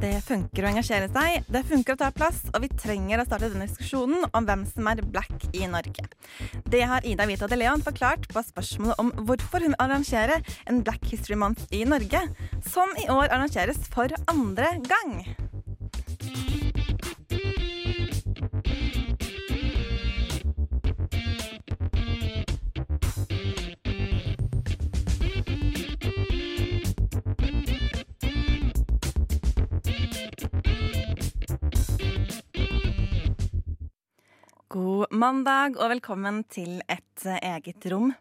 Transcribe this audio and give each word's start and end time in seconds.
Det 0.00 0.14
funker 0.24 0.64
å 0.64 0.68
engasjere 0.70 1.10
seg, 1.12 1.44
det 1.52 1.60
funker 1.68 1.92
å 1.92 2.00
ta 2.00 2.06
plass, 2.14 2.38
og 2.54 2.62
vi 2.64 2.70
trenger 2.72 3.20
å 3.20 3.26
starte 3.26 3.50
denne 3.52 3.66
diskusjonen 3.68 4.24
om 4.32 4.46
hvem 4.48 4.62
som 4.70 4.88
er 4.88 5.02
black 5.04 5.44
i 5.52 5.66
Norge. 5.68 6.06
Det 6.72 6.80
har 6.88 7.04
Ida 7.04 7.26
Vita 7.28 7.48
de 7.50 7.58
Leon 7.60 7.84
forklart 7.84 8.24
på 8.32 8.40
spørsmålet 8.48 9.02
om 9.02 9.12
hvorfor 9.28 9.60
hun 9.66 9.76
arrangerer 9.76 10.40
en 10.72 10.80
Black 10.86 11.04
History 11.12 11.36
Month 11.36 11.68
i 11.76 11.84
Norge, 11.84 12.24
som 12.64 12.96
i 12.96 13.10
år 13.12 13.28
arrangeres 13.28 13.84
for 13.92 14.08
andre 14.32 14.72
gang. 14.88 15.18
Mandag 35.20 35.76
og 35.76 35.90
velkommen 35.92 36.38
til 36.48 36.78
et 36.88 37.24
eh, 37.28 37.40
eget 37.50 37.84
rom. 37.92 38.12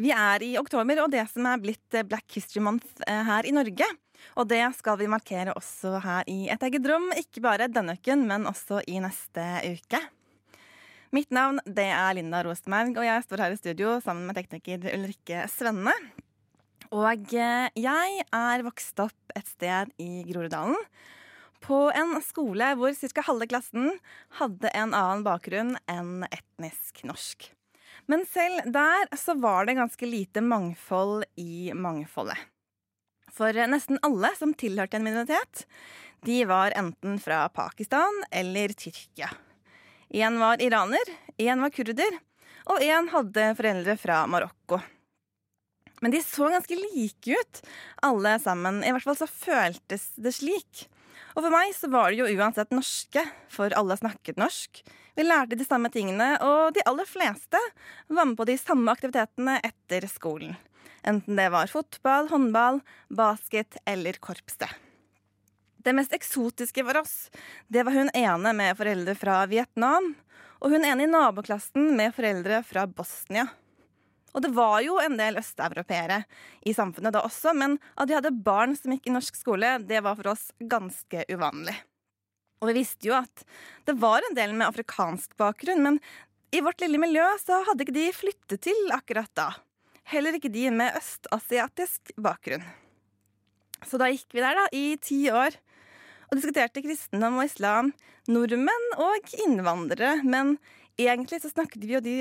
Vi 0.00 0.10
er 0.10 0.42
i 0.42 0.54
oktober 0.58 1.04
og 1.04 1.12
det 1.12 1.22
som 1.30 1.46
er 1.46 1.60
blitt 1.62 1.94
eh, 1.94 2.06
Black 2.06 2.26
History 2.34 2.62
Month 2.64 3.04
eh, 3.06 3.20
her 3.28 3.46
i 3.46 3.52
Norge. 3.54 3.86
Og 4.40 4.48
det 4.50 4.62
skal 4.78 4.98
vi 4.98 5.10
markere 5.10 5.54
også 5.54 6.00
her 6.02 6.26
i 6.32 6.48
et 6.50 6.66
eget 6.66 6.88
rom, 6.90 7.06
ikke 7.20 7.44
bare 7.44 7.68
denne 7.70 7.94
uken, 7.94 8.24
men 8.26 8.48
også 8.50 8.80
i 8.90 8.98
neste 9.04 9.44
uke. 9.76 10.00
Mitt 11.14 11.30
navn 11.34 11.60
det 11.68 11.86
er 11.92 12.16
Linda 12.18 12.42
Rosenberg, 12.42 12.96
og 12.98 13.06
jeg 13.06 13.26
står 13.28 13.44
her 13.44 13.54
i 13.54 13.60
studio 13.60 13.96
sammen 14.02 14.26
med 14.26 14.40
tekniker 14.40 14.88
Ulrikke 14.96 15.44
Svenne. 15.52 15.94
Og 16.94 17.36
jeg 17.36 18.24
er 18.24 18.66
vokst 18.66 19.04
opp 19.04 19.36
et 19.38 19.46
sted 19.54 19.92
i 20.02 20.24
Groruddalen 20.26 20.80
på 21.64 21.80
en 21.96 22.16
skole 22.22 22.70
hvor 22.78 22.94
ca. 22.94 23.24
halve 23.24 23.48
klassen 23.48 23.92
hadde 24.38 24.70
en 24.76 24.92
annen 24.92 25.24
bakgrunn 25.24 25.74
enn 25.90 26.26
etnisk 26.28 27.04
norsk. 27.08 27.50
Men 28.10 28.26
selv 28.28 28.68
der 28.72 29.08
så 29.16 29.36
var 29.40 29.64
det 29.64 29.78
ganske 29.78 30.06
lite 30.06 30.42
mangfold 30.44 31.24
i 31.40 31.72
mangfoldet. 31.72 32.36
For 33.34 33.56
nesten 33.66 33.98
alle 34.06 34.30
som 34.38 34.52
tilhørte 34.54 35.00
en 35.00 35.06
minoritet, 35.06 35.64
de 36.24 36.44
var 36.48 36.76
enten 36.76 37.16
fra 37.20 37.48
Pakistan 37.48 38.22
eller 38.30 38.76
Tyrkia. 38.76 39.32
Én 40.14 40.38
var 40.38 40.62
iraner, 40.62 41.10
én 41.40 41.64
var 41.64 41.72
kurder, 41.74 42.20
og 42.70 42.84
én 42.84 43.08
hadde 43.10 43.48
foreldre 43.58 43.96
fra 43.98 44.22
Marokko. 44.30 44.78
Men 46.04 46.12
de 46.12 46.20
så 46.22 46.50
ganske 46.52 46.76
like 46.76 47.34
ut, 47.34 47.60
alle 48.04 48.36
sammen. 48.38 48.82
I 48.84 48.92
hvert 48.92 49.06
fall 49.08 49.18
så 49.18 49.28
føltes 49.30 50.10
det 50.20 50.34
slik. 50.36 50.84
Og 51.34 51.42
for 51.42 51.50
meg 51.50 51.72
så 51.74 51.90
var 51.90 52.12
det 52.12 52.20
jo 52.20 52.28
uansett 52.38 52.70
norske, 52.74 53.24
for 53.50 53.74
alle 53.74 53.96
snakket 53.98 54.38
norsk. 54.38 54.84
Vi 55.14 55.26
lærte 55.26 55.58
de 55.58 55.66
samme 55.66 55.90
tingene, 55.94 56.36
og 56.42 56.74
de 56.74 56.82
aller 56.86 57.06
fleste 57.06 57.58
var 58.06 58.26
med 58.30 58.38
på 58.38 58.46
de 58.46 58.56
samme 58.58 58.94
aktivitetene 58.94 59.58
etter 59.66 60.06
skolen. 60.10 60.54
Enten 61.04 61.36
det 61.36 61.50
var 61.52 61.70
fotball, 61.70 62.30
håndball, 62.30 62.80
basket 63.12 63.76
eller 63.86 64.16
korpset. 64.22 64.70
Det 65.84 65.92
mest 65.92 66.14
eksotiske 66.16 66.80
for 66.86 67.02
oss, 67.02 67.16
det 67.68 67.82
var 67.84 67.92
hun 67.92 68.08
ene 68.16 68.54
med 68.56 68.78
foreldre 68.78 69.12
fra 69.18 69.42
Vietnam, 69.50 70.14
og 70.64 70.72
hun 70.72 70.86
ene 70.86 71.04
i 71.04 71.10
naboklassen 71.10 71.90
med 71.98 72.14
foreldre 72.16 72.62
fra 72.64 72.86
Bosnia. 72.88 73.50
Og 74.34 74.42
det 74.42 74.50
var 74.54 74.80
jo 74.82 74.98
en 74.98 75.16
del 75.18 75.38
østeuropeere 75.38 76.24
i 76.66 76.74
samfunnet 76.74 77.14
da 77.14 77.22
også, 77.22 77.54
men 77.54 77.78
at 77.94 78.10
de 78.10 78.16
hadde 78.18 78.34
barn 78.44 78.74
som 78.78 78.94
gikk 78.94 79.06
i 79.08 79.14
norsk 79.14 79.38
skole, 79.38 79.76
det 79.86 80.02
var 80.02 80.18
for 80.18 80.32
oss 80.34 80.48
ganske 80.58 81.26
uvanlig. 81.30 81.76
Og 82.58 82.70
vi 82.70 82.78
visste 82.80 83.10
jo 83.10 83.14
at 83.16 83.44
det 83.86 83.94
var 84.00 84.24
en 84.24 84.36
del 84.36 84.54
med 84.56 84.66
afrikansk 84.66 85.36
bakgrunn, 85.38 85.84
men 85.86 86.00
i 86.54 86.62
vårt 86.64 86.82
lille 86.82 86.98
miljø 87.02 87.24
så 87.42 87.60
hadde 87.68 87.86
ikke 87.86 87.96
de 87.96 88.08
flyttet 88.14 88.64
til 88.66 88.94
akkurat 88.94 89.30
da. 89.38 89.50
Heller 90.10 90.36
ikke 90.36 90.52
de 90.52 90.68
med 90.74 90.96
østasiatisk 90.98 92.14
bakgrunn. 92.20 92.64
Så 93.84 94.00
da 94.00 94.08
gikk 94.10 94.34
vi 94.34 94.42
der 94.42 94.58
da, 94.58 94.66
i 94.72 94.96
ti 95.02 95.20
år 95.30 95.56
og 96.30 96.38
diskuterte 96.38 96.82
kristendom 96.82 97.38
og 97.38 97.46
islam, 97.46 97.90
nordmenn 98.26 98.86
og 98.98 99.34
innvandrere, 99.44 100.22
men 100.24 100.56
egentlig 100.98 101.42
så 101.42 101.52
snakket 101.52 101.84
vi 101.84 101.96
jo 101.96 102.04
de 102.04 102.14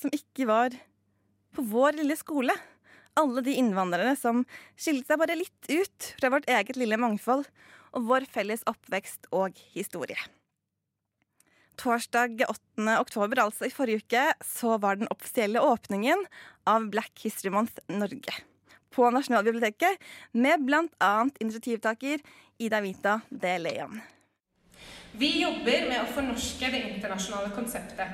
som 0.00 0.12
ikke 0.14 0.46
var 0.48 0.74
på 1.54 1.64
vår 1.70 2.00
lille 2.00 2.16
skole. 2.18 2.54
Alle 3.18 3.42
de 3.44 3.56
innvandrere 3.58 4.14
som 4.18 4.44
skilte 4.78 5.12
seg 5.12 5.22
bare 5.22 5.38
litt 5.38 5.70
ut 5.70 6.10
fra 6.20 6.30
vårt 6.32 6.48
eget 6.50 6.78
lille 6.78 6.98
mangfold 7.00 7.48
og 7.96 8.06
vår 8.06 8.28
felles 8.30 8.62
oppvekst 8.70 9.30
og 9.34 9.58
historie. 9.74 10.18
Torsdag 11.80 12.44
8. 12.44 12.98
oktober, 13.00 13.40
altså 13.40 13.66
i 13.66 13.72
forrige 13.72 14.04
uke, 14.04 14.24
så 14.44 14.76
var 14.82 15.00
den 15.00 15.10
offisielle 15.10 15.62
åpningen 15.64 16.26
av 16.68 16.90
Black 16.92 17.24
History 17.24 17.52
Month 17.54 17.80
Norge 17.88 18.42
på 18.90 19.10
Nasjonalbiblioteket 19.10 19.98
med 20.32 20.64
bl.a. 20.66 21.28
initiativtaker 21.40 22.20
Ida 22.58 22.80
Vita 22.80 23.20
de 23.28 23.58
Leon. 23.58 24.00
Vi 25.12 25.40
jobber 25.40 25.88
med 25.88 25.98
å 26.04 26.10
fornorske 26.14 26.68
det 26.70 26.82
internasjonale 26.92 27.50
konseptet. 27.54 28.12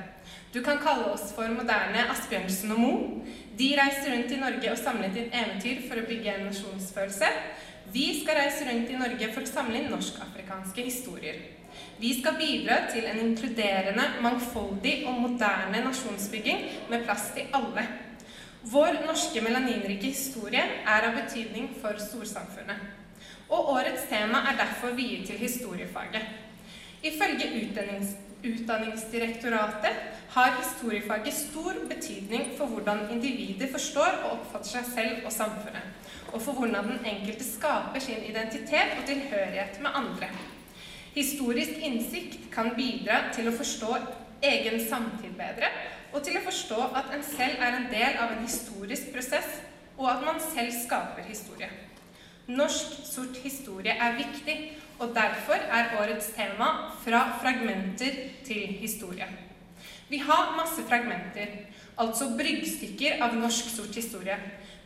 Du 0.53 0.63
kan 0.65 0.79
kalle 0.81 1.11
oss 1.13 1.29
for 1.35 1.51
moderne 1.53 2.07
Asbjørnsen 2.09 2.73
og 2.73 2.81
Moe. 2.81 3.35
De 3.57 3.67
reiser 3.77 4.09
rundt 4.13 4.33
i 4.33 4.39
Norge 4.41 4.71
og 4.71 4.79
samlet 4.81 5.19
inn 5.19 5.29
eventyr 5.29 5.83
for 5.85 6.01
å 6.01 6.07
bygge 6.07 6.33
en 6.33 6.47
nasjonsfølelse. 6.49 7.29
Vi 7.93 8.07
skal 8.21 8.41
reise 8.41 8.65
rundt 8.67 8.89
i 8.91 8.97
Norge 8.99 9.29
for 9.35 9.45
å 9.45 9.51
samle 9.51 9.79
inn 9.79 9.91
norsk-afrikanske 9.93 10.87
historier. 10.89 11.37
Vi 12.01 12.11
skal 12.17 12.35
bidra 12.39 12.79
til 12.91 13.05
en 13.05 13.21
inkluderende, 13.21 14.07
mangfoldig 14.25 14.97
og 15.07 15.21
moderne 15.21 15.83
nasjonsbygging 15.85 16.65
med 16.89 17.05
plass 17.05 17.29
til 17.37 17.53
alle. 17.57 17.85
Vår 18.67 18.99
norske 19.05 19.41
melaninrike 19.45 20.09
historie 20.09 20.65
er 20.65 21.07
av 21.07 21.15
betydning 21.15 21.69
for 21.81 22.01
storsamfunnet. 22.01 22.81
Og 23.47 23.71
årets 23.77 24.09
tema 24.09 24.43
er 24.49 24.59
derfor 24.59 24.97
viet 24.97 25.29
til 25.29 25.39
historiefaget. 25.39 26.46
Ifølge 27.03 27.51
utdannings 27.61 28.15
Utdanningsdirektoratet 28.45 29.95
har 30.29 30.57
historiefaget 30.59 31.33
stor 31.33 31.73
betydning 31.89 32.51
for 32.57 32.65
hvordan 32.65 32.99
individet 33.11 33.71
forstår 33.71 34.19
og 34.23 34.31
oppfatter 34.31 34.69
seg 34.69 34.91
selv 34.91 35.25
og 35.25 35.33
samfunnet, 35.33 35.87
og 36.33 36.41
for 36.41 36.53
hvordan 36.53 36.91
den 36.91 37.09
enkelte 37.15 37.47
skaper 37.47 38.03
sin 38.03 38.21
identitet 38.29 38.93
og 38.99 39.07
tilhørighet 39.09 39.81
med 39.81 39.89
andre. 40.01 40.29
Historisk 41.15 41.81
innsikt 41.81 42.37
kan 42.53 42.75
bidra 42.77 43.23
til 43.33 43.49
å 43.49 43.55
forstå 43.57 43.97
egen 44.45 44.83
samtid 44.85 45.33
bedre, 45.39 45.73
og 46.13 46.21
til 46.23 46.37
å 46.37 46.45
forstå 46.45 46.81
at 47.01 47.09
en 47.17 47.25
selv 47.25 47.57
er 47.57 47.79
en 47.79 47.89
del 47.91 48.21
av 48.21 48.35
en 48.35 48.45
historisk 48.45 49.09
prosess, 49.15 49.49
og 49.97 50.11
at 50.13 50.21
man 50.25 50.37
selv 50.53 50.77
skaper 50.85 51.25
historie. 51.25 51.71
Norsk 52.47 53.01
sort 53.03 53.41
historie 53.43 53.97
er 53.97 54.19
viktig, 54.21 54.57
og 54.99 55.13
derfor 55.15 55.59
er 55.59 55.93
årets 56.01 56.31
tema 56.35 56.91
'Fra 57.03 57.39
fragmenter 57.41 58.13
til 58.45 58.77
historie'. 58.81 59.29
Vi 60.09 60.17
har 60.17 60.55
masse 60.57 60.81
fragmenter, 60.89 61.47
altså 61.97 62.29
bryggstykker 62.37 63.21
av 63.21 63.35
norsk 63.35 63.69
sort 63.75 63.95
historie. 63.95 64.37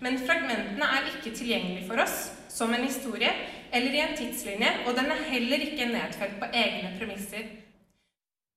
Men 0.02 0.18
fragmentene 0.18 0.86
er 0.86 1.10
ikke 1.12 1.36
tilgjengelige 1.38 1.88
for 1.88 2.02
oss 2.02 2.31
som 2.50 2.74
en 2.74 2.84
historie 2.84 3.31
eller 3.72 3.92
i 3.92 4.00
en 4.00 4.18
tidslinje, 4.18 4.72
og 4.88 4.96
den 4.98 5.12
er 5.13 5.28
heller 5.30 5.58
ikke 5.68 5.86
nedfelt 5.86 6.40
på 6.40 6.50
egne 6.54 6.96
premisser. 7.00 7.46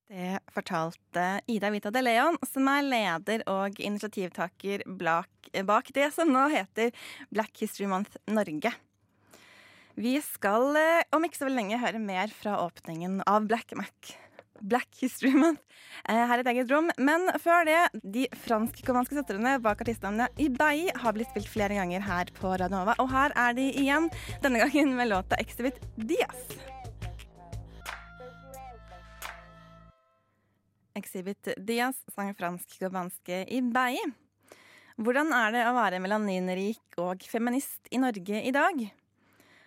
Det 0.09 0.39
fortalte 0.53 1.41
Ida 1.49 1.71
Vita 1.73 1.89
de 1.89 2.01
Leon, 2.01 2.37
som 2.45 2.67
er 2.69 2.85
leder 2.85 3.45
og 3.49 3.79
initiativtaker 3.79 4.83
bak 5.65 5.93
det 5.95 6.11
som 6.13 6.29
nå 6.29 6.47
heter 6.53 6.91
Black 7.33 7.57
History 7.63 7.87
Month 7.89 8.19
Norge. 8.27 8.73
Vi 9.95 10.17
skal 10.21 10.75
eh, 10.75 11.03
om 11.15 11.23
ikke 11.23 11.39
så 11.39 11.45
veldig 11.47 11.61
lenge 11.61 11.79
høre 11.79 11.99
mer 12.03 12.31
fra 12.35 12.57
åpningen 12.65 13.21
av 13.31 13.45
Black 13.47 13.71
Mac. 13.79 14.15
Black 14.59 14.89
History 14.99 15.31
Month 15.31 15.61
eh, 16.09 16.19
her 16.27 16.41
i 16.41 16.43
et 16.43 16.49
eget 16.51 16.71
rom. 16.73 16.89
Men 16.99 17.29
før 17.39 17.63
det, 17.67 17.77
de 18.03 18.25
fransk-kubanske 18.43 19.15
søstrene 19.15 19.53
bak 19.63 19.83
artistnavnet 19.85 20.35
Ibai 20.41 20.89
har 20.99 21.15
blitt 21.15 21.31
spilt 21.31 21.47
flere 21.51 21.77
ganger 21.79 22.03
her 22.03 22.31
på 22.35 22.51
Radionova. 22.51 22.97
Og 22.99 23.07
her 23.13 23.35
er 23.39 23.55
de 23.55 23.69
igjen, 23.71 24.09
denne 24.43 24.65
gangen 24.65 24.91
med 24.99 25.13
låta 25.13 25.39
'Exhibit 25.39 25.79
Diaz'. 25.95 26.57
Exhibit 30.95 31.53
Diaz 31.57 32.03
sang 32.15 32.35
fransk 32.35 32.79
cubanske 32.79 33.45
i 33.47 33.61
Bei. 33.61 33.95
Hvordan 34.99 35.31
er 35.35 35.55
det 35.55 35.63
å 35.67 35.73
være 35.75 36.03
melaninrik 36.03 36.99
og 37.03 37.23
feminist 37.27 37.87
i 37.91 37.99
Norge 37.99 38.43
i 38.43 38.51
dag? 38.55 38.87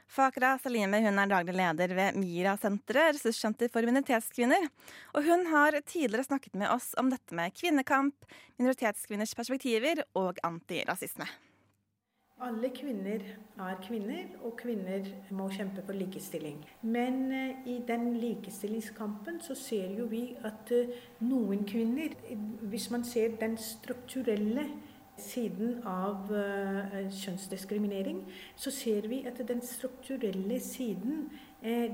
Fakra 0.09 0.55
Salime 0.63 1.03
hun 1.05 1.21
er 1.21 1.29
daglig 1.29 1.55
leder 1.59 1.93
ved 1.97 2.17
MIRA-senteret, 2.17 3.19
ressurssenter 3.19 3.69
for 3.73 3.85
minoritetskvinner. 3.85 4.71
Og 5.15 5.27
hun 5.29 5.45
har 5.53 5.77
tidligere 5.85 6.25
snakket 6.25 6.57
med 6.57 6.73
oss 6.73 6.95
om 7.01 7.13
dette 7.13 7.37
med 7.37 7.53
kvinnekamp, 7.53 8.17
minoritetskvinners 8.57 9.37
perspektiver 9.37 10.01
og 10.17 10.41
antirasisme. 10.49 11.29
Alle 12.39 12.69
kvinner 12.71 13.23
er 13.59 13.79
kvinner, 13.83 14.29
og 14.47 14.53
kvinner 14.61 15.09
må 15.35 15.49
kjempe 15.51 15.83
for 15.83 15.99
likestilling. 15.99 16.61
Men 16.87 17.17
uh, 17.35 17.67
i 17.67 17.81
den 17.89 18.13
likestillingskampen 18.23 19.41
så 19.43 19.57
ser 19.59 19.91
jo 19.99 20.07
vi 20.07 20.23
at 20.47 20.71
uh, 20.71 20.93
noen 21.27 21.67
kvinner 21.67 22.15
Hvis 22.71 22.87
man 22.95 23.03
ser 23.05 23.35
den 23.41 23.59
strukturelle 23.59 24.69
siden 25.21 25.83
av 25.87 26.31
uh, 26.31 26.97
kjønnsdiskriminering, 27.11 28.23
så 28.57 28.71
ser 28.75 29.09
vi 29.09 29.25
at 29.27 29.41
den 29.49 29.63
strukturelle 29.63 30.61
siden 30.61 31.29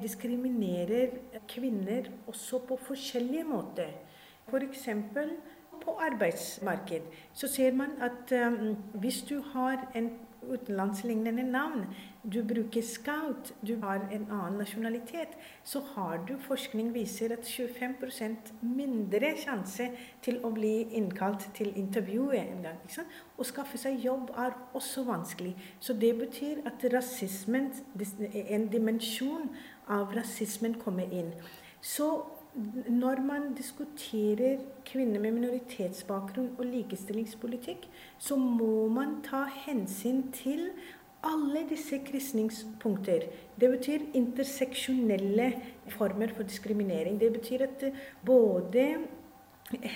diskriminerer 0.02 1.14
kvinner 1.48 2.10
også 2.28 2.58
på 2.68 2.76
forskjellige 2.84 3.46
måter. 3.48 3.94
F.eks. 4.44 4.88
På 5.84 5.96
arbeidsmarked 6.04 7.00
så 7.32 7.48
ser 7.48 7.72
man 7.72 7.96
at 8.00 8.32
um, 8.46 8.76
hvis 9.00 9.22
du 9.22 9.40
har 9.54 9.90
en 9.96 10.10
utenlandslignende 10.52 11.42
navn, 11.42 11.86
du 12.22 12.42
bruker 12.44 12.82
scout, 12.82 13.52
du 13.66 13.76
har 13.82 14.04
en 14.12 14.26
annen 14.30 14.58
nasjonalitet, 14.58 15.36
så 15.64 15.82
har 15.94 16.22
du 16.28 16.34
forskning 16.46 16.92
viser 16.94 17.32
at 17.36 17.48
25% 17.48 18.52
mindre 18.62 19.34
sjanse 19.40 19.90
til 20.24 20.40
å 20.44 20.52
bli 20.54 20.72
innkalt 20.96 21.48
til 21.56 21.72
intervjuet 21.80 22.40
en 22.40 22.64
gang. 22.68 22.80
Å 23.36 23.48
skaffe 23.48 23.80
seg 23.80 24.00
jobb 24.04 24.32
er 24.38 24.56
også 24.72 25.04
vanskelig. 25.08 25.54
Så 25.80 25.96
det 25.98 26.14
betyr 26.18 26.64
at 26.68 26.84
rasismen, 26.92 27.72
en 28.44 28.68
dimensjon 28.72 29.50
av 29.88 30.14
rasismen 30.16 30.78
kommer 30.80 31.10
inn. 31.12 31.34
Så 31.84 32.08
når 32.88 33.20
man 33.20 33.54
diskuterer 33.54 34.60
kvinner 34.86 35.20
med 35.20 35.32
minoritetsbakgrunn 35.34 36.52
og 36.58 36.68
likestillingspolitikk, 36.70 37.88
så 38.18 38.36
må 38.36 38.86
man 38.94 39.16
ta 39.26 39.44
hensyn 39.66 40.22
til 40.32 40.68
alle 41.24 41.64
disse 41.68 41.98
krysningspunkter. 42.06 43.26
Det 43.60 43.70
betyr 43.70 44.06
interseksjonelle 44.14 45.48
former 45.96 46.30
for 46.36 46.46
diskriminering. 46.46 47.18
Det 47.20 47.32
betyr 47.32 47.66
at 47.66 47.84
både 48.26 48.86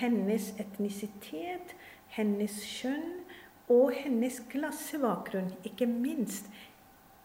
hennes 0.00 0.50
etnisitet, 0.58 1.76
hennes 2.08 2.62
kjønn 2.64 3.12
og 3.69 3.93
hennes 3.94 4.40
klassebakgrunn, 4.50 5.52
ikke 5.64 5.87
minst, 5.87 6.49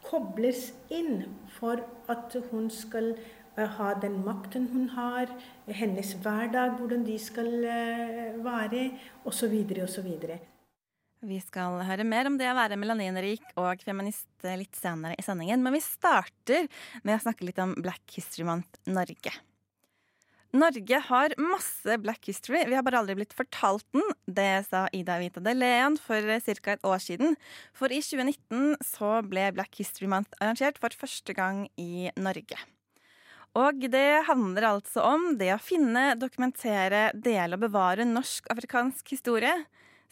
kobles 0.04 0.74
inn 0.92 1.24
for 1.56 1.80
at 2.12 2.36
hun 2.52 2.68
skal 2.70 3.16
Eh, 3.16 3.43
ha 3.58 3.94
den 4.02 4.20
makten 4.26 4.68
hun 4.74 4.90
har, 4.96 5.30
hennes 5.68 6.16
hverdag, 6.24 6.80
hvordan 6.80 7.06
de 7.06 7.20
skal 7.22 7.52
eh, 7.64 8.34
være, 8.44 8.90
osv. 9.30 9.54
osv. 9.86 10.10
Vi 11.24 11.40
skal 11.40 11.80
høre 11.88 12.04
mer 12.04 12.28
om 12.28 12.36
det 12.40 12.50
å 12.52 12.58
være 12.58 12.76
melaninrik 12.82 13.46
og 13.56 13.86
feminist 13.86 14.44
litt 14.44 14.76
senere 14.76 15.16
i 15.16 15.24
sendingen, 15.24 15.64
men 15.64 15.78
vi 15.78 15.84
starter 15.86 16.68
med 17.06 17.16
å 17.16 17.24
snakke 17.24 17.48
litt 17.48 17.62
om 17.64 17.78
Black 17.80 18.04
History 18.18 18.44
Month 18.48 18.82
Norge. 18.90 19.32
Norge 20.54 21.00
har 21.08 21.34
masse 21.42 21.96
black 21.98 22.28
history, 22.30 22.60
vi 22.70 22.76
har 22.78 22.84
bare 22.86 23.00
aldri 23.00 23.16
blitt 23.18 23.34
fortalt 23.34 23.88
den. 23.96 24.04
Det 24.30 24.68
sa 24.68 24.84
Ida 24.94 25.16
Vita 25.18 25.42
de 25.42 25.56
Leon 25.56 25.98
for 25.98 26.22
ca. 26.22 26.76
et 26.76 26.86
år 26.86 27.02
siden. 27.02 27.34
For 27.74 27.90
i 27.90 28.04
2019 28.06 28.78
så 28.86 29.16
ble 29.26 29.50
Black 29.56 29.74
History 29.82 30.12
Month 30.12 30.38
arrangert 30.40 30.78
for 30.78 30.94
første 30.94 31.34
gang 31.34 31.66
i 31.74 32.12
Norge. 32.22 32.60
Og 33.54 33.84
det 33.94 34.26
handler 34.26 34.66
altså 34.72 35.04
om 35.06 35.36
det 35.38 35.52
å 35.54 35.62
finne, 35.62 36.16
dokumentere, 36.18 37.12
dele 37.14 37.54
og 37.54 37.68
bevare 37.68 38.08
norsk-afrikansk 38.10 39.14
historie. 39.14 39.54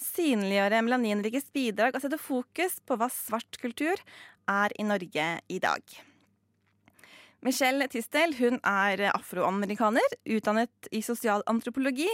Synliggjøre 0.02 0.84
melaninrikes 0.86 1.50
bidrag 1.54 1.98
og 1.98 2.04
sette 2.04 2.22
fokus 2.22 2.78
på 2.86 2.98
hva 3.02 3.10
svart 3.10 3.58
kultur 3.62 3.98
er 4.50 4.78
i 4.78 4.86
Norge 4.86 5.28
i 5.50 5.60
dag. 5.62 5.82
Michelle 7.42 7.88
Tistel 7.90 8.36
hun 8.38 8.60
er 8.62 9.02
afroamerikaner, 9.10 10.14
utdannet 10.30 10.90
i 10.94 11.02
sosialantropologi, 11.02 12.10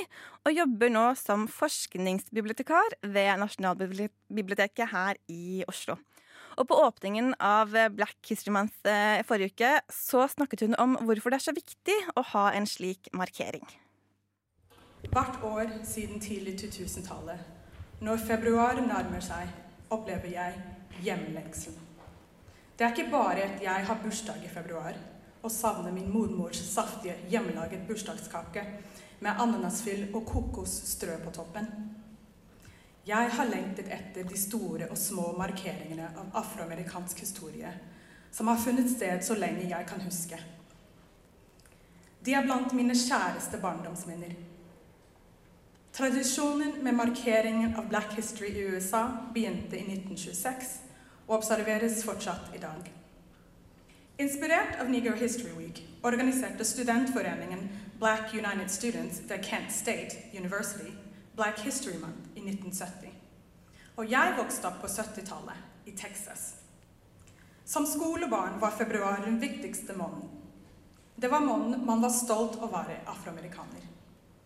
og 0.48 0.56
jobber 0.56 0.94
nå 0.94 1.10
som 1.20 1.44
forskningsbibliotekar 1.52 3.02
ved 3.04 3.34
Nasjonalbiblioteket 3.44 4.94
her 4.94 5.20
i 5.28 5.66
Oslo. 5.68 5.98
Og 6.58 6.66
på 6.70 6.78
åpningen 6.82 7.36
av 7.44 7.74
Black 7.94 8.18
History 8.26 8.54
Month 8.56 8.88
eh, 8.90 9.22
forrige 9.28 9.54
uke 9.54 9.74
så 9.94 10.26
snakket 10.32 10.66
hun 10.66 10.78
om 10.82 10.96
hvorfor 11.06 11.34
det 11.34 11.38
er 11.38 11.46
så 11.46 11.54
viktig 11.54 11.98
å 12.18 12.24
ha 12.34 12.48
en 12.58 12.66
slik 12.70 13.12
markering. 13.14 13.66
Hvert 15.14 15.44
år 15.46 15.70
siden 15.86 16.20
tidlig 16.20 16.58
2000-tallet, 16.64 17.38
når 18.02 18.24
februar 18.26 18.82
nærmer 18.82 19.22
seg, 19.22 19.54
opplever 19.94 20.34
jeg 20.34 20.58
hjemlengsel. 21.06 21.78
Det 22.78 22.86
er 22.86 22.94
ikke 22.94 23.12
bare 23.14 23.46
at 23.46 23.62
jeg 23.62 23.86
har 23.88 24.02
bursdag 24.02 24.42
i 24.46 24.50
februar 24.52 24.98
og 25.42 25.54
savner 25.54 25.94
min 25.94 26.10
mormors 26.12 26.60
saftige 26.60 27.16
hjemmelaget 27.32 27.86
bursdagskake 27.88 28.66
med 29.22 29.42
ananasfyll 29.42 30.10
og 30.14 30.26
kokosstrø 30.28 31.18
på 31.24 31.34
toppen. 31.38 31.70
Jeg 33.08 33.30
har 33.32 33.48
lengtet 33.48 33.88
etter 33.88 34.26
de 34.28 34.38
store 34.40 34.90
og 34.92 34.98
små 35.00 35.30
markeringene 35.38 36.10
av 36.20 36.42
afroamerikansk 36.42 37.22
historie 37.24 37.70
som 38.36 38.50
har 38.52 38.60
funnet 38.60 38.90
sted 38.92 39.24
så 39.24 39.38
lenge 39.40 39.70
jeg 39.70 39.88
kan 39.88 40.04
huske. 40.04 40.40
De 42.26 42.36
er 42.36 42.44
blant 42.44 42.74
mine 42.76 42.98
kjæreste 42.98 43.62
barndomsminner. 43.64 44.36
Tradisjonen 45.96 46.84
med 46.84 47.00
markeringen 47.00 47.78
av 47.80 47.88
Black 47.88 48.12
History 48.20 48.52
i 48.52 48.68
USA 48.76 49.06
begynte 49.34 49.80
i 49.80 49.86
1926 49.88 50.76
og 51.30 51.40
observeres 51.40 52.04
fortsatt 52.04 52.52
i 52.60 52.60
dag. 52.60 52.92
Inspirert 54.20 54.82
av 54.82 54.92
Negro 54.92 55.16
History 55.16 55.56
Week 55.56 55.80
organiserte 56.04 56.68
studentforeningen 56.68 57.70
Black 58.02 58.36
United 58.36 58.68
Students 58.68 59.24
ved 59.30 59.48
Kent 59.48 59.72
State 59.72 60.28
University 60.36 60.92
Black 61.36 61.64
History 61.64 61.96
Month 62.02 62.27
1970. 62.48 63.12
Og 63.98 64.10
jeg 64.12 64.36
vokste 64.38 64.70
opp 64.70 64.82
på 64.84 64.90
70-tallet, 64.92 65.66
i 65.88 65.94
Texas. 65.96 66.56
Som 67.66 67.86
skolebarn 67.88 68.60
var 68.60 68.76
februar 68.76 69.22
den 69.26 69.40
viktigste 69.40 69.96
måneden. 69.96 70.30
Det 71.16 71.28
var 71.28 71.40
måneden 71.40 71.86
man 71.86 72.02
var 72.04 72.12
stolt 72.14 72.60
å 72.62 72.68
være 72.72 73.00
afroamerikaner. 73.08 73.86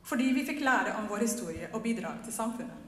Fordi 0.05 0.29
vi 0.33 0.45
fikk 0.45 0.61
lære 0.63 0.93
om 0.99 1.09
vår 1.09 1.25
historie 1.25 1.69
og 1.73 1.81
bidrag 1.83 2.21
til 2.23 2.33
samfunnet. 2.33 2.87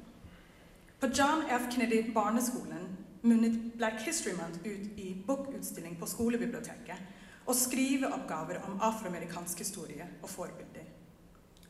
På 1.00 1.10
John 1.12 1.44
F. 1.50 1.68
Kennedy 1.74 2.14
barneskolen 2.14 2.86
munnet 3.22 3.74
Black 3.78 4.06
History 4.06 4.34
Month 4.38 4.62
ut 4.64 5.00
i 5.00 5.10
bokutstilling 5.28 5.98
på 6.00 6.08
skolebiblioteket 6.08 7.44
og 7.44 7.58
skriveoppgaver 7.60 8.62
om 8.68 8.80
afroamerikansk 8.82 9.66
historie 9.66 10.08
og 10.22 10.30
forbilder. 10.30 10.88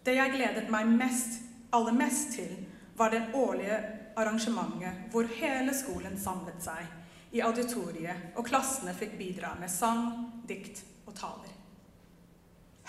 Det 0.05 0.15
jeg 0.19 0.35
gledet 0.35 0.69
meg 0.69 0.91
mest 1.00 1.41
aller 1.73 1.95
mest 1.97 2.35
til, 2.38 2.53
var 2.97 3.09
det 3.09 3.23
årlige 3.33 3.79
arrangementet 4.15 5.09
hvor 5.12 5.27
hele 5.39 5.73
skolen 5.73 6.19
samlet 6.19 6.62
seg 6.63 6.85
i 7.33 7.41
auditoriet, 7.41 8.33
og 8.38 8.45
klassene 8.45 8.93
fikk 8.93 9.17
bidra 9.17 9.55
med 9.59 9.71
sang, 9.71 10.12
dikt 10.47 10.83
og 11.07 11.15
taler. 11.17 11.50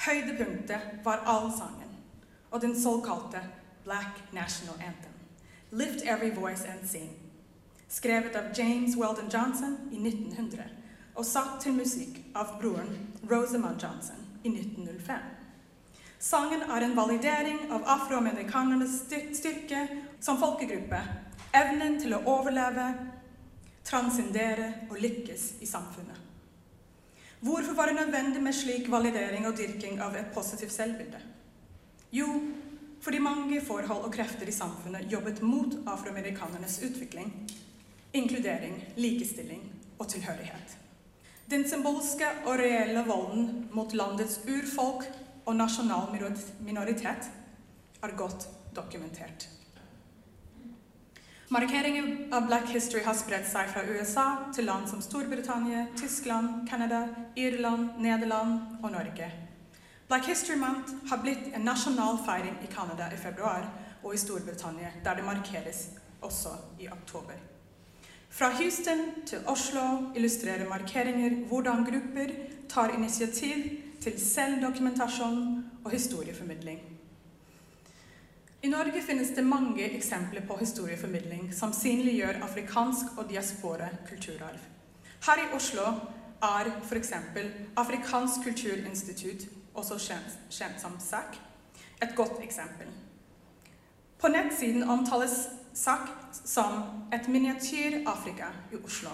Høydepunktet 0.04 1.00
var 1.04 1.24
allsangen 1.24 1.94
og 2.50 2.60
den 2.60 2.74
såkalte 2.82 3.40
Black 3.84 4.20
National 4.32 4.76
Anthem, 4.78 5.14
Lift 5.70 6.04
Every 6.04 6.34
Voice 6.34 6.68
and 6.68 6.88
Sing, 6.88 7.10
skrevet 7.88 8.36
av 8.36 8.52
James 8.58 8.96
Weldon 8.96 9.30
Johnson 9.32 9.78
i 9.92 9.96
1900 9.96 10.68
og 11.14 11.26
satt 11.26 11.60
til 11.62 11.74
musikk 11.78 12.20
av 12.34 12.56
broren 12.60 12.94
Rosamund 13.30 13.82
Johnson 13.82 14.20
i 14.42 14.50
1905. 14.50 15.43
Sangen 16.24 16.62
er 16.72 16.80
en 16.80 16.94
validering 16.96 17.58
av 17.68 17.82
afroamerikanernes 17.84 19.02
styrke 19.36 19.80
som 20.24 20.38
folkegruppe, 20.40 21.00
evnen 21.52 21.98
til 22.00 22.14
å 22.16 22.22
overleve, 22.32 22.86
transcendere 23.84 24.70
og 24.88 25.02
lykkes 25.04 25.42
i 25.60 25.68
samfunnet. 25.68 26.16
Hvorfor 27.44 27.76
var 27.76 27.90
det 27.90 27.98
nødvendig 27.98 28.40
med 28.40 28.56
slik 28.56 28.88
validering 28.88 29.44
og 29.44 29.58
dyrking 29.58 30.00
av 30.00 30.16
et 30.16 30.30
positivt 30.32 30.72
selvbilde? 30.72 31.20
Jo, 32.16 32.30
fordi 33.04 33.20
mange 33.20 33.60
forhold 33.66 34.06
og 34.06 34.14
krefter 34.14 34.48
i 34.48 34.54
samfunnet 34.56 35.12
jobbet 35.12 35.42
mot 35.44 35.76
afroamerikanernes 35.92 36.78
utvikling, 36.88 37.34
inkludering, 38.16 38.78
likestilling 38.96 39.60
og 39.98 40.08
tilhørighet. 40.08 40.78
Den 41.52 41.68
symbolske 41.68 42.32
og 42.46 42.56
reelle 42.62 43.04
volden 43.04 43.68
mot 43.76 43.92
landets 43.92 44.38
urfolk 44.48 45.04
og 45.46 45.56
nasjonal 45.56 46.08
minoritet 46.60 47.28
er 48.02 48.16
godt 48.16 48.48
dokumentert. 48.76 49.48
Markeringen 51.48 52.32
av 52.34 52.46
Black 52.48 52.70
History 52.72 53.02
har 53.04 53.14
spredt 53.14 53.46
seg 53.46 53.68
fra 53.70 53.84
USA 53.84 54.24
til 54.56 54.64
land 54.66 54.88
som 54.90 55.02
Storbritannia, 55.04 55.84
Tyskland, 55.96 56.64
Canada, 56.68 57.04
Irland, 57.36 57.98
Nederland 58.00 58.80
og 58.82 58.90
Norge. 58.96 59.28
Black 60.08 60.26
History 60.26 60.56
Month 60.56 60.96
har 61.10 61.20
blitt 61.22 61.52
en 61.54 61.68
nasjonal 61.68 62.18
feiring 62.26 62.56
i 62.64 62.72
Canada 62.72 63.10
i 63.12 63.20
februar 63.20 63.68
og 64.02 64.14
i 64.14 64.20
Storbritannia, 64.20 64.90
der 65.04 65.20
det 65.20 65.24
markeres 65.24 65.88
også 66.24 66.56
i 66.80 66.88
oktober. 66.88 67.36
Fra 68.34 68.50
Houston 68.58 69.04
til 69.26 69.46
Oslo 69.46 70.10
illustrerer 70.16 70.68
markeringer 70.68 71.44
hvordan 71.48 71.84
grupper 71.86 72.32
tar 72.68 72.96
initiativ 72.96 73.83
til 74.04 74.18
selvdokumentasjon 74.20 75.46
og 75.84 75.90
historieformidling. 75.90 76.80
I 78.64 78.68
Norge 78.68 79.02
finnes 79.04 79.30
det 79.36 79.44
mange 79.44 79.84
eksempler 79.96 80.44
på 80.48 80.56
historieformidling 80.60 81.50
som 81.52 81.72
synliggjør 81.72 82.42
afrikansk 82.46 83.18
og 83.18 83.28
diaspora 83.28 83.88
kulturarv. 84.08 84.60
Her 85.26 85.42
i 85.42 85.50
Oslo 85.56 85.84
er 86.44 86.70
f.eks. 86.84 87.12
Afrikansk 87.76 88.44
kulturinstitutt, 88.44 89.48
også 89.74 89.98
kjent, 89.98 90.38
kjent 90.50 90.80
som 90.80 90.96
SAK, 91.00 91.36
et 92.02 92.16
godt 92.16 92.40
eksempel. 92.44 92.88
På 94.20 94.28
nettsiden 94.28 94.88
omtales 94.88 95.46
SAK 95.74 96.08
som 96.44 97.08
et 97.12 97.28
miniatyr-Afrika 97.28 98.52
i 98.72 98.80
Oslo. 98.84 99.12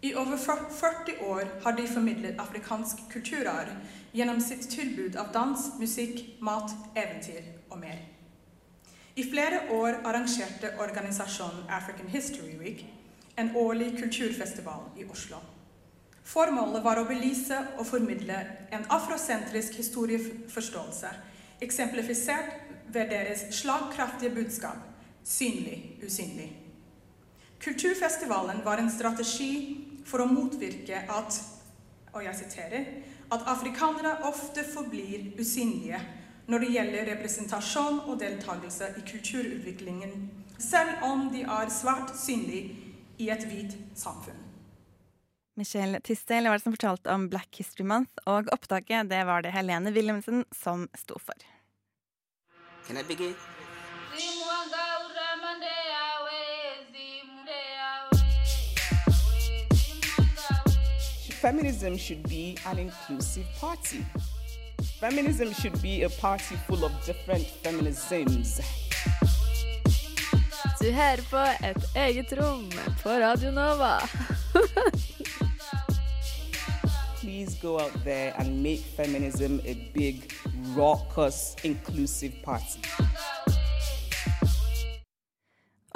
I 0.00 0.14
over 0.14 0.36
40 0.36 1.18
år 1.26 1.44
har 1.62 1.72
de 1.72 1.88
formidlet 1.88 2.38
afrikansk 2.38 3.00
kulturarv 3.10 3.72
gjennom 4.12 4.40
sitt 4.40 4.70
tilbud 4.70 5.16
av 5.18 5.32
dans, 5.34 5.64
musikk, 5.80 6.22
mat, 6.40 6.70
eventyr 6.94 7.42
og 7.70 7.80
mer. 7.80 7.98
I 9.18 9.24
flere 9.26 9.64
år 9.74 9.98
arrangerte 10.06 10.70
organisasjonen 10.78 11.66
African 11.68 12.06
History 12.08 12.54
Week 12.60 12.84
en 13.36 13.56
årlig 13.56 13.98
kulturfestival 13.98 14.86
i 14.98 15.04
Oslo. 15.10 15.40
Formålet 16.24 16.84
var 16.84 17.00
å 17.00 17.06
belyse 17.08 17.58
og 17.78 17.86
formidle 17.86 18.38
en 18.70 18.86
afrosentrisk 18.94 19.80
historieforståelse, 19.80 21.10
eksemplifisert 21.60 22.54
ved 22.94 23.10
deres 23.10 23.46
slagkraftige 23.50 24.34
budskap 24.34 24.78
'synlig, 25.24 25.98
usynlig'. 26.02 26.52
Kulturfestivalen 27.58 28.64
var 28.64 28.78
en 28.78 28.90
strategi 28.90 29.87
for 30.08 30.24
å 30.24 30.30
motvirke 30.30 31.04
at 31.12 31.38
og 32.16 32.24
jeg 32.24 32.38
siterer, 32.38 32.86
at 33.30 33.44
afrikanere 33.52 34.14
ofte 34.28 34.64
forblir 34.64 35.32
usynlige 35.38 36.00
når 36.48 36.64
det 36.64 36.68
gjelder 36.72 37.08
representasjon 37.12 37.98
og 38.08 38.20
deltakelse 38.22 38.94
i 38.96 39.04
kulturutviklingen, 39.10 40.14
selv 40.58 41.04
om 41.04 41.28
de 41.32 41.44
er 41.44 41.72
svært 41.72 42.14
synlige 42.16 42.72
i 43.20 43.28
et 43.34 43.44
hvit 43.50 43.76
samfunn. 43.98 44.46
Michelle 45.58 46.00
Tistel 46.06 46.46
var 46.46 46.56
det 46.56 46.64
som 46.64 46.74
fortalte 46.74 47.12
om 47.12 47.26
Black 47.28 47.58
History 47.58 47.84
Month, 47.84 48.14
og 48.30 48.48
opptaket 48.54 49.10
det 49.10 49.24
var 49.26 49.42
det 49.42 49.52
Helene 49.52 49.92
Wilhelmsen 49.92 50.46
som 50.54 50.86
sto 50.96 51.18
for. 51.20 51.36
Can 52.86 52.96
I 52.96 53.02
begin? 53.02 53.34
Feminism 61.40 61.96
should 61.96 62.28
be 62.28 62.56
an 62.66 62.78
inclusive 62.78 63.46
party. 63.60 64.04
Feminism 65.00 65.52
should 65.52 65.80
be 65.80 66.02
a 66.02 66.08
party 66.08 66.56
full 66.66 66.84
of 66.84 66.92
different 67.06 67.46
feminisms. 67.62 68.60
Du 70.80 70.92
hører 70.92 71.20
på 71.30 71.66
Et 71.66 71.84
eget 71.94 72.32
rom 72.32 72.70
på 73.02 73.08
Radio 73.08 73.50
Nova. 73.50 74.00
Please 77.20 77.58
go 77.62 77.78
out 77.78 78.04
there 78.04 78.32
and 78.38 78.62
make 78.62 78.80
feminism 78.96 79.60
a 79.66 79.74
big, 79.94 80.32
raucous, 80.76 81.56
inclusive 81.64 82.32
party. 82.44 82.80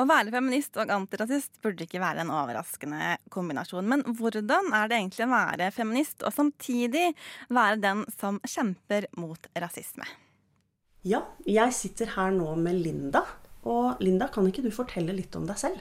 Å 0.02 0.06
være 0.09 0.32
feminist 0.35 0.75
og 0.82 0.90
antirasist 0.90 1.61
burde 1.62 1.85
ikke 1.87 2.00
være 2.02 2.25
en 2.25 2.32
overraskende 2.35 3.12
kombinasjon. 3.30 3.87
Men 3.87 4.02
hvordan 4.18 4.73
er 4.75 4.88
det 4.90 4.97
egentlig 4.99 5.28
å 5.28 5.30
være 5.30 5.68
feminist 5.75 6.25
og 6.26 6.35
samtidig 6.35 7.12
være 7.52 7.78
den 7.85 8.02
som 8.16 8.40
kjemper 8.42 9.06
mot 9.21 9.47
rasisme? 9.62 10.09
Ja, 11.06 11.23
jeg 11.47 11.75
sitter 11.76 12.11
her 12.16 12.35
nå 12.35 12.56
med 12.59 12.80
Linda. 12.82 13.23
Og 13.62 14.02
Linda, 14.02 14.26
kan 14.32 14.49
ikke 14.49 14.64
du 14.64 14.73
fortelle 14.75 15.14
litt 15.14 15.38
om 15.38 15.47
deg 15.47 15.61
selv? 15.61 15.78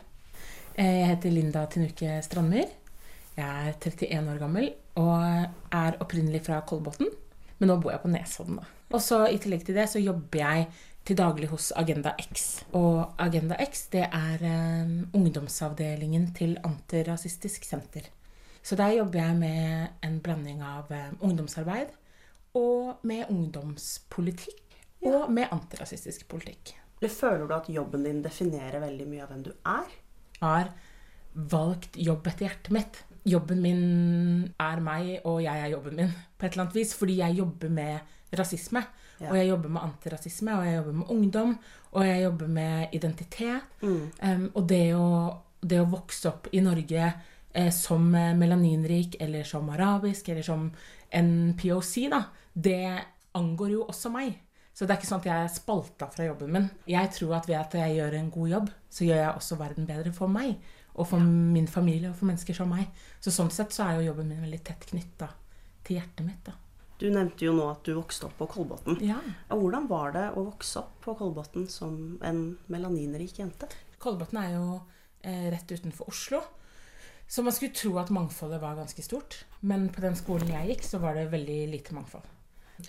Jeg 0.78 1.08
heter 1.10 1.34
Linda 1.34 1.66
Tinuke 1.72 2.20
Strandmyr. 2.22 2.70
Jeg 3.40 3.48
er 3.48 3.74
31 3.74 4.30
år 4.36 4.40
gammel 4.44 4.70
og 5.02 5.74
er 5.74 5.98
opprinnelig 6.04 6.44
fra 6.46 6.62
Kolbotn. 6.68 7.10
Men 7.58 7.74
nå 7.74 7.82
bor 7.82 7.96
jeg 7.96 8.04
på 8.06 8.14
Nesodden, 8.14 8.62
da. 8.62 8.70
Og 8.92 9.02
så 9.02 9.24
i 9.32 9.40
tillegg 9.42 9.64
til 9.66 9.78
det 9.78 9.88
så 9.90 10.02
jobber 10.04 10.42
jeg 10.44 10.70
til 11.06 11.18
daglig 11.18 11.50
hos 11.52 11.72
Agenda 11.76 12.14
X. 12.22 12.64
Og 12.78 13.14
Agenda 13.22 13.58
X 13.64 13.88
det 13.94 14.06
er 14.08 14.44
um, 14.46 14.98
ungdomsavdelingen 15.18 16.32
til 16.38 16.58
Antirasistisk 16.64 17.66
Senter. 17.66 18.10
Så 18.62 18.78
der 18.78 18.94
jobber 19.00 19.24
jeg 19.24 19.38
med 19.40 19.88
en 20.06 20.20
blanding 20.22 20.62
av 20.62 20.92
um, 20.94 21.18
ungdomsarbeid 21.32 21.96
og 22.58 23.02
med 23.08 23.30
ungdomspolitikk. 23.30 24.60
Ja. 25.02 25.24
Og 25.24 25.32
med 25.34 25.50
antirasistisk 25.50 26.28
politikk. 26.30 26.76
Føler 27.02 27.48
du 27.50 27.54
at 27.56 27.70
jobben 27.74 28.04
din 28.06 28.20
definerer 28.22 28.84
veldig 28.84 29.08
mye 29.10 29.24
av 29.24 29.32
hvem 29.32 29.46
du 29.48 29.50
er? 29.66 29.96
Jeg 30.36 30.44
har 30.44 30.68
valgt 31.34 31.98
jobb 31.98 32.28
etter 32.30 32.46
hjertet 32.46 32.76
mitt. 32.76 33.00
Jobben 33.26 33.64
min 33.64 33.82
er 34.62 34.82
meg, 34.86 35.10
og 35.26 35.40
jeg 35.42 35.64
er 35.64 35.72
jobben 35.74 35.98
min 35.98 36.14
på 36.38 36.46
et 36.46 36.54
eller 36.54 36.68
annet 36.68 36.78
vis. 36.78 36.94
Fordi 37.00 37.18
jeg 37.18 37.40
jobber 37.40 37.74
med 37.74 38.38
rasisme. 38.38 38.84
Og 39.30 39.38
jeg 39.38 39.50
jobber 39.52 39.74
med 39.76 39.86
antirasisme, 39.86 40.56
og 40.58 40.66
jeg 40.66 40.78
jobber 40.80 40.98
med 40.98 41.14
ungdom, 41.14 41.56
og 41.92 42.08
jeg 42.08 42.24
jobber 42.24 42.54
med 42.60 42.96
identitet. 42.98 43.76
Mm. 43.82 44.04
Um, 44.22 44.48
og 44.56 44.68
det 44.70 44.86
å, 44.98 45.10
det 45.62 45.82
å, 45.82 45.90
vokse 45.92 46.32
opp 46.32 46.50
i 46.56 46.64
Norge 46.66 47.04
eh, 47.06 47.72
som 47.76 48.08
melaninrik, 48.12 49.20
eller 49.22 49.46
som 49.48 49.70
arabisk, 49.70 50.32
eller 50.34 50.46
som 50.46 50.70
en 51.12 51.34
POC, 51.60 51.94
da, 52.14 52.24
det 52.54 52.86
angår 53.38 53.76
jo 53.76 53.84
også 53.92 54.12
meg. 54.14 54.40
Så 54.74 54.88
det 54.88 54.96
er 54.96 55.02
ikke 55.02 55.10
sånn 55.10 55.22
at 55.22 55.28
jeg 55.28 55.46
er 55.46 55.52
spalta 55.52 56.08
fra 56.10 56.26
jobben 56.26 56.54
min. 56.56 56.70
Jeg 56.90 57.12
tror 57.14 57.36
at 57.38 57.50
ved 57.50 57.60
at 57.60 57.76
jeg 57.76 57.98
gjør 57.98 58.16
en 58.18 58.32
god 58.34 58.54
jobb, 58.54 58.70
så 58.90 59.08
gjør 59.08 59.20
jeg 59.20 59.34
også 59.36 59.58
verden 59.60 59.90
bedre 59.90 60.14
for 60.16 60.32
meg. 60.32 60.56
Og 60.96 61.08
for 61.08 61.22
ja. 61.22 61.28
min 61.28 61.68
familie 61.72 62.10
og 62.10 62.18
for 62.20 62.32
mennesker 62.32 62.56
som 62.56 62.72
meg. 62.72 62.88
Så 63.24 63.34
sånn 63.36 63.52
sett 63.54 63.76
så 63.76 63.86
er 63.86 64.00
jo 64.00 64.10
jobben 64.10 64.32
min 64.32 64.42
veldig 64.44 64.62
tett 64.66 64.88
knytta 64.90 65.30
til 65.86 66.00
hjertet 66.00 66.26
mitt. 66.28 66.42
da. 66.48 66.56
Du 67.02 67.08
nevnte 67.10 67.48
jo 67.48 67.56
nå 67.58 67.66
at 67.66 67.82
du 67.88 67.96
vokste 67.98 68.28
opp 68.28 68.36
på 68.38 68.46
Kolbotn. 68.52 69.00
Ja. 69.02 69.18
Hvordan 69.50 69.88
var 69.90 70.12
det 70.14 70.28
å 70.38 70.44
vokse 70.46 70.84
opp 70.84 71.00
på 71.02 71.16
Kolbotn 71.18 71.66
som 71.72 71.96
en 72.22 72.44
melaninrik 72.70 73.40
jente? 73.42 73.70
Kolbotn 74.02 74.38
er 74.38 74.52
jo 74.54 74.66
eh, 75.26 75.48
rett 75.50 75.72
utenfor 75.74 76.12
Oslo. 76.12 76.44
Så 77.32 77.42
man 77.42 77.56
skulle 77.56 77.74
tro 77.74 77.96
at 77.98 78.12
mangfoldet 78.14 78.62
var 78.62 78.78
ganske 78.78 79.02
stort. 79.02 79.40
Men 79.66 79.88
på 79.94 80.04
den 80.04 80.18
skolen 80.20 80.52
jeg 80.52 80.76
gikk, 80.76 80.86
så 80.86 81.00
var 81.02 81.18
det 81.18 81.32
veldig 81.32 81.58
lite 81.72 81.96
mangfold. 81.98 82.28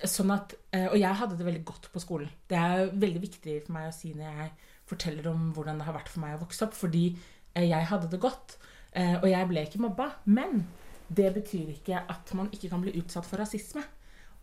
Sånn 0.02 0.32
at, 0.34 0.52
eh, 0.74 0.88
og 0.90 0.98
jeg 1.00 1.20
hadde 1.22 1.38
det 1.38 1.46
veldig 1.46 1.64
godt 1.68 1.88
på 1.94 2.02
skolen. 2.02 2.28
Det 2.50 2.58
er 2.58 2.92
veldig 2.92 3.22
viktig 3.22 3.56
for 3.64 3.76
meg 3.78 3.88
å 3.88 3.96
si 3.96 4.12
når 4.16 4.28
jeg 4.42 4.52
forteller 4.92 5.30
om 5.32 5.48
hvordan 5.56 5.80
det 5.80 5.88
har 5.88 5.96
vært 5.96 6.12
for 6.12 6.24
meg 6.24 6.36
å 6.36 6.42
vokse 6.44 6.66
opp. 6.66 6.76
Fordi 6.76 7.06
eh, 7.54 7.64
jeg 7.64 7.88
hadde 7.88 8.12
det 8.12 8.20
godt. 8.20 8.58
Eh, 8.92 9.16
og 9.22 9.28
jeg 9.30 9.48
ble 9.48 9.64
ikke 9.64 9.82
mobba. 9.86 10.10
Men 10.28 10.66
det 11.08 11.32
betyr 11.38 11.72
ikke 11.78 12.04
at 12.12 12.36
man 12.36 12.52
ikke 12.52 12.72
kan 12.72 12.84
bli 12.84 12.96
utsatt 13.00 13.28
for 13.28 13.40
rasisme. 13.40 13.84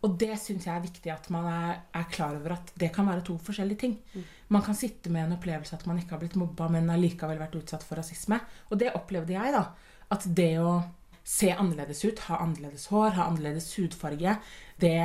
Og 0.00 0.14
det 0.20 0.32
syns 0.40 0.64
jeg 0.64 0.72
er 0.72 0.84
viktig 0.84 1.10
at 1.12 1.26
man 1.32 1.46
er, 1.50 1.80
er, 1.92 2.06
klar 2.12 2.32
over 2.38 2.54
at 2.54 2.70
det 2.80 2.88
kan 2.94 3.08
være 3.08 3.24
to 3.26 3.34
forskjellige 3.44 3.82
ting. 3.82 3.98
Mm. 4.14 4.22
Man 4.56 4.64
kan 4.64 4.78
sitte 4.78 5.12
med 5.12 5.26
en 5.26 5.34
opplevelse 5.36 5.76
at 5.76 5.84
man 5.88 6.00
ikke 6.00 6.16
har 6.16 6.22
blitt 6.22 6.38
mobba, 6.40 6.70
men 6.72 6.88
allikevel 6.92 7.40
vært 7.40 7.58
utsatt 7.60 7.84
for 7.84 8.00
rasisme. 8.00 8.38
Og 8.70 8.80
det 8.80 8.94
opplevde 8.96 9.36
jeg, 9.36 9.52
da. 9.52 9.66
At 10.10 10.24
det 10.24 10.54
å 10.62 10.78
se 11.26 11.50
annerledes 11.52 12.00
ut, 12.06 12.24
ha 12.30 12.40
annerledes 12.40 12.88
hår, 12.90 13.12
ha 13.18 13.28
annerledes 13.28 13.68
hudfarge, 13.76 14.38
det 14.80 14.96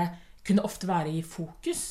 kunne 0.47 0.63
ofte 0.65 0.87
være 0.87 1.11
i 1.11 1.21
fokus. 1.27 1.83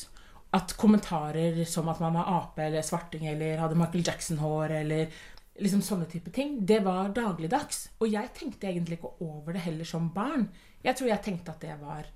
At 0.55 0.73
kommentarer 0.79 1.61
som 1.69 1.87
at 1.91 2.01
man 2.01 2.17
var 2.17 2.33
ape 2.39 2.65
eller 2.65 2.85
svarting 2.85 3.27
eller 3.29 3.61
hadde 3.61 3.77
Michael 3.77 4.05
Jackson-hår 4.07 4.77
eller 4.81 5.15
liksom 5.61 5.81
sånne 5.85 6.07
type 6.11 6.31
ting, 6.35 6.57
det 6.67 6.81
var 6.83 7.13
dagligdags. 7.15 7.89
Og 8.01 8.09
jeg 8.11 8.33
tenkte 8.35 8.71
egentlig 8.71 8.97
ikke 8.97 9.13
over 9.23 9.55
det 9.55 9.65
heller 9.67 9.87
som 9.87 10.09
barn. 10.15 10.49
Jeg 10.83 10.97
tror 10.97 11.11
jeg 11.11 11.23
tenkte 11.23 11.53
at 11.53 11.63
det 11.63 11.75
var 11.79 12.09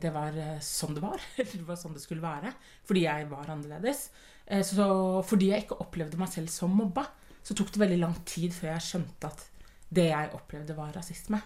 det 0.00 0.10
var 0.14 0.36
eh, 0.40 0.56
sånn 0.64 0.94
det 0.96 1.02
var. 1.04 1.20
Eller 1.36 1.52
det 1.60 1.66
var 1.68 1.76
sånn 1.80 1.94
det 1.96 2.02
skulle 2.04 2.24
være. 2.24 2.52
Fordi 2.88 3.02
jeg 3.04 3.28
var 3.30 3.50
annerledes. 3.52 4.06
Eh, 4.46 4.62
så 4.64 4.86
fordi 5.26 5.50
jeg 5.52 5.66
ikke 5.66 5.80
opplevde 5.84 6.18
meg 6.20 6.32
selv 6.32 6.48
som 6.52 6.72
mobba, 6.76 7.06
så 7.46 7.54
tok 7.54 7.72
det 7.74 7.82
veldig 7.84 7.98
lang 8.00 8.16
tid 8.26 8.54
før 8.56 8.72
jeg 8.74 8.86
skjønte 8.88 9.28
at 9.30 9.44
det 9.94 10.08
jeg 10.10 10.32
opplevde, 10.34 10.74
var 10.74 10.94
rasisme. 10.96 11.38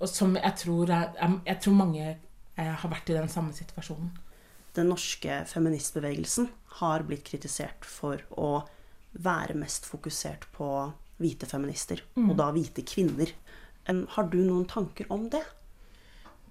Og 0.00 0.08
som 0.08 0.34
jeg 0.36 0.56
tror, 0.60 0.90
jeg, 0.92 1.38
jeg 1.46 1.60
tror 1.64 1.74
mange 1.78 2.10
har 2.56 2.90
vært 2.92 3.08
i 3.12 3.16
den 3.16 3.30
samme 3.32 3.52
situasjonen. 3.56 4.10
den 4.76 4.88
norske 4.88 5.38
feministbevegelsen 5.48 6.46
har 6.80 7.02
blitt 7.04 7.24
kritisert 7.28 7.84
for 7.84 8.20
å 8.40 8.62
være 9.12 9.54
mest 9.60 9.84
fokusert 9.88 10.46
på 10.56 10.68
hvite 11.20 11.44
feminister, 11.48 12.00
Mm. 12.16 12.30
og 12.30 12.36
da 12.36 12.50
hvite 12.52 12.82
kvinner. 12.88 13.32
Har 13.88 14.24
du 14.32 14.38
noen 14.38 14.64
tanker 14.68 15.06
om 15.12 15.28
det? 15.32 15.42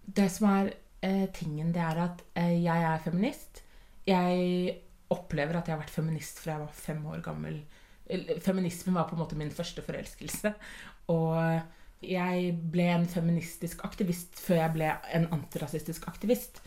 Det 0.05 0.29
som 0.31 0.47
er 0.49 0.73
eh, 1.05 1.27
tingen, 1.35 1.73
det 1.75 1.83
er 1.83 1.99
at 2.05 2.23
eh, 2.39 2.55
jeg 2.63 2.87
er 2.87 3.03
feminist. 3.03 3.61
Jeg 4.07 4.75
opplever 5.11 5.59
at 5.59 5.67
jeg 5.67 5.75
har 5.75 5.83
vært 5.83 5.93
feminist 5.93 6.39
fra 6.41 6.55
jeg 6.55 6.63
var 6.63 6.81
fem 6.81 7.05
år 7.11 7.21
gammel. 7.25 7.61
Feminismen 8.43 8.95
var 8.97 9.09
på 9.09 9.15
en 9.15 9.21
måte 9.23 9.37
min 9.39 9.53
første 9.53 9.83
forelskelse. 9.85 10.53
Og 11.13 11.35
jeg 12.01 12.53
ble 12.73 12.87
en 12.95 13.09
feministisk 13.09 13.83
aktivist 13.85 14.39
før 14.41 14.63
jeg 14.63 14.75
ble 14.77 14.93
en 15.17 15.27
antirasistisk 15.35 16.07
aktivist. 16.09 16.63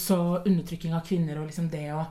Så 0.00 0.16
undertrykking 0.40 0.94
av 0.96 1.04
kvinner 1.06 1.40
og 1.40 1.50
liksom 1.50 1.68
det 1.72 1.88
å 1.94 2.04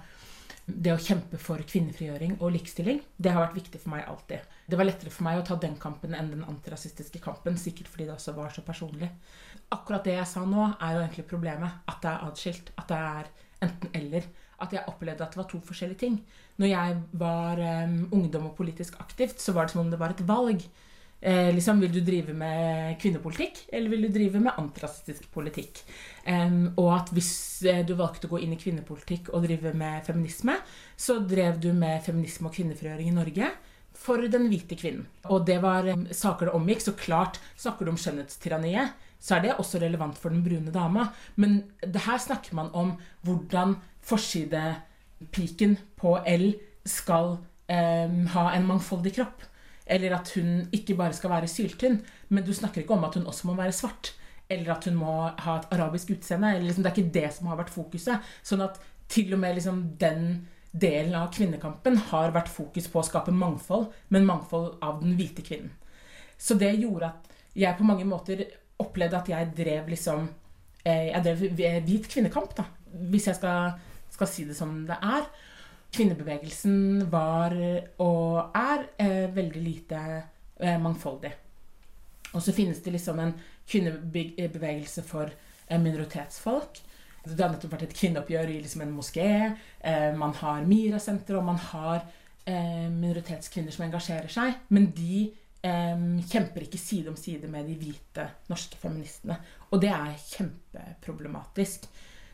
det 0.66 0.94
å 0.94 1.02
kjempe 1.02 1.38
for 1.42 1.60
kvinnefrigjøring 1.68 2.38
og 2.38 2.54
likestilling, 2.56 3.02
det 3.20 3.34
har 3.34 3.44
vært 3.44 3.58
viktig 3.58 3.82
for 3.84 3.94
meg 3.94 4.06
alltid. 4.08 4.46
Det 4.68 4.80
var 4.80 4.88
lettere 4.88 5.12
for 5.12 5.26
meg 5.28 5.40
å 5.40 5.46
ta 5.48 5.58
den 5.60 5.76
kampen 5.80 6.16
enn 6.16 6.30
den 6.32 6.46
antirasistiske 6.48 7.20
kampen, 7.24 7.58
sikkert 7.60 7.90
fordi 7.92 8.08
det 8.08 8.16
også 8.16 8.36
var 8.38 8.54
så 8.56 8.64
personlig. 8.64 9.10
Akkurat 9.74 10.06
det 10.06 10.18
jeg 10.20 10.30
sa 10.30 10.46
nå, 10.46 10.70
er 10.78 10.96
jo 10.96 11.04
egentlig 11.04 11.28
problemet. 11.30 11.82
At 11.90 12.00
det 12.04 12.12
er 12.12 12.26
atskilt. 12.30 12.72
At 12.78 12.90
det 12.92 13.02
er 13.02 13.30
enten-eller. 13.66 14.32
At 14.64 14.74
jeg 14.76 14.88
opplevde 14.88 15.26
at 15.26 15.34
det 15.34 15.42
var 15.42 15.50
to 15.50 15.60
forskjellige 15.66 16.04
ting. 16.06 16.18
Når 16.62 16.70
jeg 16.70 16.98
var 17.20 17.62
um, 17.86 18.00
ungdom 18.14 18.52
og 18.52 18.58
politisk 18.58 19.00
aktivt, 19.02 19.42
så 19.42 19.56
var 19.56 19.66
det 19.66 19.76
som 19.76 19.84
om 19.84 19.92
det 19.92 20.00
var 20.00 20.14
et 20.14 20.28
valg. 20.28 20.62
Eh, 21.24 21.54
liksom, 21.56 21.80
vil 21.80 21.92
du 21.94 22.02
drive 22.04 22.34
med 22.36 22.98
kvinnepolitikk, 23.00 23.62
eller 23.72 23.92
vil 23.94 24.02
du 24.04 24.10
drive 24.12 24.42
med 24.44 24.58
antirasistisk 24.60 25.30
politikk? 25.32 25.80
Um, 26.28 26.74
og 26.76 26.90
at 26.98 27.14
hvis 27.16 27.32
eh, 27.64 27.80
du 27.88 27.94
valgte 27.96 28.28
å 28.28 28.34
gå 28.34 28.42
inn 28.44 28.52
i 28.52 28.60
kvinnepolitikk 28.60 29.30
og 29.32 29.46
drive 29.48 29.72
med 29.80 30.04
feminisme, 30.04 30.58
så 31.00 31.22
drev 31.24 31.62
du 31.64 31.70
med 31.72 32.04
feminisme 32.04 32.52
og 32.52 32.58
kvinnefrigjøring 32.58 33.08
i 33.08 33.16
Norge 33.16 33.54
for 33.96 34.28
den 34.28 34.50
hvite 34.52 34.76
kvinnen. 34.76 35.08
Og 35.32 35.46
det 35.48 35.62
var 35.64 35.88
um, 35.88 36.04
saker 36.12 36.52
det 36.52 36.58
omgikk. 36.60 36.84
Så 36.84 36.96
klart 37.00 37.40
snakker 37.56 37.88
du 37.88 37.94
om 37.94 38.02
skjønnhetstyranniet, 38.04 38.92
så 39.24 39.38
er 39.38 39.46
det 39.46 39.56
også 39.56 39.80
relevant 39.80 40.18
for 40.20 40.34
den 40.34 40.44
brune 40.44 40.72
dama. 40.74 41.08
Men 41.40 41.62
det 41.80 42.04
her 42.04 42.20
snakker 42.20 42.56
man 42.58 42.72
om 42.76 42.94
hvordan 43.24 43.78
forsidepiken 44.04 45.78
på 46.00 46.18
L 46.28 46.50
skal 46.84 47.38
eh, 47.72 48.12
ha 48.36 48.46
en 48.52 48.68
mangfoldig 48.68 49.14
kropp. 49.16 49.46
Eller 49.88 50.16
at 50.16 50.32
hun 50.36 50.68
ikke 50.76 50.96
bare 51.00 51.16
skal 51.16 51.32
være 51.32 51.48
syltynn, 51.52 52.02
men 52.30 52.44
du 52.44 52.54
snakker 52.56 52.84
ikke 52.84 52.96
om 52.96 53.04
at 53.08 53.16
hun 53.16 53.28
også 53.28 53.48
må 53.48 53.56
være 53.56 53.76
svart. 53.76 54.14
Eller 54.50 54.76
at 54.76 54.86
hun 54.86 55.00
må 55.00 55.14
ha 55.28 55.56
et 55.60 55.70
arabisk 55.72 56.12
utseende. 56.18 56.58
Liksom, 56.60 56.84
det 56.84 56.92
er 56.92 56.98
ikke 56.98 57.20
det 57.20 57.30
som 57.36 57.48
har 57.52 57.60
vært 57.60 57.72
fokuset. 57.72 58.34
Sånn 58.44 58.64
at 58.64 58.80
til 59.12 59.32
og 59.36 59.40
med 59.40 59.56
liksom, 59.56 59.86
den 60.00 60.48
delen 60.74 61.16
av 61.16 61.32
kvinnekampen 61.32 62.00
har 62.10 62.34
vært 62.36 62.52
fokus 62.52 62.90
på 62.90 63.00
å 63.00 63.06
skape 63.08 63.32
mangfold, 63.32 63.92
men 64.10 64.28
mangfold 64.28 64.80
av 64.84 65.00
den 65.04 65.16
hvite 65.20 65.46
kvinnen. 65.46 65.72
Så 66.38 66.58
det 66.60 66.74
gjorde 66.76 67.12
at 67.14 67.30
jeg 67.56 67.78
på 67.78 67.86
mange 67.86 68.08
måter 68.10 68.42
opplevde 68.84 69.20
at 69.20 69.32
jeg 69.32 69.52
drev 69.58 69.90
liksom 69.94 70.28
eh, 70.86 71.10
Jeg 71.10 71.24
drev 71.26 71.84
hvit 71.88 72.10
kvinnekamp, 72.12 72.56
da. 72.58 72.68
Hvis 73.10 73.28
jeg 73.32 73.40
skal, 73.40 73.74
skal 74.14 74.30
si 74.30 74.46
det 74.50 74.58
som 74.58 74.84
det 74.88 75.00
er. 75.02 75.26
Kvinnebevegelsen 75.94 77.06
var 77.12 77.56
og 78.02 78.56
er 78.58 78.88
eh, 79.02 79.28
veldig 79.36 79.64
lite 79.64 80.00
eh, 80.60 80.80
mangfoldig. 80.82 81.34
Og 82.34 82.42
så 82.42 82.54
finnes 82.54 82.82
det 82.82 82.96
liksom 82.96 83.20
en 83.22 83.36
kvinnebevegelse 83.70 85.04
for 85.06 85.30
eh, 85.30 85.80
minoritetsfolk. 85.82 86.82
Det 87.24 87.40
har 87.40 87.54
nettopp 87.54 87.78
vært 87.78 87.86
et 87.88 87.96
kvinneoppgjør 87.96 88.52
i 88.52 88.58
liksom 88.64 88.84
en 88.84 88.96
moské. 88.98 89.30
Eh, 89.80 90.10
man 90.18 90.34
har 90.42 90.66
Mira-senter, 90.68 91.38
og 91.40 91.46
man 91.48 91.62
har 91.70 92.02
eh, 92.46 92.90
minoritetskvinner 92.90 93.72
som 93.72 93.86
engasjerer 93.86 94.34
seg. 94.34 94.58
Men 94.74 94.90
de 94.98 95.22
eh, 95.30 95.43
kjemper 95.64 96.66
ikke 96.66 96.82
side 96.82 97.12
om 97.12 97.18
side 97.20 97.48
med 97.52 97.70
de 97.70 97.78
hvite 97.80 98.28
norske 98.52 98.80
feministene. 98.82 99.38
Og 99.72 99.82
det 99.82 99.92
er 99.96 100.18
kjempeproblematisk. 100.20 101.88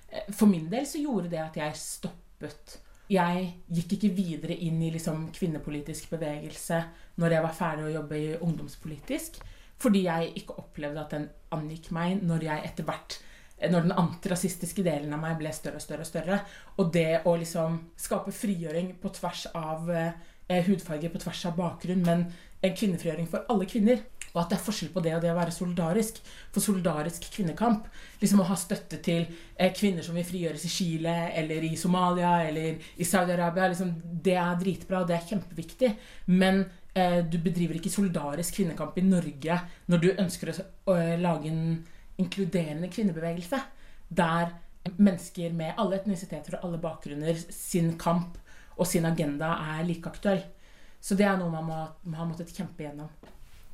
Eh, 0.10 0.32
For 0.34 0.50
min 0.50 0.70
del 0.72 0.88
så 0.89 1.02
gjorde 1.02 1.32
det 1.32 1.44
at 1.44 1.60
jeg 1.62 1.82
stoppet 1.82 2.80
jeg 3.10 3.46
gikk 3.74 3.96
ikke 3.96 4.12
videre 4.13 4.54
inn 4.54 4.78
i 4.86 4.92
liksom 4.94 5.32
kvinnepolitisk 5.34 6.12
bevegelse 6.12 6.78
når 7.18 7.34
jeg 7.34 7.46
var 7.46 7.56
ferdig 7.58 7.88
å 7.88 7.94
jobbe 7.96 8.20
i 8.20 8.36
ungdomspolitisk, 8.38 9.39
fordi 9.82 10.04
jeg 10.06 10.30
ikke 10.44 10.60
opplevde 10.62 11.02
at 11.02 11.15
den 11.15 11.26
angikk 11.56 11.89
meg 11.96 12.22
når 12.22 12.46
jeg 12.46 12.70
etter 12.70 12.86
hvert 12.86 13.18
når 13.60 13.88
den 13.88 13.98
antirasistiske 13.98 14.84
delen 14.86 15.12
av 15.15 15.20
meg 15.20 15.39
ble 15.39 15.52
større 15.52 15.82
og 15.82 15.84
større. 15.84 16.06
Og 16.06 16.08
større. 16.08 16.38
Og 16.80 16.92
det 16.96 17.22
å 17.28 17.34
liksom 17.36 17.80
skape 18.00 18.32
frigjøring 18.32 18.94
på 19.02 19.12
tvers 19.18 19.48
av 19.58 19.89
eh, 19.92 20.62
hudfarge, 20.70 21.12
på 21.12 21.20
tvers 21.20 21.42
av 21.50 21.58
bakgrunn, 21.58 22.06
men 22.06 22.24
en 22.62 22.76
kvinnefrigjøring 22.76 23.28
for 23.30 23.50
alle 23.52 23.67
kvinner. 23.69 24.02
Og 24.30 24.43
at 24.43 24.52
det 24.52 24.60
er 24.60 24.65
forskjell 24.65 24.91
på 24.93 25.02
det 25.02 25.15
og 25.15 25.24
det 25.24 25.32
å 25.32 25.38
være 25.38 25.54
solidarisk. 25.54 26.19
For 26.54 26.63
solidarisk 26.63 27.26
kvinnekamp, 27.34 27.88
liksom 28.22 28.43
å 28.43 28.50
ha 28.50 28.58
støtte 28.60 29.00
til 29.06 29.26
eh, 29.56 29.72
kvinner 29.76 30.06
som 30.06 30.17
vil 30.17 30.28
frigjøres 30.28 30.67
i 30.67 30.74
Chile 30.74 31.15
eller 31.39 31.65
i 31.65 31.74
Somalia 31.80 32.36
eller 32.45 32.78
i 32.78 33.08
Saudi-Arabia, 33.08 33.72
liksom, 33.72 33.95
det 34.26 34.38
er 34.38 34.60
dritbra, 34.62 35.02
det 35.08 35.17
er 35.17 35.28
kjempeviktig. 35.32 35.91
Men 36.30 36.62
eh, 36.93 37.24
du 37.26 37.39
bedriver 37.41 37.80
ikke 37.80 37.93
solidarisk 37.93 38.60
kvinnekamp 38.60 39.00
i 39.02 39.08
Norge 39.08 39.62
når 39.89 40.04
du 40.04 40.10
ønsker 40.13 40.54
å, 40.54 40.58
å 40.93 41.00
lage 41.24 41.50
en 41.50 41.63
inkluderende 42.22 42.91
kvinnebevegelse. 42.93 43.63
Der 44.10 44.54
mennesker 44.98 45.54
med 45.54 45.78
alle 45.82 46.00
etnisiteter 46.00 46.58
og 46.58 46.67
alle 46.67 46.80
bakgrunner 46.82 47.38
sin 47.54 47.95
kamp 48.00 48.38
og 48.80 48.88
sin 48.88 49.06
agenda 49.10 49.56
er 49.74 49.84
like 49.88 50.10
aktuell. 50.10 50.45
Så 51.02 51.16
det 51.16 51.26
er 51.26 51.38
noe 51.38 51.50
man 51.52 51.64
må, 51.66 51.78
man 52.04 52.14
har 52.20 52.26
måttet 52.28 52.52
kjempe 52.56 52.84
gjennom. 52.84 53.10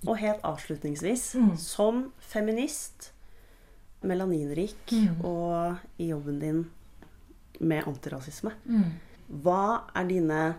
Og 0.08 0.18
helt 0.22 0.42
avslutningsvis, 0.46 1.34
Mm. 1.36 1.58
som 1.58 2.12
feminist, 2.20 3.12
melaninrik 4.04 4.92
Mm. 4.92 5.22
og 5.26 5.78
i 5.98 6.10
jobben 6.12 6.40
din 6.40 6.72
med 7.60 7.84
antirasisme, 7.88 8.52
Mm. 8.68 8.92
hva 9.42 9.82
er 9.96 10.04
dine 10.08 10.56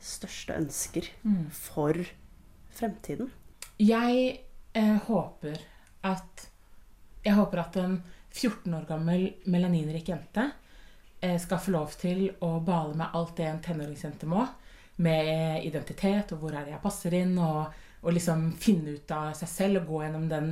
største 0.00 0.54
ønsker 0.58 1.08
Mm. 1.24 1.50
for 1.50 1.94
fremtiden? 2.70 3.30
Jeg 3.78 4.40
eh, 4.74 4.98
håper 5.06 5.58
at 6.04 6.48
Jeg 7.24 7.34
håper 7.34 7.58
at 7.58 7.76
en 7.76 8.02
14 8.30 8.72
år 8.74 8.86
gammel 8.86 9.34
melaninrik 9.46 10.06
jente 10.08 10.52
eh, 11.20 11.36
skal 11.38 11.58
få 11.58 11.70
lov 11.72 11.90
til 11.98 12.30
å 12.40 12.64
bale 12.64 12.94
med 12.94 13.08
alt 13.12 13.36
det 13.36 13.46
en 13.46 13.58
tenåringsjente 13.60 14.24
må. 14.24 14.48
Med 14.98 15.64
identitet 15.66 16.32
og 16.34 16.42
hvor 16.42 16.54
er 16.54 16.66
det 16.66 16.74
jeg 16.74 16.82
passer 16.82 17.14
inn, 17.14 17.36
og, 17.38 17.74
og 18.02 18.14
liksom 18.14 18.48
finne 18.58 18.96
ut 18.98 19.12
av 19.14 19.30
seg 19.38 19.52
selv 19.52 19.82
og 19.82 19.92
gå 19.92 20.02
gjennom 20.04 20.26
den 20.30 20.48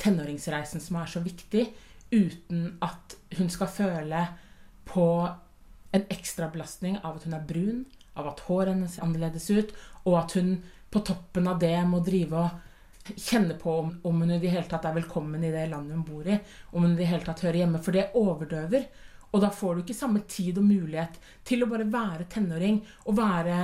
tenåringsreisen 0.00 0.82
som 0.82 0.98
er 1.00 1.10
så 1.10 1.20
viktig, 1.24 1.66
uten 2.12 2.78
at 2.84 3.16
hun 3.36 3.50
skal 3.52 3.70
føle 3.70 4.22
på 4.86 5.06
en 5.96 6.06
ekstra 6.12 6.48
belastning 6.52 6.98
av 7.02 7.18
at 7.18 7.26
hun 7.26 7.36
er 7.36 7.46
brun, 7.48 7.84
av 8.16 8.30
at 8.32 8.42
håret 8.46 8.72
hennes 8.72 8.96
ser 8.96 9.04
annerledes 9.04 9.48
ut, 9.52 9.74
og 10.04 10.18
at 10.22 10.36
hun 10.38 10.56
på 10.92 11.02
toppen 11.04 11.48
av 11.50 11.60
det 11.60 11.76
må 11.88 12.00
drive 12.04 12.46
og 12.46 13.14
kjenne 13.14 13.54
på 13.60 13.72
om, 13.80 13.90
om 14.02 14.22
hun 14.22 14.32
i 14.34 14.40
det 14.42 14.50
hele 14.50 14.66
tatt 14.70 14.86
er 14.88 14.96
velkommen 14.96 15.44
i 15.44 15.52
det 15.52 15.66
landet 15.70 15.96
hun 15.98 16.06
bor 16.06 16.26
i. 16.26 16.38
Om 16.72 16.86
hun 16.86 16.94
i 16.94 17.00
det 17.00 17.10
hele 17.10 17.26
tatt 17.26 17.44
hører 17.44 17.60
hjemme. 17.62 17.82
For 17.84 17.94
det 17.94 18.08
overdøver. 18.18 18.88
Og 19.36 19.42
da 19.44 19.50
får 19.52 19.74
du 19.74 19.82
ikke 19.84 19.98
samme 19.98 20.22
tid 20.30 20.56
og 20.56 20.64
mulighet 20.64 21.18
til 21.44 21.62
å 21.62 21.68
bare 21.68 21.84
være 21.92 22.24
tenåring 22.32 22.80
og 23.04 23.18
være 23.18 23.56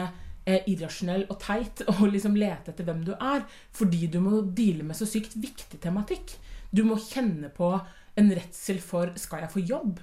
eh, 0.44 0.68
irrasjonell 0.68 1.24
og 1.32 1.38
teit 1.40 1.80
og 1.94 2.04
liksom 2.12 2.36
lete 2.36 2.74
etter 2.74 2.88
hvem 2.88 3.00
du 3.06 3.14
er. 3.16 3.46
Fordi 3.72 4.06
du 4.12 4.20
må 4.20 4.42
deale 4.44 4.84
med 4.84 4.98
så 4.98 5.08
sykt 5.08 5.38
viktig 5.40 5.80
tematikk. 5.80 6.36
Du 6.70 6.84
må 6.88 7.00
kjenne 7.00 7.48
på 7.52 7.72
en 8.20 8.32
redsel 8.36 8.82
for 8.84 9.14
skal 9.20 9.46
jeg 9.46 9.54
få 9.54 9.64
jobb? 9.64 10.02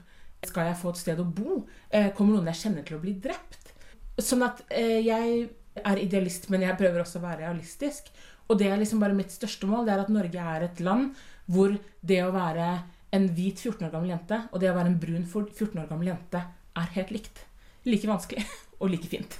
Skal 0.49 0.71
jeg 0.71 0.79
få 0.79 0.93
et 0.93 1.01
sted 1.03 1.21
å 1.21 1.27
bo? 1.27 1.63
Eh, 1.91 2.10
kommer 2.17 2.38
noen 2.38 2.49
jeg 2.49 2.63
kjenner 2.63 2.86
til 2.88 2.97
å 2.97 3.03
bli 3.03 3.13
drept? 3.21 3.73
Sånn 4.19 4.43
at 4.47 4.63
eh, 4.73 4.99
jeg 5.05 5.49
er 5.79 6.01
idealist, 6.01 6.49
men 6.51 6.65
jeg 6.65 6.77
prøver 6.79 7.03
også 7.03 7.21
å 7.21 7.27
være 7.27 7.43
realistisk. 7.45 8.10
Og 8.49 8.58
det 8.60 8.71
er 8.71 8.79
liksom 8.82 9.01
bare 9.03 9.17
mitt 9.17 9.34
største 9.34 9.69
mål, 9.69 9.86
det 9.86 9.93
er 9.93 10.01
at 10.01 10.13
Norge 10.13 10.45
er 10.53 10.65
et 10.65 10.79
land 10.82 11.12
hvor 11.49 11.75
det 12.01 12.23
å 12.23 12.34
være 12.34 12.71
en 13.15 13.28
hvit 13.36 13.60
14 13.60 13.86
år 13.88 13.93
gammel 13.93 14.13
jente 14.13 14.41
og 14.52 14.62
det 14.62 14.72
å 14.72 14.78
være 14.78 14.93
en 14.93 15.00
brun 15.02 15.26
14 15.26 15.78
år 15.82 15.89
gammel 15.89 16.12
jente 16.12 16.41
er 16.80 16.89
helt 16.95 17.13
likt. 17.13 17.43
Like 17.88 18.10
vanskelig 18.10 18.45
og 18.82 18.91
like 18.93 19.10
fint. 19.12 19.38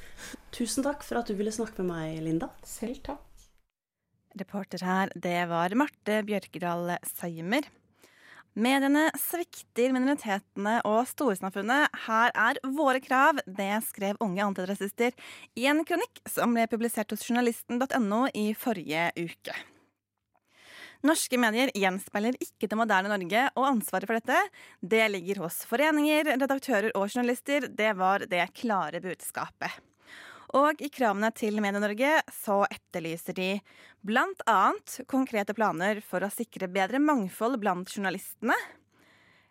Tusen 0.56 0.86
takk 0.86 1.04
for 1.06 1.22
at 1.22 1.30
du 1.30 1.36
ville 1.38 1.54
snakke 1.54 1.84
med 1.84 1.92
meg, 1.94 2.22
Linda. 2.26 2.52
Selv 2.68 3.02
takk. 3.06 3.26
Reporter 4.40 4.84
her, 4.86 5.12
det 5.18 5.42
var 5.50 5.74
Marte 5.78 6.22
Bjørkedal 6.28 6.96
Seimer. 7.08 7.66
Mediene 8.60 9.06
svikter 9.18 9.94
minoritetene 9.96 10.80
og 10.88 11.06
storsamfunnet. 11.08 11.94
Her 12.08 12.34
er 12.34 12.60
våre 12.76 13.02
krav. 13.04 13.40
Det 13.46 13.72
skrev 13.88 14.20
unge 14.26 14.44
antirasister 14.44 15.16
i 15.56 15.68
en 15.70 15.84
kronikk 15.88 16.22
som 16.30 16.56
ble 16.58 16.66
publisert 16.72 17.14
hos 17.14 17.26
journalisten.no 17.28 18.26
i 18.34 18.50
forrige 18.58 19.10
uke. 19.22 19.56
Norske 21.00 21.38
medier 21.40 21.70
gjenspeiler 21.72 22.36
ikke 22.44 22.68
det 22.68 22.76
moderne 22.76 23.12
Norge, 23.14 23.46
og 23.56 23.68
ansvaret 23.70 24.10
for 24.10 24.20
dette 24.20 24.40
det 24.84 25.06
ligger 25.14 25.46
hos 25.46 25.62
foreninger, 25.70 26.34
redaktører 26.34 26.92
og 26.92 27.08
journalister. 27.08 27.70
Det 27.72 27.94
var 27.96 28.26
det 28.28 28.50
klare 28.60 29.00
budskapet. 29.04 29.78
Og 30.60 30.82
i 30.82 30.90
kravene 30.92 31.30
til 31.32 31.62
Medie-Norge 31.62 32.18
så 32.34 32.64
etterlyser 32.68 33.38
de 33.38 33.50
annet 34.50 35.00
konkrete 35.08 35.54
planer 35.54 36.02
for 36.02 36.26
å 36.26 36.32
sikre 36.34 36.68
bedre 36.68 37.00
mangfold 37.00 37.60
blant 37.62 37.88
journalistene. 37.94 38.58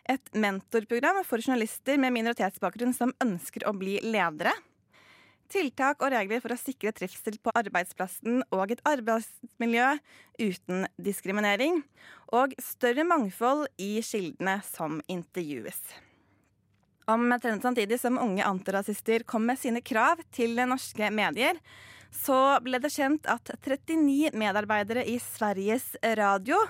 Et 0.09 0.35
mentorprogram 0.35 1.23
for 1.25 1.41
journalister 1.41 1.97
med 2.01 2.13
minoritetsbakgrunn 2.17 2.93
som 2.97 3.15
ønsker 3.25 3.65
å 3.69 3.77
bli 3.77 4.01
ledere 4.05 4.53
tiltak 5.53 6.03
og 6.03 6.13
regler 6.15 6.43
for 6.45 6.55
å 6.55 6.61
sikre 6.61 6.93
trivsel 6.97 7.39
på 7.43 7.53
arbeidsplassen 7.59 8.43
og 8.55 8.75
et 8.75 8.83
arbeidsmiljø 8.89 9.95
uten 10.41 10.87
diskriminering, 11.01 11.83
og 12.35 12.53
større 12.63 13.07
mangfold 13.09 13.67
i 13.81 13.99
kildene 14.05 14.59
som 14.67 15.01
intervjues. 15.09 15.81
Omtrent 17.09 17.65
samtidig 17.65 17.97
som 18.01 18.21
unge 18.21 18.45
antirasister 18.45 19.25
kom 19.25 19.47
med 19.49 19.59
sine 19.61 19.81
krav 19.81 20.21
til 20.35 20.59
norske 20.69 21.09
medier, 21.15 21.57
så 22.13 22.59
ble 22.65 22.81
det 22.81 22.93
kjent 22.93 23.29
at 23.29 23.51
39 23.65 24.33
medarbeidere 24.37 25.05
i 25.09 25.19
Sveriges 25.21 25.95
Radio 26.21 26.61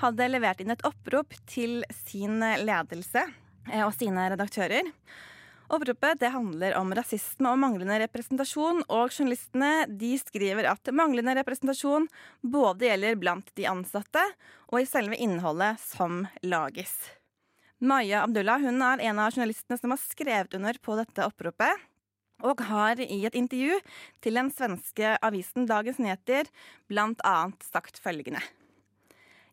hadde 0.00 0.28
levert 0.30 0.60
inn 0.62 0.72
et 0.72 0.84
opprop 0.86 1.34
til 1.48 1.82
sin 2.04 2.40
ledelse 2.40 3.24
eh, 3.72 3.84
og 3.84 3.92
sine 3.96 4.28
redaktører 4.32 4.88
Oppropet 5.68 6.20
det 6.20 6.30
handler 6.32 6.72
om 6.78 6.94
rasisme 6.96 7.50
og 7.52 7.58
manglende 7.60 7.98
representasjon, 8.00 8.80
og 8.88 9.12
journalistene 9.12 9.84
de 10.00 10.14
skriver 10.16 10.64
at 10.70 10.88
manglende 10.96 11.34
representasjon 11.36 12.06
både 12.40 12.88
gjelder 12.88 13.18
blant 13.20 13.52
de 13.58 13.66
ansatte 13.68 14.22
og 14.70 14.80
i 14.80 14.88
selve 14.88 15.18
innholdet 15.20 15.76
som 15.82 16.22
lages. 16.40 16.94
Maya 17.84 18.24
Abdullah 18.24 18.64
hun 18.64 18.80
er 18.82 19.04
en 19.10 19.20
av 19.20 19.36
journalistene 19.36 19.76
som 19.78 19.92
har 19.92 20.00
skrevet 20.00 20.56
under 20.56 20.80
på 20.80 20.96
dette 20.98 21.26
oppropet. 21.28 21.84
Og 22.46 22.62
har 22.68 23.00
i 23.02 23.18
et 23.26 23.34
intervju 23.34 23.76
til 24.22 24.38
den 24.38 24.48
svenske 24.54 25.16
avisen 25.26 25.66
Dagens 25.66 25.98
Nyheter 25.98 26.46
annet 26.88 27.66
sagt 27.66 27.98
følgende. 27.98 28.40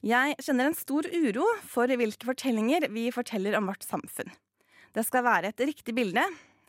Jeg 0.05 0.37
kjenner 0.37 0.69
en 0.69 0.77
stor 0.77 1.09
uro 1.09 1.49
for 1.65 1.89
hvilke 1.89 2.29
fortellinger 2.29 2.87
vi 2.93 3.09
forteller 3.11 3.57
om 3.57 3.71
vårt 3.71 3.83
samfunn. 3.83 4.29
Det 4.95 5.03
skal 5.03 5.25
være 5.25 5.51
et 5.51 5.65
riktig 5.67 5.95
bilde. 5.95 6.23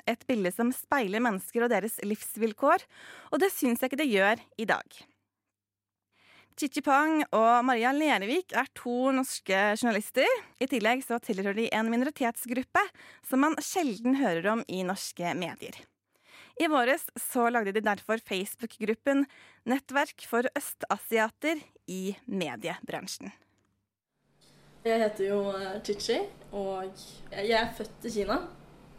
Et 0.07 0.23
bilde 0.27 0.51
som 0.55 0.71
speiler 0.75 1.23
mennesker 1.23 1.67
og 1.67 1.71
deres 1.73 1.99
livsvilkår, 2.07 2.83
og 3.35 3.43
det 3.43 3.51
syns 3.55 3.83
jeg 3.83 3.91
ikke 3.91 4.03
det 4.03 4.11
gjør 4.11 4.43
i 4.59 4.67
dag. 4.69 4.99
Chichi 6.57 6.81
Pang 6.81 7.21
og 7.37 7.67
Maria 7.69 7.91
Lervik 7.93 8.55
er 8.57 8.71
to 8.79 9.11
norske 9.13 9.59
journalister. 9.77 10.31
I 10.57 10.69
tillegg 10.71 11.03
så 11.05 11.19
tilhører 11.21 11.59
de 11.59 11.67
en 11.69 11.91
minoritetsgruppe 11.93 12.85
som 13.29 13.45
man 13.45 13.59
sjelden 13.61 14.17
hører 14.23 14.49
om 14.55 14.63
i 14.65 14.81
norske 14.87 15.35
medier. 15.37 15.77
I 16.57 16.71
våres 16.73 17.11
så 17.21 17.51
lagde 17.53 17.75
de 17.77 17.85
derfor 17.85 18.23
Facebook-gruppen 18.25 19.27
Nettverk 19.69 20.25
for 20.31 20.49
østasiater 20.57 21.61
i 21.93 22.17
mediebransjen. 22.25 23.35
Jeg 24.87 25.01
heter 25.03 25.25
jo 25.33 25.39
eh, 25.51 25.81
Chichi, 25.83 26.21
og 26.55 26.85
jeg 27.35 27.57
er 27.59 27.73
født 27.75 28.05
i 28.07 28.11
Kina. 28.21 28.37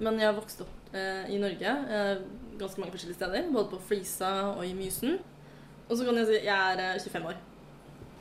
Men 0.04 0.17
jeg 0.19 0.28
har 0.28 0.36
vokst 0.36 0.60
opp 0.65 0.89
eh, 0.91 1.30
i 1.32 1.38
Norge 1.39 1.71
eh, 1.95 2.17
ganske 2.60 2.82
mange 2.82 2.91
forskjellige 2.91 3.17
steder. 3.21 3.45
Både 3.54 3.69
på 3.71 3.80
Flisa 3.88 4.32
og 4.52 4.65
i 4.67 4.73
Mysen. 4.76 5.15
Og 5.88 5.95
så 5.95 6.04
kan 6.04 6.19
jeg 6.19 6.28
si 6.28 6.41
jeg 6.43 6.73
er 6.73 6.82
eh, 6.84 7.06
25 7.06 7.30
år. 7.30 7.38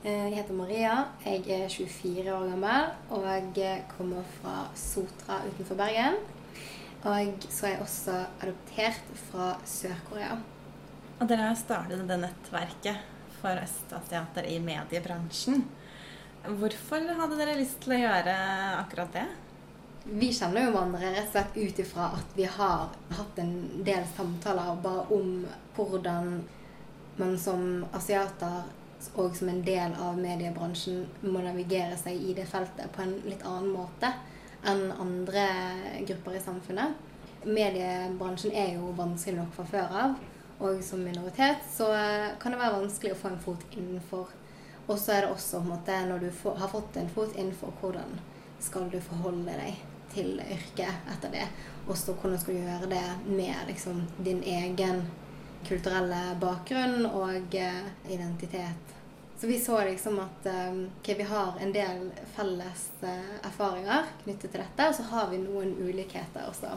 Eh, 0.05 0.23
jeg 0.29 0.37
heter 0.37 0.55
Maria. 0.61 0.93
Jeg 1.25 1.43
er 1.57 1.67
24 1.73 2.37
år 2.37 2.45
gammel 2.53 2.93
og 3.17 3.27
jeg 3.59 3.83
kommer 3.91 4.23
fra 4.37 4.69
Sotra 4.79 5.41
utenfor 5.49 5.81
Bergen. 5.81 6.21
Og 7.03 7.49
så 7.51 7.67
er 7.67 7.75
jeg 7.75 7.83
også 7.83 8.15
adoptert 8.45 9.11
fra 9.27 9.49
Sør-Korea. 9.67 10.39
Og 11.19 11.27
dere 11.27 11.51
har 11.51 11.59
startet 11.59 12.07
det 12.07 12.21
nettverket 12.23 13.03
for 13.41 13.59
østasiater 13.59 14.47
i 14.55 14.61
mediebransjen. 14.63 15.67
Hvorfor 16.47 17.03
hadde 17.19 17.37
dere 17.41 17.57
lyst 17.59 17.81
til 17.83 17.97
å 17.97 17.99
gjøre 17.99 18.35
akkurat 18.79 19.17
det? 19.17 19.25
Vi 20.07 20.29
kjenner 20.31 20.69
jo 20.69 20.75
hverandre 20.77 21.09
rett 21.11 21.25
og 21.25 21.33
slett 21.33 21.57
ut 21.59 21.81
ifra 21.83 22.11
at 22.15 22.37
vi 22.37 22.45
har 22.47 22.93
hatt 23.19 23.41
en 23.43 23.55
del 23.87 24.05
samtaler 24.15 24.79
bare 24.85 25.09
om 25.17 25.33
hvordan 25.75 26.37
man 27.19 27.35
som 27.41 27.83
asiater 27.97 28.69
og 29.19 29.35
som 29.35 29.51
en 29.51 29.65
del 29.67 29.97
av 29.99 30.21
mediebransjen 30.21 31.03
må 31.27 31.43
navigere 31.43 31.99
seg 31.99 32.23
i 32.23 32.37
det 32.39 32.47
feltet 32.47 32.95
på 32.95 33.03
en 33.03 33.19
litt 33.27 33.43
annen 33.43 33.75
måte 33.75 34.13
enn 34.67 34.87
andre 34.95 35.49
grupper 36.07 36.39
i 36.39 36.47
samfunnet. 36.47 36.95
Mediebransjen 37.43 38.55
er 38.55 38.77
jo 38.77 38.95
vanskelig 38.99 39.41
nok 39.41 39.53
fra 39.59 39.67
før 39.75 40.01
av, 40.07 40.17
og 40.63 40.79
som 40.83 41.03
minoritet 41.03 41.67
så 41.75 41.91
kan 42.39 42.55
det 42.55 42.63
være 42.63 42.79
vanskelig 42.79 43.17
å 43.17 43.21
få 43.21 43.35
en 43.35 43.43
fot 43.43 43.67
innenfor 43.75 44.31
og 44.87 44.99
så 44.99 45.13
er 45.13 45.25
det 45.25 45.35
også 45.35 45.61
måte, 45.67 45.99
når 46.07 46.27
du 46.27 46.31
får, 46.31 46.57
har 46.63 46.71
fått 46.71 46.97
en 46.97 47.09
fot 47.11 47.37
innenfor, 47.37 47.75
hvordan 47.81 48.19
skal 48.63 48.91
du 48.91 49.01
forholde 49.03 49.55
deg 49.59 49.81
til 50.15 50.41
yrket 50.41 51.09
etter 51.13 51.33
det? 51.35 51.47
Og 51.87 51.97
så 51.99 52.15
hvordan 52.15 52.39
skal 52.41 52.55
du 52.55 52.67
gjøre 52.67 52.91
det 52.91 53.07
med 53.27 53.67
liksom, 53.69 54.05
din 54.23 54.43
egen 54.47 55.03
kulturelle 55.69 56.37
bakgrunn 56.41 57.07
og 57.07 57.55
uh, 57.55 58.13
identitet. 58.13 58.95
Så 59.39 59.47
vi 59.47 59.59
så 59.61 59.81
liksom 59.85 60.19
at 60.23 60.47
um, 60.47 60.91
okay, 61.01 61.17
vi 61.19 61.27
har 61.29 61.59
en 61.61 61.73
del 61.73 62.11
felles 62.37 62.87
uh, 63.03 63.35
erfaringer 63.43 64.07
knyttet 64.23 64.53
til 64.53 64.63
dette, 64.63 64.89
og 64.89 64.95
så 64.95 65.09
har 65.11 65.29
vi 65.33 65.43
noen 65.43 65.75
ulikheter 65.83 66.47
også. 66.49 66.73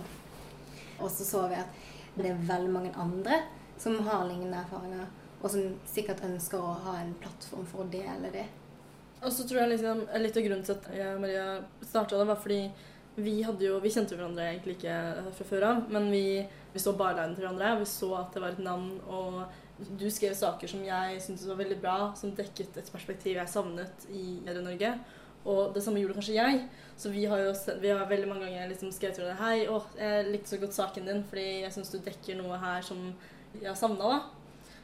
Og 0.99 1.11
så 1.11 1.27
så 1.27 1.45
vi 1.47 1.61
at 1.61 1.79
det 2.17 2.33
er 2.33 2.43
veldig 2.49 2.73
mange 2.73 2.91
andre 2.97 3.43
som 3.79 3.95
har 4.03 4.25
lignende 4.27 4.59
erfaringer 4.59 5.07
og 5.39 5.51
som 5.51 5.75
sikkert 5.87 6.23
ønsker 6.27 6.59
å 6.59 6.77
ha 6.85 6.97
en 6.99 7.13
plattform 7.21 7.67
for 7.69 7.85
å 7.85 7.91
dele 7.91 8.31
det. 8.33 8.45
Og 9.19 9.31
så 9.35 9.43
tror 9.47 9.63
jeg 9.63 9.73
liksom, 9.73 10.05
Litt 10.23 10.37
av 10.39 10.45
grunnen 10.45 10.65
til 10.67 10.77
at 10.77 10.87
jeg 10.95 11.15
og 11.15 11.23
Maria 11.23 11.47
starta 11.83 12.19
det, 12.19 12.27
var 12.29 12.39
fordi 12.39 12.61
vi 13.19 13.39
jo, 13.43 13.79
vi 13.83 13.91
kjente 13.91 14.15
hverandre 14.15 14.45
egentlig 14.47 14.77
ikke 14.77 14.95
fra 15.35 15.47
før 15.47 15.65
av, 15.67 15.79
men 15.91 16.05
vi, 16.11 16.39
vi 16.71 16.79
så 16.79 16.93
barlinen 16.95 17.33
til 17.35 17.43
hverandre. 17.43 17.73
Vi 17.81 17.87
så 17.89 18.13
at 18.19 18.35
det 18.35 18.43
var 18.43 18.55
et 18.55 18.61
navn, 18.63 18.93
og 19.11 19.41
du 19.99 20.05
skrev 20.11 20.35
saker 20.37 20.71
som 20.71 20.83
jeg 20.85 21.19
syntes 21.23 21.47
var 21.49 21.59
veldig 21.59 21.79
bra, 21.83 21.97
som 22.19 22.31
dekket 22.35 22.77
et 22.79 22.91
perspektiv 22.93 23.35
jeg 23.39 23.51
savnet 23.51 24.07
i 24.11 24.39
Medie-Norge. 24.45 24.93
Og 25.49 25.73
det 25.75 25.83
samme 25.83 26.01
gjorde 26.01 26.17
kanskje 26.17 26.35
jeg. 26.37 26.63
Så 26.99 27.11
vi 27.11 27.25
har 27.31 27.43
jo 27.43 27.51
vi 27.81 27.91
har 27.91 28.07
veldig 28.07 28.27
mange 28.29 28.47
ganger 28.47 28.71
liksom 28.71 28.91
skrevet 28.95 29.19
til 29.19 29.25
hverandre 29.25 29.45
Hei, 29.45 29.67
å, 29.71 29.79
jeg 29.99 30.31
likte 30.31 30.53
så 30.53 30.59
godt 30.63 30.75
saken 30.75 31.07
din, 31.07 31.23
fordi 31.27 31.47
jeg 31.63 31.75
syns 31.75 31.93
du 31.93 31.99
dekker 32.05 32.39
noe 32.39 32.59
her 32.59 32.83
som 32.85 33.03
jeg 33.55 33.67
har 33.67 33.79
savna. 33.79 34.19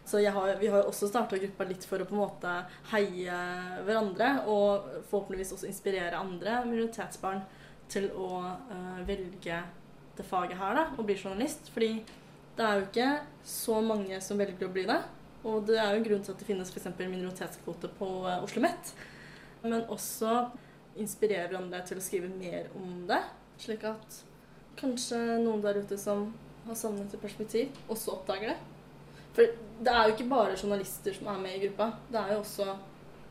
Så 0.06 0.22
har, 0.22 0.56
vi 0.62 0.68
har 0.70 0.84
jo 0.84 0.92
også 0.92 1.10
starta 1.10 1.38
gruppa 1.42 1.66
litt 1.66 1.86
for 1.90 2.02
å 2.02 2.06
på 2.06 2.14
en 2.14 2.22
måte 2.22 2.52
heie 2.92 3.38
hverandre, 3.88 4.28
og 4.46 4.86
forhåpentligvis 5.10 5.56
også 5.56 5.70
inspirere 5.70 6.20
andre 6.20 6.60
minoritetsbarn 6.68 7.42
til 7.90 8.12
å 8.14 8.30
uh, 8.44 9.00
velge 9.08 9.64
det 10.16 10.26
faget 10.26 10.60
her, 10.60 10.78
da, 10.78 10.86
og 10.96 11.08
bli 11.08 11.18
journalist. 11.18 11.72
Fordi 11.74 12.04
det 12.56 12.68
er 12.68 12.78
jo 12.78 12.86
ikke 12.86 13.10
så 13.50 13.80
mange 13.84 14.22
som 14.24 14.40
velger 14.40 14.70
å 14.70 14.74
bli 14.76 14.86
det. 14.90 15.02
Og 15.46 15.66
det 15.68 15.80
er 15.82 15.92
jo 15.92 16.00
en 16.00 16.08
grunn 16.08 16.24
til 16.26 16.34
at 16.34 16.42
det 16.42 16.48
finnes 16.48 16.72
f.eks. 16.72 16.88
minoritetskvote 17.02 17.92
på 17.98 18.12
uh, 18.26 18.38
Oslo 18.38 18.62
OsloMet. 18.62 18.94
Men 19.66 19.90
også 19.90 20.46
inspirere 21.02 21.50
hverandre 21.50 21.82
til 21.90 22.00
å 22.00 22.06
skrive 22.06 22.30
mer 22.30 22.70
om 22.78 23.04
det. 23.10 23.24
Slik 23.62 23.84
at 23.90 24.22
kanskje 24.80 25.18
noen 25.42 25.64
der 25.64 25.82
ute 25.82 25.98
som 26.00 26.30
har 26.66 26.78
savnet 26.78 27.14
et 27.14 27.22
perspektiv, 27.22 27.74
også 27.90 28.20
oppdager 28.20 28.54
det. 28.54 28.75
For 29.36 29.56
det 29.86 29.92
er 29.92 30.08
jo 30.08 30.16
ikke 30.16 30.30
bare 30.32 30.58
journalister 30.58 31.16
som 31.16 31.28
er 31.28 31.40
med 31.42 31.56
i 31.58 31.66
gruppa. 31.66 31.92
Det 32.12 32.22
er 32.22 32.34
jo 32.34 32.44
også 32.44 32.76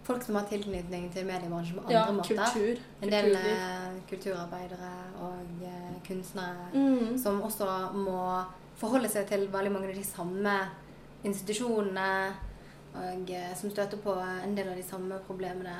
Folk 0.05 0.21
som 0.21 0.37
har 0.37 0.45
tilknytning 0.45 1.07
til 1.14 1.25
mediebransjen 1.25 1.79
på 1.79 1.87
andre 1.87 1.95
ja, 1.95 2.12
måter. 2.12 2.37
Kultur, 2.37 2.81
en 3.01 3.12
del 3.12 3.37
eh, 3.38 3.95
kulturarbeidere 4.11 4.90
og 5.25 5.62
eh, 5.64 5.95
kunstnere 6.05 6.67
mm. 6.75 7.14
som 7.23 7.40
også 7.47 7.69
må 7.97 8.19
forholde 8.77 9.09
seg 9.09 9.25
til 9.31 9.47
veldig 9.53 9.73
mange 9.73 9.88
av 9.88 9.97
de 9.97 10.05
samme 10.05 10.59
institusjonene. 11.25 12.11
Og 13.01 13.33
eh, 13.33 13.49
som 13.57 13.73
støter 13.73 14.03
på 14.05 14.12
en 14.21 14.53
del 14.59 14.69
av 14.75 14.77
de 14.77 14.85
samme 14.85 15.23
problemene. 15.25 15.79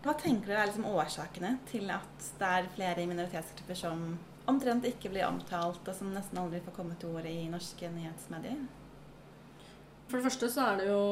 Hva 0.00 0.16
tenker 0.16 0.54
dere 0.54 0.64
er 0.64 0.72
liksom 0.72 0.88
årsakene 0.88 1.52
til 1.68 1.92
at 1.92 2.32
det 2.40 2.48
er 2.48 2.72
flere 2.72 3.04
minoritetsgrupper 3.10 3.82
som 3.84 4.08
omtrent 4.48 4.88
ikke 4.88 5.12
blir 5.12 5.28
omtalt, 5.28 5.84
og 5.84 5.94
som 5.94 6.14
nesten 6.14 6.40
aldri 6.40 6.64
får 6.64 6.80
komme 6.80 6.96
til 6.96 7.12
ord 7.12 7.28
i 7.28 7.42
norske 7.52 7.92
nyhetsmedier? 7.92 8.64
For 10.08 10.16
det 10.16 10.24
første 10.24 10.48
så 10.48 10.64
er 10.70 10.80
det 10.80 10.88
jo 10.88 11.02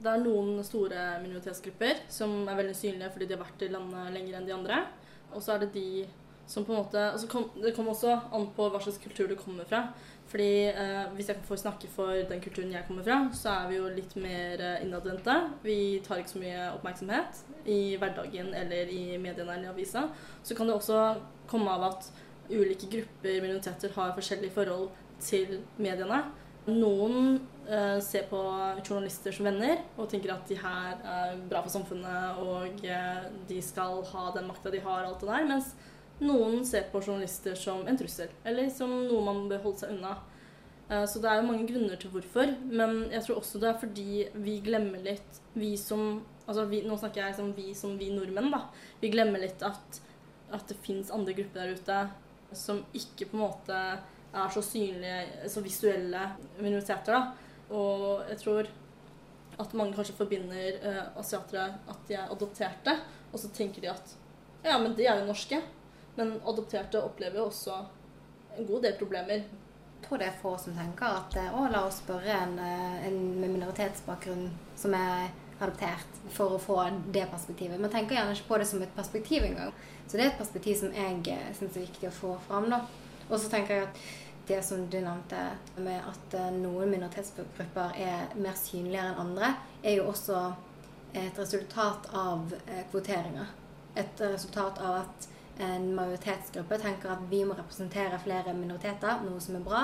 Det 0.00 0.08
er 0.08 0.24
noen 0.24 0.56
store 0.64 1.04
minoritetsgrupper 1.22 2.06
som 2.12 2.42
er 2.48 2.58
veldig 2.58 2.76
synlige 2.76 3.12
fordi 3.12 3.28
de 3.28 3.36
har 3.36 3.44
vært 3.44 3.66
i 3.66 3.70
landet 3.72 4.14
lenger 4.16 4.38
enn 4.38 4.48
de 4.48 4.56
andre. 4.56 4.82
Og 5.32 5.44
så 5.44 5.54
er 5.54 5.64
det 5.64 5.74
de 5.76 6.06
Som 6.46 6.64
på 6.66 6.72
en 6.74 6.80
måte, 6.82 6.98
altså 6.98 7.28
kom, 7.30 7.44
det 7.62 7.70
kommer 7.72 7.92
også 7.94 8.16
an 8.34 8.48
på 8.56 8.64
hva 8.68 8.80
slags 8.82 8.98
kultur 9.00 9.28
du 9.30 9.36
kommer 9.38 9.64
fra. 9.64 9.84
Fordi 10.28 10.72
eh, 10.72 11.12
Hvis 11.14 11.28
jeg 11.28 11.44
får 11.46 11.60
snakke 11.62 11.88
for 11.88 12.18
den 12.28 12.40
kulturen 12.42 12.72
jeg 12.72 12.84
kommer 12.88 13.04
fra, 13.06 13.18
så 13.32 13.52
er 13.52 13.68
vi 13.68 13.76
jo 13.76 13.86
litt 13.88 14.16
mer 14.16 14.60
eh, 14.60 14.82
innadvendte. 14.82 15.36
Vi 15.62 16.00
tar 16.04 16.20
ikke 16.20 16.34
så 16.34 16.42
mye 16.42 16.66
oppmerksomhet 16.74 17.44
i 17.70 17.96
hverdagen 18.00 18.52
eller 18.58 18.90
i 18.90 19.18
mediene 19.22 19.54
eller 19.54 19.68
i 19.68 19.72
avisa. 19.72 20.08
Så 20.42 20.56
kan 20.58 20.66
det 20.66 20.74
også 20.74 20.98
komme 21.46 21.70
av 21.70 21.86
at 21.92 22.10
ulike 22.50 22.90
grupper, 22.90 23.40
minoriteter, 23.40 23.92
har 23.94 24.16
forskjellige 24.16 24.56
forhold 24.56 24.90
til 25.22 25.60
mediene. 25.78 26.24
Noen 26.66 27.38
eh, 27.68 27.98
ser 28.04 28.26
på 28.30 28.40
journalister 28.82 29.34
som 29.34 29.46
venner 29.46 29.80
og 29.96 30.08
tenker 30.10 30.34
at 30.34 30.48
de 30.48 30.58
her 30.60 30.98
er 31.02 31.38
bra 31.50 31.62
for 31.62 31.72
samfunnet 31.74 32.42
og 32.42 32.84
uh, 32.86 33.24
de 33.48 33.60
skal 33.62 34.02
ha 34.12 34.26
den 34.36 34.48
makta 34.50 34.72
de 34.72 34.82
har, 34.82 35.06
alt 35.06 35.22
det 35.22 35.30
der. 35.30 35.48
Mens 35.48 35.72
noen 36.22 36.62
ser 36.68 36.88
på 36.92 37.02
journalister 37.02 37.56
som 37.58 37.86
en 37.88 37.98
trussel, 37.98 38.30
eller 38.44 38.70
som 38.70 38.92
noe 39.08 39.24
man 39.26 39.48
bør 39.50 39.64
holde 39.66 39.82
seg 39.82 39.96
unna. 39.96 40.16
Uh, 40.90 41.04
Så 41.06 41.22
det 41.22 41.30
er 41.30 41.40
jo 41.40 41.48
mange 41.50 41.68
grunner 41.70 41.96
til 42.00 42.12
hvorfor, 42.14 42.54
men 42.70 43.06
jeg 43.12 43.26
tror 43.26 43.42
også 43.42 43.62
det 43.62 43.70
er 43.70 43.80
fordi 43.80 44.08
vi 44.44 44.58
glemmer 44.64 45.02
litt 45.02 45.40
Vi 45.54 45.76
som 45.76 46.22
altså 46.46 46.64
vi, 46.66 46.80
Nå 46.86 46.96
snakker 46.98 47.26
jeg 47.26 47.36
som 47.36 47.52
vi 47.56 47.74
som 47.76 47.98
vi 47.98 48.10
nordmenn, 48.14 48.50
da. 48.52 48.66
Vi 49.00 49.12
glemmer 49.12 49.42
litt 49.42 49.62
at, 49.62 50.00
at 50.50 50.66
det 50.68 50.80
fins 50.82 51.12
andre 51.12 51.36
grupper 51.36 51.62
der 51.62 51.76
ute 51.76 52.02
som 52.56 52.82
ikke 52.92 53.30
på 53.30 53.38
en 53.38 53.44
måte 53.46 53.78
er 54.32 54.52
så 54.52 54.62
synlige, 54.64 55.48
så 55.48 55.62
visuelle 55.64 56.22
minoriteter, 56.60 57.12
da. 57.12 57.32
Og 57.72 58.28
jeg 58.28 58.38
tror 58.42 58.70
at 59.62 59.74
mange 59.76 59.96
kanskje 59.96 60.16
forbinder 60.16 60.78
eh, 60.80 61.02
asiatere 61.20 61.68
at 61.88 62.08
de 62.08 62.16
er 62.16 62.30
adopterte, 62.32 62.96
og 63.32 63.40
så 63.40 63.50
tenker 63.54 63.84
de 63.84 63.92
at 63.92 64.16
ja, 64.62 64.78
men 64.78 64.94
de 64.96 65.06
er 65.06 65.20
jo 65.20 65.26
norske. 65.26 65.58
Men 66.16 66.36
adopterte 66.46 67.00
opplever 67.02 67.40
jo 67.40 67.48
også 67.48 67.76
en 68.58 68.66
god 68.68 68.82
del 68.84 68.96
problemer. 69.00 69.44
Jeg 70.02 70.08
tror 70.08 70.20
det 70.20 70.26
er 70.28 70.40
få 70.42 70.56
som 70.60 70.74
tenker 70.76 71.18
at 71.22 71.36
eh, 71.40 71.54
å, 71.56 71.68
la 71.72 71.84
oss 71.88 72.02
spørre 72.02 72.34
en, 72.36 72.58
eh, 72.60 73.06
en 73.08 73.20
med 73.40 73.54
minoritetsbakgrunn 73.56 74.50
som 74.78 74.94
er 74.98 75.30
adoptert, 75.62 76.18
for 76.34 76.56
å 76.56 76.60
få 76.60 76.78
det 77.14 77.28
perspektivet. 77.30 77.80
Man 77.80 77.92
tenker 77.92 78.18
gjerne 78.18 78.34
ikke 78.34 78.48
på 78.48 78.58
det 78.58 78.66
som 78.66 78.82
et 78.82 78.96
perspektiv 78.96 79.46
engang. 79.46 79.70
Så 80.06 80.18
det 80.18 80.24
er 80.24 80.32
et 80.32 80.40
perspektiv 80.40 80.78
som 80.80 80.94
jeg 80.96 81.38
syns 81.58 81.76
er 81.76 81.86
viktig 81.86 82.08
å 82.10 82.16
få 82.16 82.32
fram. 82.48 82.68
da. 82.72 82.82
Og 83.28 83.38
så 83.38 83.48
tenker 83.52 83.78
jeg 83.78 83.86
at 83.86 84.00
det 84.46 84.62
som 84.66 84.86
du 84.90 84.98
nevnte 85.00 85.42
med 85.76 86.02
at 86.08 86.34
eh, 86.34 86.50
noen 86.54 86.90
minoritetsgrupper 86.90 87.96
er 88.00 88.32
mer 88.34 88.56
synligere 88.58 89.12
enn 89.12 89.20
andre, 89.26 89.52
er 89.82 89.98
jo 90.00 90.08
også 90.10 90.40
et 91.12 91.38
resultat 91.38 92.08
av 92.16 92.54
eh, 92.66 92.84
kvoteringer. 92.90 93.52
Et 93.94 94.24
resultat 94.24 94.80
av 94.82 95.02
at 95.02 95.28
en 95.62 95.90
majoritetsgruppe 95.94 96.78
tenker 96.80 97.12
at 97.12 97.24
vi 97.30 97.42
må 97.44 97.54
representere 97.54 98.18
flere 98.22 98.54
minoriteter, 98.56 99.20
noe 99.26 99.40
som 99.42 99.58
er 99.58 99.66
bra. 99.66 99.82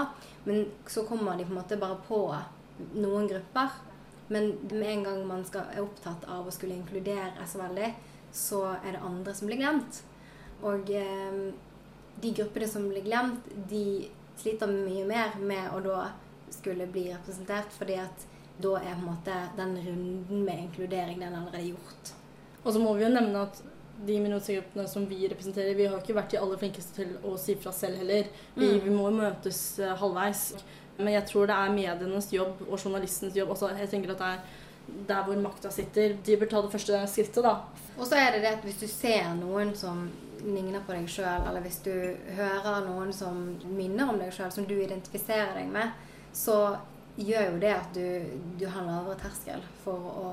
Men 0.49 0.67
så 0.89 1.05
kommer 1.07 1.37
de 1.37 1.47
på 1.47 1.53
en 1.53 1.61
måte 1.61 1.81
bare 1.81 2.01
på 2.09 2.23
noen 2.97 3.29
grupper. 3.29 3.77
Men 4.33 4.55
med 4.71 4.89
en 4.89 5.05
gang 5.05 5.25
man 5.29 5.45
skal, 5.49 5.69
er 5.73 5.85
opptatt 5.85 6.27
av 6.29 6.49
å 6.49 6.53
skulle 6.55 6.77
inkludere 6.77 7.47
så 7.49 7.63
veldig, 7.63 7.93
så 8.35 8.65
er 8.79 8.95
det 8.95 9.05
andre 9.05 9.35
som 9.37 9.49
blir 9.49 9.61
glemt. 9.61 10.03
Og 10.67 10.91
eh, 10.91 11.41
de 12.19 12.33
gruppene 12.35 12.69
som 12.69 12.89
blir 12.91 13.05
glemt, 13.07 13.47
de 13.71 14.09
sliter 14.39 14.71
mye 14.71 15.05
mer 15.09 15.35
med 15.41 15.71
å 15.75 15.81
da 15.85 16.11
skulle 16.51 16.87
bli 16.91 17.09
representert, 17.13 17.73
fordi 17.77 17.99
at 18.01 18.27
da 18.63 18.77
er 18.81 18.95
på 18.95 19.03
en 19.03 19.09
måte 19.11 19.35
den 19.57 19.75
runden 19.77 20.45
med 20.47 20.59
inkludering 20.67 21.21
den 21.21 21.33
er 21.35 21.41
allerede 21.43 21.69
gjort. 21.73 22.15
Og 22.65 22.73
så 22.75 22.81
må 22.83 22.95
vi 22.97 23.05
jo 23.05 23.11
nevne 23.13 23.43
at 23.47 23.61
de 24.07 24.17
minoritetsgruppene 24.23 24.87
som 24.89 25.07
vi 25.11 25.29
representerer, 25.29 25.75
vi 25.75 25.87
har 25.91 25.99
ikke 25.99 26.15
vært 26.15 26.31
de 26.35 26.39
aller 26.39 26.59
flinkeste 26.61 26.95
til 27.01 27.15
å 27.27 27.37
si 27.39 27.55
fra 27.59 27.73
selv 27.75 27.99
heller. 27.99 28.27
Vi, 28.55 28.67
Mm. 28.67 28.81
vi 28.85 28.91
må 28.95 29.11
møtes 29.11 29.79
eh, 29.79 29.95
halvveis. 29.97 30.55
Men 30.99 31.13
jeg 31.15 31.27
tror 31.27 31.47
det 31.47 31.55
er 31.55 31.71
medienes 31.75 32.33
jobb 32.33 32.63
og 32.69 32.79
journalistens 32.79 33.35
jobb. 33.37 33.51
Også, 33.51 33.69
jeg 33.79 33.89
tenker 33.91 34.11
at 34.13 34.19
det 34.19 34.27
er 34.27 34.41
der 35.09 35.27
hvor 35.27 35.39
makta 35.43 35.71
sitter. 35.73 36.17
De 36.25 36.37
bør 36.37 36.51
ta 36.51 36.63
det 36.65 36.73
første 36.73 37.03
skrittet, 37.11 37.45
da. 37.45 37.55
Og 37.99 38.07
så 38.07 38.19
er 38.21 38.35
det 38.35 38.43
det 38.45 38.55
at 38.57 38.67
hvis 38.67 38.81
du 38.83 38.89
ser 38.91 39.33
noen 39.39 39.75
som 39.77 40.07
ligner 40.45 40.85
på 40.87 40.95
deg 40.95 41.09
sjøl, 41.11 41.47
eller 41.49 41.65
hvis 41.65 41.81
du 41.87 41.93
hører 42.37 42.85
noen 42.87 43.11
som 43.15 43.41
minner 43.67 44.13
om 44.13 44.21
deg 44.21 44.31
sjøl, 44.35 44.53
som 44.55 44.69
du 44.69 44.77
identifiserer 44.79 45.57
deg 45.59 45.71
med, 45.73 45.95
så 46.33 46.77
gjør 47.19 47.53
jo 47.53 47.63
det 47.63 47.73
at 47.75 47.95
du, 47.97 48.41
du 48.61 48.67
har 48.71 48.87
lavere 48.87 49.19
terskel 49.19 49.65
for 49.83 50.11
å, 50.13 50.29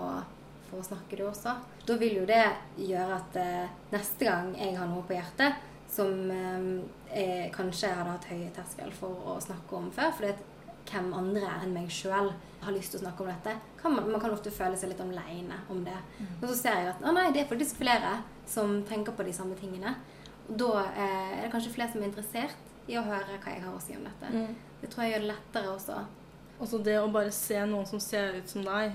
for 0.69 0.81
å 0.81 0.85
snakke, 0.85 1.17
du 1.17 1.25
også. 1.25 1.55
Da 1.85 1.97
vil 2.01 2.19
jo 2.19 2.27
det 2.29 2.43
gjøre 2.77 3.17
at 3.17 3.39
eh, 3.41 3.71
neste 3.93 4.27
gang 4.27 4.53
jeg 4.59 4.77
har 4.77 4.89
noe 4.91 5.05
på 5.07 5.17
hjertet 5.17 5.57
som 5.89 6.11
eh, 6.33 6.67
jeg 7.15 7.53
kanskje 7.55 7.93
hadde 7.93 8.13
hatt 8.13 8.29
høy 8.29 8.45
terskel 8.53 8.93
for 8.93 9.33
å 9.33 9.39
snakke 9.41 9.79
om 9.79 9.89
før, 9.95 10.13
fordi 10.17 10.33
at 10.35 10.51
hvem 10.89 11.13
andre 11.17 11.49
enn 11.63 11.73
meg 11.73 11.89
sjøl 11.91 12.31
har 12.65 12.73
lyst 12.73 12.91
til 12.93 12.99
å 12.99 13.03
snakke 13.05 13.21
om 13.25 13.29
dette. 13.29 13.55
Kan 13.81 13.95
man, 13.95 14.09
man 14.11 14.21
kan 14.21 14.31
ofte 14.33 14.51
føle 14.53 14.77
seg 14.77 14.89
litt 14.89 15.01
aleine 15.03 15.57
om 15.69 15.83
det. 15.85 15.97
Og 16.41 16.47
så 16.49 16.55
ser 16.57 16.79
jeg 16.79 16.87
at 16.93 17.03
å 17.05 17.13
nei, 17.13 17.31
det 17.33 17.43
er 17.43 17.49
faktisk 17.51 17.77
flere 17.81 18.15
som 18.49 18.79
tenker 18.89 19.13
på 19.17 19.25
de 19.27 19.33
samme 19.33 19.55
tingene. 19.59 19.95
Og 20.49 20.57
da 20.61 20.71
eh, 20.93 21.39
er 21.39 21.43
det 21.45 21.51
kanskje 21.53 21.73
flere 21.73 21.91
som 21.93 22.01
er 22.01 22.09
interessert 22.11 22.55
i 22.87 22.97
å 22.97 23.05
høre 23.05 23.37
hva 23.41 23.53
jeg 23.53 23.63
har 23.65 23.73
å 23.73 23.81
si 23.81 23.95
om 23.97 24.03
dette. 24.05 24.29
Mm. 24.33 24.55
Det 24.81 24.89
tror 24.93 25.03
jeg 25.05 25.13
gjør 25.15 25.23
det 25.25 25.29
lettere 25.33 25.71
også. 25.73 25.99
Altså 26.59 26.77
det 26.85 26.97
å 27.01 27.11
bare 27.11 27.31
se 27.35 27.61
noen 27.67 27.85
som 27.89 27.99
ser 27.99 28.37
ut 28.37 28.47
som 28.49 28.63
deg 28.63 28.93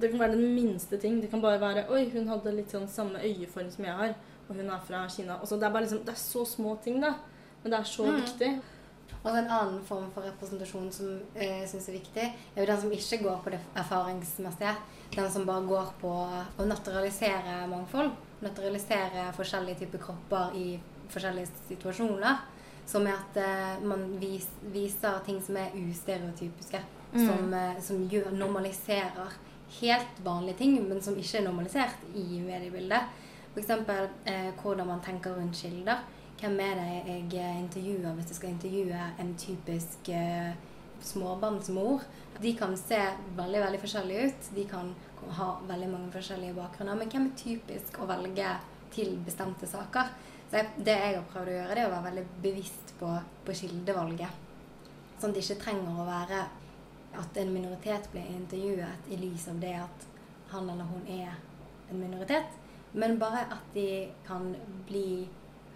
Det 0.00 0.10
kan 0.10 0.18
være 0.20 0.34
den 0.36 0.50
minste 0.56 0.98
ting. 1.00 1.20
Det 1.22 1.30
kan 1.30 1.40
bare 1.40 1.60
være 1.62 1.86
Oi, 1.94 2.08
hun 2.12 2.26
hadde 2.28 2.52
litt 2.56 2.72
sånn 2.74 2.88
samme 2.90 3.22
øyeform 3.22 3.70
som 3.70 3.84
jeg 3.86 3.94
har, 3.94 4.14
og 4.48 4.56
hun 4.58 4.68
er 4.74 4.82
fra 4.84 5.04
Kina. 5.08 5.36
Altså 5.40 5.56
det 5.56 5.68
er 5.68 5.72
bare 5.76 5.86
liksom 5.86 6.02
Det 6.04 6.12
er 6.12 6.18
så 6.20 6.42
små 6.44 6.74
ting, 6.84 6.98
da. 7.00 7.14
Men 7.62 7.70
det 7.72 7.78
er 7.78 7.88
så 7.88 8.04
Mm. 8.04 8.16
viktig. 8.20 8.50
Og 9.24 9.32
en 9.32 9.46
annen 9.48 9.78
form 9.88 10.10
for 10.12 10.26
representasjon 10.28 10.90
som 10.92 11.12
eh, 11.32 11.62
jeg 11.62 11.68
syns 11.70 11.86
er 11.88 11.96
viktig, 11.96 12.24
er 12.28 12.60
jo 12.60 12.66
den 12.68 12.80
som 12.82 12.92
ikke 12.92 13.22
går 13.22 13.38
på 13.44 13.52
det 13.54 13.60
erfaringsmessige. 13.80 14.74
Den 15.14 15.30
som 15.32 15.46
bare 15.48 15.64
går 15.68 15.94
på 16.00 16.10
å 16.12 16.66
naturalisere 16.68 17.62
mangfold. 17.70 18.12
Naturalisere 18.44 19.30
forskjellige 19.36 19.84
typer 19.84 20.02
kropper 20.02 20.58
i 20.60 20.66
forskjellige 21.12 21.64
situasjoner. 21.70 22.42
Som 22.84 23.08
er 23.08 23.16
at 23.16 23.40
eh, 23.40 23.86
man 23.88 24.04
vis, 24.20 24.50
viser 24.74 25.22
ting 25.24 25.40
som 25.40 25.56
er 25.56 25.72
ustereotypiske. 25.80 26.82
Mm. 27.14 27.24
Som, 27.24 27.54
eh, 27.56 27.80
som 27.86 28.04
gjør, 28.12 28.28
normaliserer 28.36 29.38
helt 29.80 30.20
vanlige 30.24 30.60
ting, 30.60 30.76
men 30.88 31.00
som 31.02 31.16
ikke 31.16 31.40
er 31.40 31.46
normalisert 31.46 32.04
i 32.12 32.42
mediebildet. 32.44 33.08
F.eks. 33.54 33.70
Eh, 33.70 34.50
hvordan 34.60 34.92
man 34.92 35.00
tenker 35.00 35.32
rundt 35.38 35.56
kilder. 35.56 36.04
Hvem 36.40 36.60
er 36.60 36.78
det 36.78 36.86
jeg 36.90 37.40
eh, 37.40 37.58
intervjuer 37.62 38.14
hvis 38.16 38.32
jeg 38.32 38.38
skal 38.40 38.54
intervjue 38.54 39.08
en 39.22 39.34
typisk 39.38 40.08
eh, 40.10 40.54
småbarnsmor? 41.04 42.02
De 42.42 42.54
kan 42.58 42.74
se 42.78 42.98
veldig 43.36 43.60
veldig 43.62 43.80
forskjellige 43.80 44.28
ut. 44.28 44.48
De 44.56 44.64
kan 44.68 44.90
ha 45.38 45.50
veldig 45.68 45.90
mange 45.92 46.12
forskjellige 46.12 46.56
bakgrunner. 46.58 46.98
Men 46.98 47.12
hvem 47.12 47.28
er 47.30 47.38
typisk 47.38 48.00
å 48.00 48.08
velge 48.10 48.56
til 48.94 49.14
bestemte 49.26 49.68
saker? 49.70 50.10
Så 50.50 50.58
jeg, 50.58 50.72
det 50.86 50.96
jeg 50.98 51.14
har 51.16 51.30
prøvd 51.30 51.52
å 51.52 51.54
gjøre, 51.58 51.76
det 51.76 51.84
er 51.84 51.88
å 51.88 51.94
være 51.94 52.08
veldig 52.10 52.26
bevisst 52.42 52.92
på, 52.98 53.12
på 53.46 53.56
kildevalget. 53.60 54.42
Sånn 55.20 55.30
at 55.30 55.38
det 55.38 55.46
ikke 55.46 55.62
trenger 55.62 56.02
å 56.02 56.08
være 56.08 56.42
at 57.14 57.38
en 57.38 57.54
minoritet 57.54 58.10
blir 58.12 58.26
intervjuet 58.34 59.08
i 59.14 59.18
lys 59.22 59.46
av 59.50 59.62
det 59.62 59.72
at 59.78 60.06
han 60.50 60.68
eller 60.70 60.90
hun 60.90 61.06
er 61.10 61.32
en 61.90 62.00
minoritet, 62.00 62.58
men 62.92 63.18
bare 63.18 63.46
at 63.54 63.70
de 63.74 63.86
kan 64.26 64.50
bli 64.88 65.24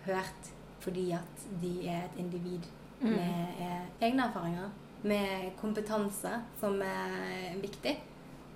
hørt 0.08 0.52
fordi 0.80 1.10
at 1.12 1.48
de 1.60 1.72
er 1.90 2.04
et 2.06 2.20
individ 2.22 2.66
Mm. 3.00 3.10
med 3.10 3.44
eh, 3.60 3.82
egne 4.00 4.24
erfaringer, 4.26 4.70
med 5.02 5.52
kompetanse 5.60 6.40
som 6.60 6.80
er 6.82 7.54
viktig, 7.62 7.94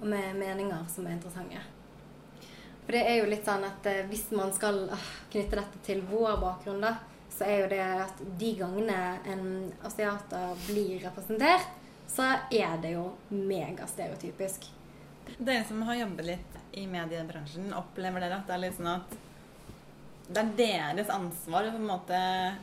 og 0.01 0.09
med 0.11 0.35
meninger 0.35 0.83
som 0.91 1.07
er 1.07 1.15
interessante. 1.15 1.61
For 2.83 2.97
det 2.97 3.05
er 3.07 3.21
jo 3.21 3.29
litt 3.31 3.47
sånn 3.47 3.63
at 3.69 3.87
eh, 3.87 4.03
hvis 4.11 4.33
man 4.35 4.51
skal 4.55 4.89
ah, 4.91 5.09
knytte 5.31 5.61
dette 5.61 5.83
til 5.87 6.03
vår 6.11 6.41
bakgrunn, 6.43 6.83
da, 6.83 6.97
så 7.31 7.47
er 7.47 7.63
jo 7.63 7.71
det 7.71 7.81
at 7.87 8.25
de 8.41 8.51
gangene 8.59 8.99
en 9.31 9.47
asiater 9.87 10.59
blir 10.67 10.99
representert, 11.07 11.71
så 12.11 12.27
er 12.51 12.81
det 12.83 12.97
jo 12.97 13.13
megastereotypisk. 13.31 14.67
Dere 15.39 15.63
som 15.65 15.87
har 15.87 16.03
jobbet 16.03 16.27
litt 16.27 16.59
i 16.77 16.89
mediebransjen, 16.91 17.71
opplever 17.79 18.21
dere 18.21 18.43
at 18.43 18.51
det 18.51 18.59
er 18.59 18.65
litt 18.67 18.77
sånn 18.77 18.91
at 18.97 19.15
det 20.35 20.43
er 20.45 20.53
deres 20.59 21.11
ansvar 21.13 21.69
å 21.69 21.75
på 21.75 21.81
en 21.81 21.89
måte 21.89 22.19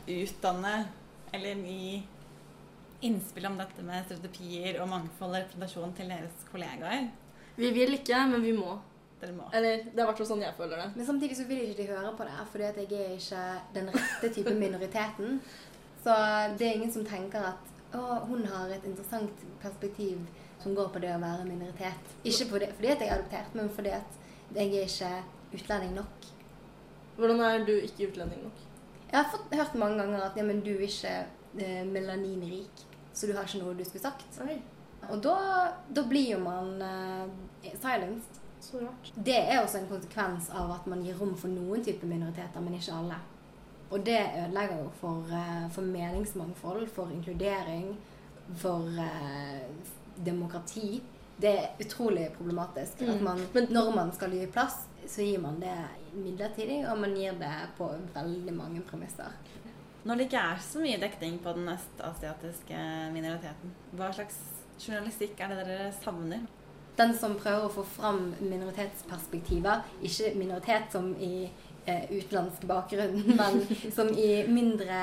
utdanne 0.09 0.73
eller 1.35 1.65
gi 1.65 1.99
innspill 3.05 3.47
om 3.47 3.57
dette 3.59 3.83
med 3.85 4.05
strategier 4.07 4.79
og 4.83 4.89
mangfold 4.91 5.33
og 5.33 5.41
representasjon 5.43 5.95
til 5.97 6.11
deres 6.11 6.45
kollegaer? 6.51 7.09
Vi 7.59 7.71
vil 7.75 7.95
ikke, 7.95 8.19
men 8.31 8.43
vi 8.43 8.53
må. 8.55 8.77
Dere 9.19 9.35
må. 9.35 9.47
Eller 9.55 9.83
det 9.83 9.97
er 9.97 10.05
i 10.05 10.07
hvert 10.07 10.19
fall 10.21 10.29
sånn 10.29 10.43
jeg 10.43 10.55
føler 10.55 10.79
det. 10.79 10.87
Men 10.95 11.07
samtidig 11.07 11.37
så 11.39 11.47
vil 11.47 11.63
ikke 11.65 11.81
de 11.81 11.87
høre 11.91 12.13
på 12.15 12.27
det, 12.27 12.37
fordi 12.51 12.67
at 12.69 12.79
jeg 12.79 12.99
er 12.99 13.15
ikke 13.17 13.41
den 13.75 13.89
rette 13.95 14.31
type 14.35 14.53
minoriteten. 14.55 15.39
Så 16.03 16.15
det 16.59 16.67
er 16.67 16.77
ingen 16.77 16.93
som 16.93 17.07
tenker 17.07 17.49
at 17.51 17.95
å, 17.97 18.03
hun 18.29 18.45
har 18.47 18.71
et 18.71 18.85
interessant 18.87 19.43
perspektiv 19.63 20.21
som 20.63 20.75
går 20.75 20.91
på 20.93 21.01
det 21.03 21.11
å 21.15 21.21
være 21.21 21.47
minoritet. 21.47 22.15
Ikke 22.23 22.47
fordi, 22.53 22.71
fordi 22.77 22.93
at 22.93 23.03
jeg 23.03 23.11
er 23.11 23.17
adoptert, 23.17 23.55
men 23.59 23.71
fordi 23.75 23.95
at 23.97 24.19
jeg 24.55 24.71
er 24.71 24.87
ikke 24.87 25.11
utlending 25.59 25.95
nok. 25.99 26.29
Hvordan 27.19 27.43
er 27.43 27.65
du 27.67 27.73
ikke 27.75 28.09
utlending 28.09 28.43
nok? 28.47 28.65
Jeg 29.09 29.17
har 29.17 29.31
fått 29.33 29.55
hørt 29.57 29.79
mange 29.81 29.99
ganger 29.99 30.25
at 30.27 30.37
ja, 30.37 30.43
men 30.45 30.61
du 30.63 30.71
er 30.75 30.85
ikke 30.85 31.13
eh, 31.59 31.85
melaninrik, 31.87 32.83
så 33.13 33.27
du 33.27 33.33
har 33.35 33.47
ikke 33.47 33.63
noe 33.63 33.75
du 33.75 33.83
skulle 33.87 34.05
sagt. 34.05 34.39
Og 35.09 35.23
da, 35.23 35.35
da 35.95 36.03
blir 36.07 36.35
jo 36.35 36.43
man 36.43 36.77
eh, 36.85 37.73
silenced. 37.81 38.39
Så 38.59 38.81
rart. 38.81 39.11
Det 39.15 39.37
er 39.39 39.61
også 39.61 39.79
en 39.79 39.87
konsekvens 39.87 40.49
av 40.51 40.71
at 40.75 40.87
man 40.91 41.03
gir 41.05 41.15
rom 41.15 41.31
for 41.39 41.51
noen 41.51 41.83
typer 41.83 42.09
minoriteter, 42.11 42.59
men 42.59 42.75
ikke 42.75 42.97
alle. 42.97 43.19
Og 43.89 44.03
det 44.05 44.19
ødelegger 44.19 44.83
jo 44.83 44.89
for, 44.99 45.31
eh, 45.33 45.69
for 45.71 45.87
meningsmangfold, 45.87 46.89
for 46.93 47.13
inkludering, 47.15 47.93
for 48.59 48.99
eh, 48.99 49.63
demokrati. 50.25 51.01
Det 51.41 51.53
er 51.55 51.79
utrolig 51.79 52.27
problematisk. 52.35 53.01
Mm. 53.01 53.09
At 53.09 53.21
man, 53.21 53.67
når 53.69 53.95
man 53.95 54.11
skal 54.13 54.35
gi 54.35 54.45
plass, 54.45 54.88
så 55.09 55.25
gir 55.25 55.41
man 55.41 55.57
det 55.61 55.75
midlertidig, 56.13 56.83
og 56.89 56.99
man 57.01 57.15
gir 57.17 57.37
det 57.39 57.53
på 57.77 57.87
veldig 58.13 58.53
mange 58.53 58.83
premisser. 58.85 59.33
Når 60.03 60.15
det 60.15 60.27
ikke 60.29 60.43
er 60.51 60.61
så 60.63 60.81
mye 60.83 60.99
dekning 61.01 61.39
på 61.43 61.53
den 61.57 61.67
østasiatiske 61.73 62.83
minoriteten, 63.13 63.73
hva 63.97 64.11
slags 64.15 64.37
journalistikk 64.79 65.41
er 65.43 65.53
det 65.53 65.65
dere 65.67 65.89
savner? 65.97 66.45
Den 66.99 67.13
som 67.15 67.37
prøver 67.39 67.67
å 67.67 67.73
få 67.73 67.83
fram 67.87 68.29
minoritetsperspektiver, 68.39 69.83
ikke 70.05 70.33
minoritet 70.39 70.93
som 70.93 71.11
i 71.15 71.47
eh, 71.47 72.05
utenlandsk 72.11 72.67
bakgrunn, 72.69 73.23
men 73.39 73.63
som 73.95 74.11
i 74.13 74.43
mindre 74.51 75.01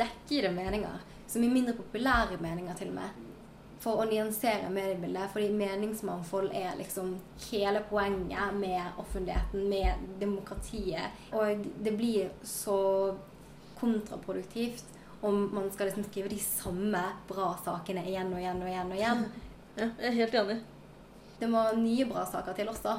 dekkede 0.00 0.52
meninger. 0.56 1.04
Som 1.26 1.44
i 1.44 1.50
mindre 1.50 1.74
populære 1.78 2.38
meninger, 2.40 2.76
til 2.78 2.92
og 2.92 3.00
med. 3.00 3.25
For 3.86 4.02
å 4.02 4.08
nyansere 4.10 4.66
mediebildet. 4.74 5.30
Fordi 5.30 5.52
meningsmangfold 5.54 6.50
er 6.58 6.74
liksom 6.80 7.14
hele 7.46 7.84
poenget 7.86 8.58
med 8.58 8.98
offentligheten, 8.98 9.68
med 9.70 10.04
demokratiet. 10.18 11.24
Og 11.30 11.64
det 11.78 11.94
blir 11.94 12.32
så 12.42 12.80
kontraproduktivt 13.78 14.84
om 15.20 15.54
man 15.54 15.70
skal 15.72 15.86
liksom 15.86 16.04
skrive 16.04 16.28
de 16.28 16.38
samme 16.42 17.02
bra 17.28 17.52
sakene 17.64 18.04
igjen 18.08 18.32
og 18.34 18.40
igjen 18.40 18.62
og 18.62 18.68
igjen. 18.68 18.90
og 18.90 18.98
igjen. 18.98 19.26
Ja, 19.76 19.90
jeg 20.00 20.08
er 20.10 20.18
helt 20.20 20.40
enig. 20.42 20.58
Det 21.40 21.48
må 21.52 21.62
nye 21.78 22.06
bra 22.08 22.24
saker 22.26 22.56
til 22.56 22.68
også. 22.72 22.98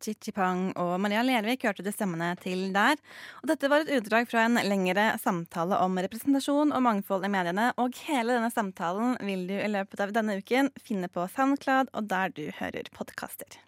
Chichi 0.00 0.32
Pang 0.32 0.70
og 0.80 0.94
Maria 1.02 1.22
Lervik 1.26 1.66
hørte 1.68 1.84
du 1.84 1.90
stemmene 1.92 2.32
til 2.40 2.70
der. 2.74 2.98
Og 3.42 3.50
dette 3.52 3.68
var 3.70 3.84
et 3.84 3.92
utdrag 3.98 4.28
fra 4.30 4.46
en 4.48 4.60
lengre 4.64 5.10
samtale 5.20 5.78
om 5.84 6.00
representasjon 6.00 6.72
og 6.72 6.84
mangfold 6.86 7.26
i 7.28 7.32
mediene. 7.32 7.70
Og 7.80 7.96
hele 8.08 8.36
denne 8.38 8.50
samtalen 8.54 9.18
vil 9.26 9.46
du 9.50 9.56
i 9.58 9.70
løpet 9.70 10.00
av 10.04 10.14
denne 10.16 10.38
uken 10.40 10.72
finne 10.80 11.10
på 11.12 11.26
SoundCloud 11.36 11.92
og 11.92 12.08
der 12.10 12.32
du 12.36 12.46
hører 12.60 12.88
podkaster. 12.96 13.60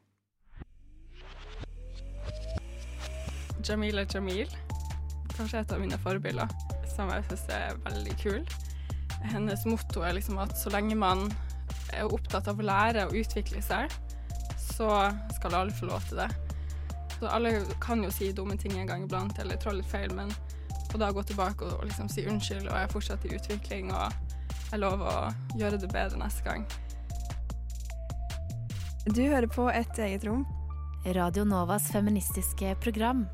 Jamila 3.62 4.06
Jamil. 4.08 4.50
Kanskje 5.36 5.62
et 5.62 5.72
av 5.72 5.80
mine 5.80 5.96
forbilder, 6.02 6.50
som 6.92 7.08
jeg 7.12 7.24
syns 7.28 7.44
er 7.54 7.76
veldig 7.86 8.16
kul. 8.20 8.42
Hennes 9.30 9.62
motto 9.68 10.02
er 10.04 10.16
liksom 10.16 10.40
at 10.42 10.56
så 10.58 10.72
lenge 10.74 10.96
man 10.98 11.28
er 11.94 12.10
opptatt 12.10 12.48
av 12.50 12.58
å 12.58 12.66
lære 12.66 13.06
og 13.06 13.16
utvikle 13.22 13.62
seg, 13.64 13.92
så 14.72 14.88
skal 15.37 15.58
alle 15.58 15.76
få 15.76 15.88
lov 15.90 16.04
til 16.08 16.22
det. 16.22 16.30
Så 17.18 17.28
alle 17.30 17.54
kan 17.82 18.02
jo 18.02 18.11
si 18.11 18.32
dumme 18.35 18.56
ting 18.58 18.74
en 18.80 18.88
gang 18.88 19.04
iblant, 19.06 19.38
eller 19.38 19.61
trå 19.61 19.74
litt 19.76 19.90
feil, 19.90 20.11
men 20.16 20.32
å 20.92 21.00
da 21.00 21.11
gå 21.14 21.22
tilbake 21.28 21.66
og, 21.66 21.76
og 21.80 21.88
liksom 21.88 22.08
si 22.12 22.24
unnskyld, 22.28 22.66
og 22.66 22.74
jeg 22.74 22.88
er 22.88 22.94
fortsatt 22.94 23.28
i 23.28 23.37
utvikling, 23.37 23.92
og 23.94 24.11
jeg 24.72 24.80
lover 24.82 25.06
å 25.08 25.61
gjøre 25.61 25.78
det 25.80 25.92
bedre 25.92 26.18
neste 26.20 26.44
gang. 26.46 26.66
Du 29.11 29.22
hører 29.22 29.48
på 29.50 29.68
Et 29.70 29.98
eget 29.98 30.26
rom. 30.28 30.44
Radio 31.02 31.42
Novas 31.42 31.88
feministiske 31.90 32.76
program. 32.82 33.24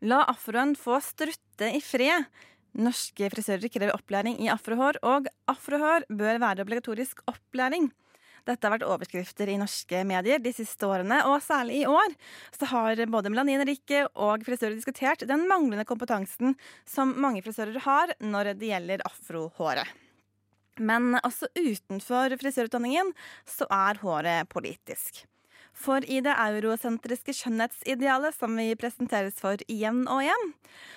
La 0.00 0.22
afroen 0.30 0.72
få 0.78 0.96
strutte 1.04 1.68
i 1.74 1.82
fred. 1.84 2.24
Norske 2.78 3.28
frisører 3.32 3.68
krever 3.72 3.92
opplæring 3.92 4.38
i 4.40 4.48
afrohår, 4.52 5.00
og 5.02 5.28
afrohår 5.50 6.06
bør 6.08 6.40
være 6.40 6.64
obligatorisk 6.64 7.20
opplæring. 7.28 7.90
Dette 8.48 8.64
har 8.64 8.78
vært 8.78 8.88
overskrifter 8.88 9.50
i 9.52 9.58
norske 9.60 10.02
medier 10.08 10.40
de 10.40 10.52
siste 10.56 10.88
årene, 10.88 11.20
og 11.28 11.42
særlig 11.44 11.82
i 11.82 11.88
år 11.90 12.14
så 12.56 12.70
har 12.72 13.04
både 13.12 13.32
melaninrike 13.32 14.06
og 14.16 14.46
frisører 14.46 14.78
diskutert 14.78 15.26
den 15.28 15.44
manglende 15.50 15.84
kompetansen 15.88 16.56
som 16.88 17.12
mange 17.20 17.44
frisører 17.44 17.76
har 17.84 18.14
når 18.24 18.54
det 18.56 18.72
gjelder 18.72 19.04
afrohåret. 19.08 19.88
Men 20.78 21.18
også 21.20 21.50
utenfor 21.58 22.36
frisørutdanningen 22.38 23.10
så 23.48 23.66
er 23.74 23.98
håret 24.00 24.48
politisk. 24.52 25.26
For 25.78 26.02
i 26.10 26.18
det 26.24 26.34
eurosentriske 26.34 27.34
skjønnhetsidealet 27.38 28.34
som 28.34 28.56
vi 28.58 28.72
presenteres 28.78 29.38
for 29.38 29.60
igjen 29.70 30.06
og 30.10 30.24
igjen, 30.24 30.52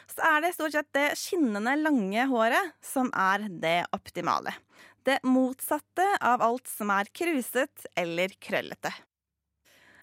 så 0.10 0.24
er 0.32 0.42
det 0.42 0.56
stort 0.56 0.74
sett 0.74 0.90
det 0.98 1.12
skinnende, 1.20 1.76
lange 1.84 2.26
håret 2.32 2.74
som 2.86 3.12
er 3.14 3.46
det 3.62 3.78
optimale. 3.94 4.56
Det 5.04 5.20
motsatte 5.24 6.06
av 6.22 6.42
alt 6.46 6.68
som 6.70 6.92
er 6.94 7.08
kruset 7.10 7.88
eller 7.98 8.34
krøllete. 8.38 8.92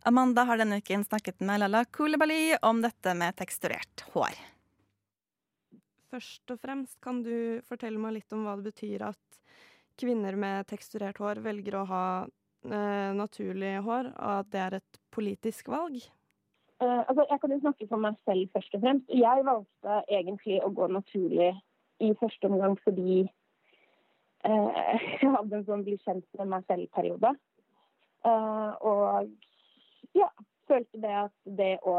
Amanda 0.09 0.43
har 0.49 0.59
denne 0.59 0.81
uken 0.83 1.05
snakket 1.07 1.39
med 1.47 1.61
Lalla 1.63 1.85
Kulebali 1.85 2.57
om 2.67 2.81
dette 2.83 3.15
med 3.15 3.37
teksturert 3.39 4.03
hår. 4.15 4.35
Først 6.11 6.51
og 6.51 6.59
fremst 6.65 6.99
kan 7.05 7.23
du 7.23 7.61
fortelle 7.69 8.01
meg 8.03 8.17
litt 8.17 8.35
om 8.35 8.43
hva 8.47 8.57
det 8.59 8.73
betyr 8.73 9.07
at 9.13 9.41
kvinner 10.01 10.35
med 10.35 10.67
teksturert 10.67 11.23
hår 11.23 11.45
velger 11.47 11.79
å 11.79 11.87
ha 11.93 12.05
eh, 12.27 13.11
naturlig 13.15 13.77
hår, 13.85 14.13
og 14.17 14.35
at 14.41 14.51
det 14.51 14.63
er 14.65 14.79
et 14.81 15.03
politisk 15.15 15.71
valg? 15.71 16.01
Eh, 16.83 17.03
altså, 17.05 17.23
jeg 17.23 17.43
kan 17.43 17.55
jo 17.55 17.63
snakke 17.63 17.91
for 17.91 18.03
meg 18.03 18.19
selv 18.27 18.51
først 18.57 18.75
og 18.75 18.87
fremst. 18.87 19.11
Jeg 19.15 19.47
valgte 19.47 20.03
egentlig 20.09 20.59
å 20.65 20.75
gå 20.75 20.91
naturlig 20.91 21.53
i 22.03 22.15
første 22.19 22.51
omgang 22.51 22.75
fordi 22.83 23.29
eh, 24.45 24.79
jeg 25.23 25.35
hadde 25.35 25.61
en 25.61 25.67
sånn 25.67 25.85
bli 25.87 25.99
kjent 26.05 26.27
med 26.39 26.53
meg 26.55 26.67
selv-periode. 26.71 27.35
Eh, 28.27 28.73
og 28.91 30.19
ja, 30.19 30.31
følte 30.69 31.03
det 31.03 31.15
at 31.25 31.37
det 31.59 31.75
å 31.87 31.99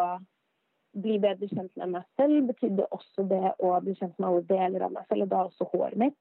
bli 0.98 1.20
bedre 1.22 1.50
kjent 1.52 1.72
med 1.78 1.94
meg 1.94 2.08
selv 2.18 2.48
betydde 2.50 2.88
også 2.96 3.26
det 3.30 3.54
å 3.62 3.76
bli 3.84 3.94
kjent 4.00 4.16
med 4.18 4.30
alle 4.30 4.48
deler 4.50 4.88
av 4.88 4.96
meg 4.96 5.06
selv, 5.10 5.28
og 5.28 5.34
da 5.34 5.44
også 5.46 5.70
håret 5.74 6.00
mitt. 6.02 6.18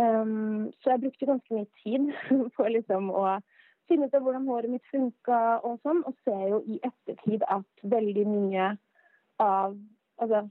Um, 0.00 0.70
så 0.80 0.94
jeg 0.94 1.02
brukte 1.02 1.28
ganske 1.28 1.54
mye 1.54 1.68
tid 1.82 2.12
på 2.56 2.68
liksom 2.76 3.10
å 3.12 3.24
finne 3.90 4.06
ut 4.06 4.14
av 4.14 4.22
hvordan 4.24 4.46
håret 4.48 4.72
mitt 4.72 4.86
funka 4.92 5.40
og 5.66 5.80
sånn, 5.84 6.04
og 6.06 6.16
ser 6.24 6.44
jo 6.52 6.60
i 6.68 6.78
ettertid 6.86 7.44
at 7.50 7.84
veldig 7.96 8.26
mye 8.28 8.70
av 9.42 9.74
altså, 10.20 10.44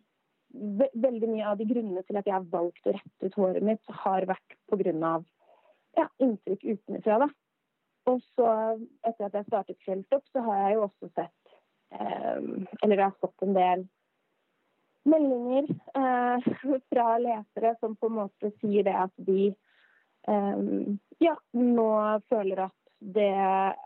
veldig 0.54 1.30
mye 1.30 1.52
av 1.52 1.60
de 1.60 1.68
grunnene 1.70 2.04
til 2.08 2.18
at 2.20 2.28
jeg 2.28 2.36
har 2.36 2.48
valgt 2.52 2.88
å 2.88 2.96
rette 2.96 3.28
ut 3.28 3.38
håret 3.38 3.66
mitt, 3.66 3.94
har 4.04 4.26
vært 4.30 4.58
pga. 4.72 5.14
Ja, 5.98 6.08
inntrykk 6.22 6.64
utenfra. 6.64 7.20
da. 7.26 7.30
Og 8.10 8.22
så, 8.36 8.50
etter 9.06 9.28
at 9.28 9.38
jeg 9.38 9.48
startet 9.48 9.82
Fjellstopp, 9.86 10.26
så 10.34 10.44
har 10.46 10.62
jeg 10.64 10.78
jo 10.78 10.84
også 10.88 11.10
sett 11.14 11.56
eh, 11.94 12.40
Eller 12.84 12.96
jeg 12.96 13.06
har 13.06 13.18
fått 13.22 13.46
en 13.46 13.58
del 13.58 13.88
meldinger 15.10 15.70
eh, 15.70 16.50
fra 16.92 17.08
lesere 17.22 17.76
som 17.80 17.96
på 17.96 18.10
en 18.10 18.18
måte 18.20 18.52
sier 18.60 18.86
det 18.88 18.96
at 18.98 19.14
de 19.30 19.50
eh, 19.50 20.64
ja, 21.24 21.36
nå 21.54 21.90
føler 22.32 22.66
at, 22.68 22.78
det, 23.00 23.32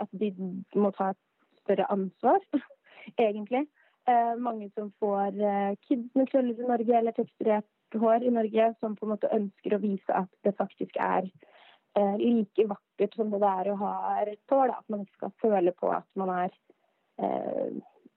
at 0.03 0.11
de 0.11 0.31
må 0.75 0.91
ta 0.95 1.11
et 1.13 1.21
større 1.63 1.87
ansvar, 1.93 2.43
egentlig. 3.25 3.65
Eh, 4.09 4.35
mange 4.35 4.69
som 4.75 4.91
får 4.99 5.39
eh, 5.39 5.75
kids 5.87 6.15
med 6.15 6.29
krøller 6.31 6.59
i 6.59 6.67
Norge 6.67 6.97
eller 6.97 7.15
teksturert 7.15 7.95
hår 7.95 8.25
i 8.27 8.33
Norge, 8.35 8.73
som 8.79 8.97
på 8.97 9.05
en 9.05 9.13
måte 9.13 9.31
ønsker 9.31 9.75
å 9.75 9.81
vise 9.83 10.17
at 10.17 10.29
det 10.43 10.55
faktisk 10.57 10.97
er 10.99 11.29
eh, 11.95 12.15
like 12.19 12.67
vakkert 12.67 13.15
som 13.15 13.31
det 13.31 13.41
er 13.47 13.71
å 13.71 13.77
ha 13.79 13.95
rett 14.27 14.55
hår. 14.55 14.75
At 14.75 14.91
man 14.91 15.05
ikke 15.05 15.19
skal 15.21 15.35
føle 15.45 15.75
på 15.77 15.93
at 15.95 16.09
man 16.19 16.33
er 16.43 16.61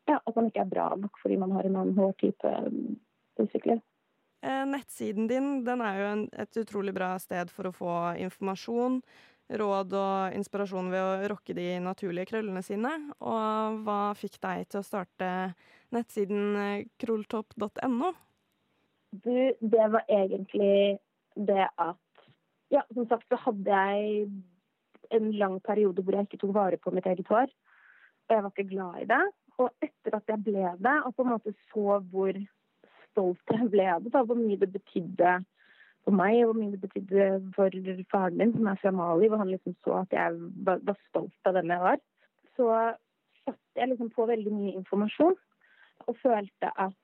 ja, 0.08 0.16
at 0.16 0.36
man 0.38 0.46
ikke 0.48 0.62
er 0.62 0.70
bra 0.70 0.86
nok 0.96 1.18
fordi 1.20 1.36
man 1.36 1.50
har 1.52 1.66
en 1.68 1.74
annen 1.76 1.98
hårtype. 2.00 2.52
Eh, 4.46 4.66
nettsiden 4.66 5.26
din 5.28 5.64
den 5.64 5.82
er 5.84 5.98
jo 6.00 6.06
en, 6.14 6.22
et 6.32 6.58
utrolig 6.60 6.94
bra 6.96 7.14
sted 7.20 7.50
for 7.52 7.68
å 7.68 7.74
få 7.74 7.94
informasjon, 8.22 9.00
råd 9.48 9.94
og 9.94 10.36
inspirasjon 10.36 10.90
ved 10.90 11.02
å 11.02 11.28
rokke 11.32 11.54
de 11.56 11.76
naturlige 11.82 12.32
krøllene 12.32 12.62
sine. 12.66 12.92
Og 13.20 13.80
hva 13.86 14.00
fikk 14.18 14.40
deg 14.42 14.66
til 14.70 14.82
å 14.82 14.86
starte 14.86 15.30
nettsiden 15.94 16.86
krolltopp.no? 17.00 18.12
Du, 19.16 19.36
det 19.60 19.86
var 19.92 20.04
egentlig 20.10 20.98
det 21.36 21.68
at 21.76 22.02
Ja, 22.74 22.80
som 22.90 23.06
sagt 23.06 23.28
så 23.30 23.38
hadde 23.38 23.70
jeg 23.70 24.26
en 25.14 25.28
lang 25.38 25.60
periode 25.62 26.02
hvor 26.02 26.16
jeg 26.16 26.26
ikke 26.26 26.40
tok 26.40 26.54
vare 26.56 26.78
på 26.82 26.90
mitt 26.90 27.06
eget 27.06 27.28
hår. 27.30 27.52
Og 28.26 28.34
jeg 28.34 28.42
var 28.42 28.50
ikke 28.50 28.72
glad 28.72 29.02
i 29.04 29.06
det. 29.12 29.22
Og 29.62 29.86
etter 29.86 30.16
at 30.18 30.32
jeg 30.32 30.42
ble 30.48 30.72
det, 30.82 30.96
og 31.06 31.14
på 31.14 31.22
en 31.22 31.30
måte 31.30 31.52
så 31.70 32.00
hvor 32.10 32.40
stolt 33.04 33.54
jeg 33.54 33.68
ble 33.70 33.86
av 33.92 34.02
det, 34.02 34.12
hvor 34.12 34.40
mye 34.40 34.58
det 34.58 34.68
betydde 34.74 35.36
for 36.06 36.14
meg, 36.14 36.36
og 36.44 36.52
hvor 36.52 36.60
mye 36.60 36.74
det 36.74 36.82
betydde 36.84 37.30
for 37.56 37.78
faren 38.12 38.38
min, 38.38 38.52
som 38.54 38.68
er 38.70 38.78
fra 38.82 38.92
Mali, 38.94 39.30
hvor 39.30 39.42
han 39.42 39.50
liksom 39.50 39.74
så 39.82 40.02
at 40.04 40.14
jeg 40.14 40.36
var, 40.68 41.00
stolt 41.08 41.50
av 41.50 41.58
den 41.58 41.72
jeg 41.74 41.82
var, 41.82 41.98
så 42.54 42.68
satte 43.42 43.80
jeg 43.80 43.90
liksom 43.90 44.12
på 44.14 44.28
veldig 44.30 44.52
mye 44.54 44.76
informasjon. 44.78 45.34
Og 46.06 46.18
følte 46.22 46.70
at 46.78 46.94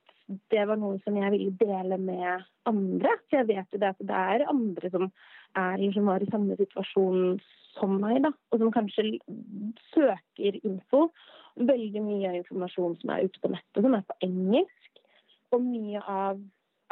det 0.52 0.62
var 0.68 0.78
noe 0.78 1.00
som 1.02 1.16
jeg 1.18 1.32
ville 1.34 1.54
dele 1.58 1.98
med 1.98 2.44
andre. 2.70 3.16
For 3.26 3.40
jeg 3.40 3.48
vet 3.50 3.74
jo 3.74 3.80
det 3.82 3.90
at 3.90 4.06
det 4.06 4.20
er 4.20 4.46
andre 4.52 4.90
som 4.92 5.08
er 5.08 5.74
eller 5.74 5.96
som 5.96 6.08
var 6.08 6.22
i 6.22 6.30
samme 6.30 6.56
situasjon 6.60 7.40
som 7.74 7.98
meg, 8.00 8.22
da. 8.24 8.30
Og 8.52 8.62
som 8.62 8.72
kanskje 8.72 9.18
søker 9.90 10.60
info. 10.62 11.08
Veldig 11.58 12.02
mye 12.04 12.36
informasjon 12.38 12.96
som 13.00 13.12
er 13.12 13.26
ute 13.26 13.42
på 13.42 13.50
nettet, 13.52 13.82
som 13.82 13.96
er 13.98 14.06
på 14.08 14.18
engelsk. 14.28 15.02
Og 15.52 15.64
mye 15.66 16.00
av 16.08 16.38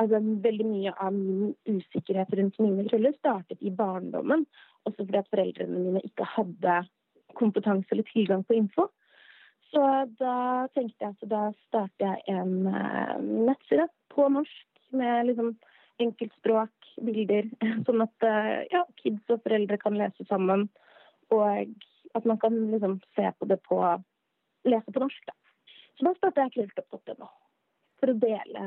altså 0.00 0.20
veldig 0.44 0.66
mye 0.66 0.92
av 0.96 1.12
min 1.14 1.52
usikkerhet 1.68 2.32
rundt 2.38 2.58
mine 2.62 2.86
krøller 2.88 3.14
startet 3.18 3.60
i 3.60 3.72
barndommen. 3.74 4.46
Også 4.88 5.04
fordi 5.04 5.20
at 5.20 5.30
foreldrene 5.32 5.84
mine 5.84 6.02
ikke 6.06 6.28
hadde 6.36 6.80
kompetanse 7.38 7.92
eller 7.92 8.08
tilgang 8.08 8.44
på 8.46 8.56
info. 8.58 8.88
Så 9.70 9.82
da 10.18 10.66
tenkte 10.74 11.04
jeg 11.04 11.14
at 11.14 11.28
da 11.30 11.42
starter 11.66 12.06
jeg 12.06 12.38
en 12.40 12.66
uh, 12.66 13.18
nettside 13.20 13.86
på 14.10 14.26
norsk 14.32 14.94
med 14.96 15.28
liksom 15.28 15.52
enkeltspråk, 16.02 16.72
bilder, 17.06 17.46
sånn 17.86 18.02
at 18.02 18.26
uh, 18.26 18.56
ja, 18.72 18.82
kids 19.02 19.30
og 19.30 19.44
foreldre 19.44 19.78
kan 19.82 19.98
lese 20.00 20.26
sammen. 20.30 20.66
Og 21.30 21.76
at 22.18 22.26
man 22.26 22.40
kan 22.42 22.56
liksom 22.72 22.98
se 23.14 23.30
på 23.38 23.46
det 23.46 23.60
på 23.68 23.78
lese 24.66 24.90
på 24.90 25.04
norsk. 25.04 25.30
Da. 25.30 25.36
Så 25.98 26.08
da 26.08 26.16
starta 26.16 26.48
jeg 26.48 26.56
krølltopp.no 26.56 27.30
for 28.00 28.12
å 28.12 28.18
dele 28.20 28.66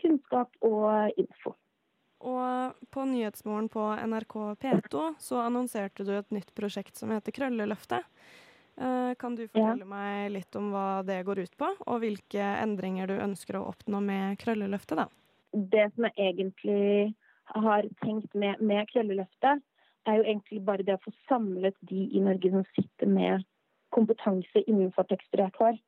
kunnskap 0.00 0.54
og 0.66 1.18
info. 1.20 1.54
Og 2.18 2.78
på 2.90 3.04
Nyhetsmorgen 3.06 3.68
på 3.70 3.84
NRK 4.10 4.34
P2 4.58 5.04
så 5.22 5.42
annonserte 5.44 6.06
du 6.06 6.16
et 6.16 6.34
nytt 6.34 6.50
prosjekt 6.56 6.98
som 6.98 7.12
heter 7.14 7.34
Krølleløftet. 7.34 8.06
Eh, 8.78 9.12
kan 9.18 9.36
du 9.38 9.44
fortelle 9.46 9.86
ja. 9.86 9.90
meg 9.90 10.32
litt 10.34 10.58
om 10.58 10.72
hva 10.74 11.02
det 11.06 11.20
går 11.26 11.44
ut 11.46 11.54
på, 11.58 11.70
og 11.86 12.02
hvilke 12.02 12.50
endringer 12.62 13.10
du 13.10 13.16
ønsker 13.18 13.58
å 13.58 13.68
oppnå 13.70 14.02
med 14.02 14.38
Krølleløftet, 14.42 14.98
da? 14.98 15.06
Det 15.52 15.88
som 15.94 16.06
jeg 16.08 16.14
egentlig 16.32 17.14
har 17.54 17.86
tenkt 18.04 18.34
med, 18.34 18.60
med 18.62 18.86
Krølleløftet, 18.90 19.62
er 20.08 20.20
jo 20.20 20.26
egentlig 20.26 20.62
bare 20.66 20.86
det 20.86 20.94
å 20.96 21.02
få 21.04 21.12
samlet 21.30 21.76
de 21.90 22.06
i 22.14 22.22
Norge 22.22 22.50
som 22.52 22.66
sitter 22.76 23.10
med 23.10 23.46
kompetanse 23.94 24.62
innenfor 24.66 25.06
teksturert 25.10 25.56
hår. 25.60 25.78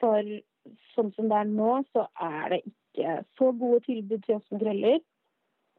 For 0.00 0.28
sånn 0.94 1.12
som 1.16 1.28
det 1.30 1.40
er 1.40 1.50
nå, 1.50 1.72
så 1.92 2.06
er 2.22 2.54
det 2.54 2.62
ikke 2.64 3.18
så 3.38 3.50
gode 3.56 3.82
tilbud 3.86 4.24
til 4.24 4.38
oss 4.38 4.48
med 4.52 4.64
krøller. 4.64 5.02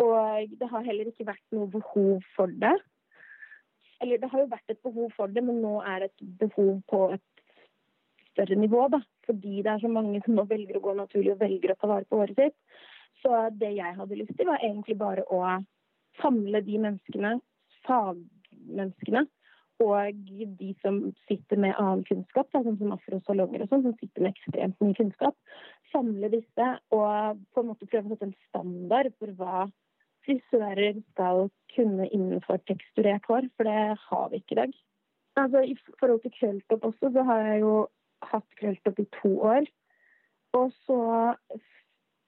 Og 0.03 0.53
det 0.59 0.69
har 0.69 0.85
heller 0.85 1.09
ikke 1.09 1.25
vært 1.27 1.55
noe 1.57 1.69
behov 1.73 2.25
for 2.35 2.51
det. 2.61 2.75
Eller 4.01 4.21
det 4.21 4.29
har 4.29 4.43
jo 4.43 4.51
vært 4.51 4.73
et 4.73 4.83
behov 4.85 5.13
for 5.17 5.31
det, 5.33 5.41
men 5.43 5.61
nå 5.63 5.79
er 5.81 6.03
det 6.03 6.11
et 6.11 6.27
behov 6.43 6.75
på 6.89 7.01
et 7.15 7.25
større 8.31 8.59
nivå. 8.59 8.88
da, 8.93 9.01
Fordi 9.25 9.63
det 9.63 9.71
er 9.71 9.81
så 9.81 9.89
mange 9.89 10.21
som 10.25 10.38
nå 10.38 10.45
velger 10.45 10.77
å 10.77 10.83
gå 10.85 10.93
naturlig 10.93 11.33
og 11.33 11.41
velger 11.41 11.73
å 11.73 11.79
ta 11.81 11.89
vare 11.89 12.05
på 12.05 12.21
håret 12.21 12.38
sitt. 12.38 12.57
Så 13.23 13.33
det 13.57 13.73
jeg 13.79 13.97
hadde 13.97 14.19
lyst 14.19 14.35
til, 14.38 14.45
var 14.45 14.61
egentlig 14.61 14.97
bare 14.97 15.25
å 15.33 15.41
samle 16.21 16.61
de 16.61 16.77
menneskene, 16.77 17.39
fagmenneskene, 17.88 19.25
og 19.84 20.21
de 20.59 20.69
som 20.82 20.99
sitter 21.28 21.59
med 21.61 21.75
annen 21.78 22.03
kunnskap, 22.07 22.49
da, 22.53 22.63
sånn 22.65 22.80
som 22.80 22.93
afrosalonger 22.95 23.63
og 23.63 23.71
sånn, 23.71 23.84
som 23.86 23.95
sitter 23.99 24.25
med 24.25 24.34
ekstremt 24.34 24.80
mye 24.82 24.97
kunnskap, 24.97 25.36
samle 25.93 26.32
disse 26.34 26.69
og 26.95 27.43
på 27.53 27.61
en 27.61 27.69
måte 27.69 27.89
prøve 27.89 28.09
å 28.09 28.15
sette 28.15 28.30
en 28.30 28.38
standard 28.49 29.13
for 29.19 29.34
hva 29.38 29.67
frisører 30.28 30.97
skal 31.13 31.47
kunne 31.75 32.09
innenfor 32.09 32.59
teksturert 32.67 33.28
hår, 33.30 33.47
for 33.55 33.69
det 33.69 33.95
har 34.07 34.30
vi 34.32 34.41
ikke 34.41 34.57
i 34.57 34.61
dag. 34.63 34.78
Altså, 35.38 35.61
I 35.61 35.75
forhold 36.01 36.23
til 36.23 36.34
krølltopp 36.39 36.88
også, 36.89 37.11
så 37.13 37.25
har 37.30 37.43
jeg 37.45 37.59
jo 37.61 37.73
hatt 38.32 38.47
krølltopp 38.59 39.03
i 39.03 39.09
to 39.21 39.34
år. 39.45 39.67
Og 40.57 40.71
så 40.88 41.01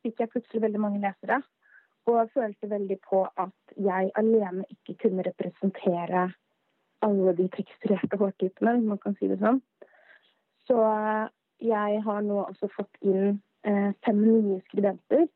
fikk 0.04 0.22
jeg 0.22 0.32
plutselig 0.32 0.62
veldig 0.64 0.84
mange 0.84 1.02
lesere, 1.02 1.42
og 2.10 2.30
følte 2.34 2.70
veldig 2.70 3.00
på 3.10 3.24
at 3.42 3.74
jeg 3.78 4.12
alene 4.22 4.68
ikke 4.74 4.96
kunne 5.04 5.26
representere 5.26 6.30
alle 7.06 7.34
de 7.38 7.48
teksturerte 7.54 8.18
hårtypene, 8.20 8.78
hvis 8.78 8.90
man 8.92 9.02
kan 9.04 9.16
si 9.18 9.30
det 9.32 9.40
sånn. 9.42 9.62
Så 10.68 10.78
jeg 11.64 12.02
har 12.06 12.22
nå 12.26 12.44
også 12.44 12.70
fått 12.76 13.00
inn 13.02 13.40
eh, 13.68 13.92
fem 14.06 14.20
nye 14.22 14.60
skribenter 14.68 15.28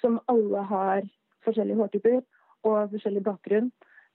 som 0.00 0.18
alle 0.32 0.64
har 0.70 1.04
forskjellige 1.44 1.80
hårtyper 1.80 2.20
og 2.68 2.92
forskjellig 2.94 3.24
bakgrunn. 3.24 3.70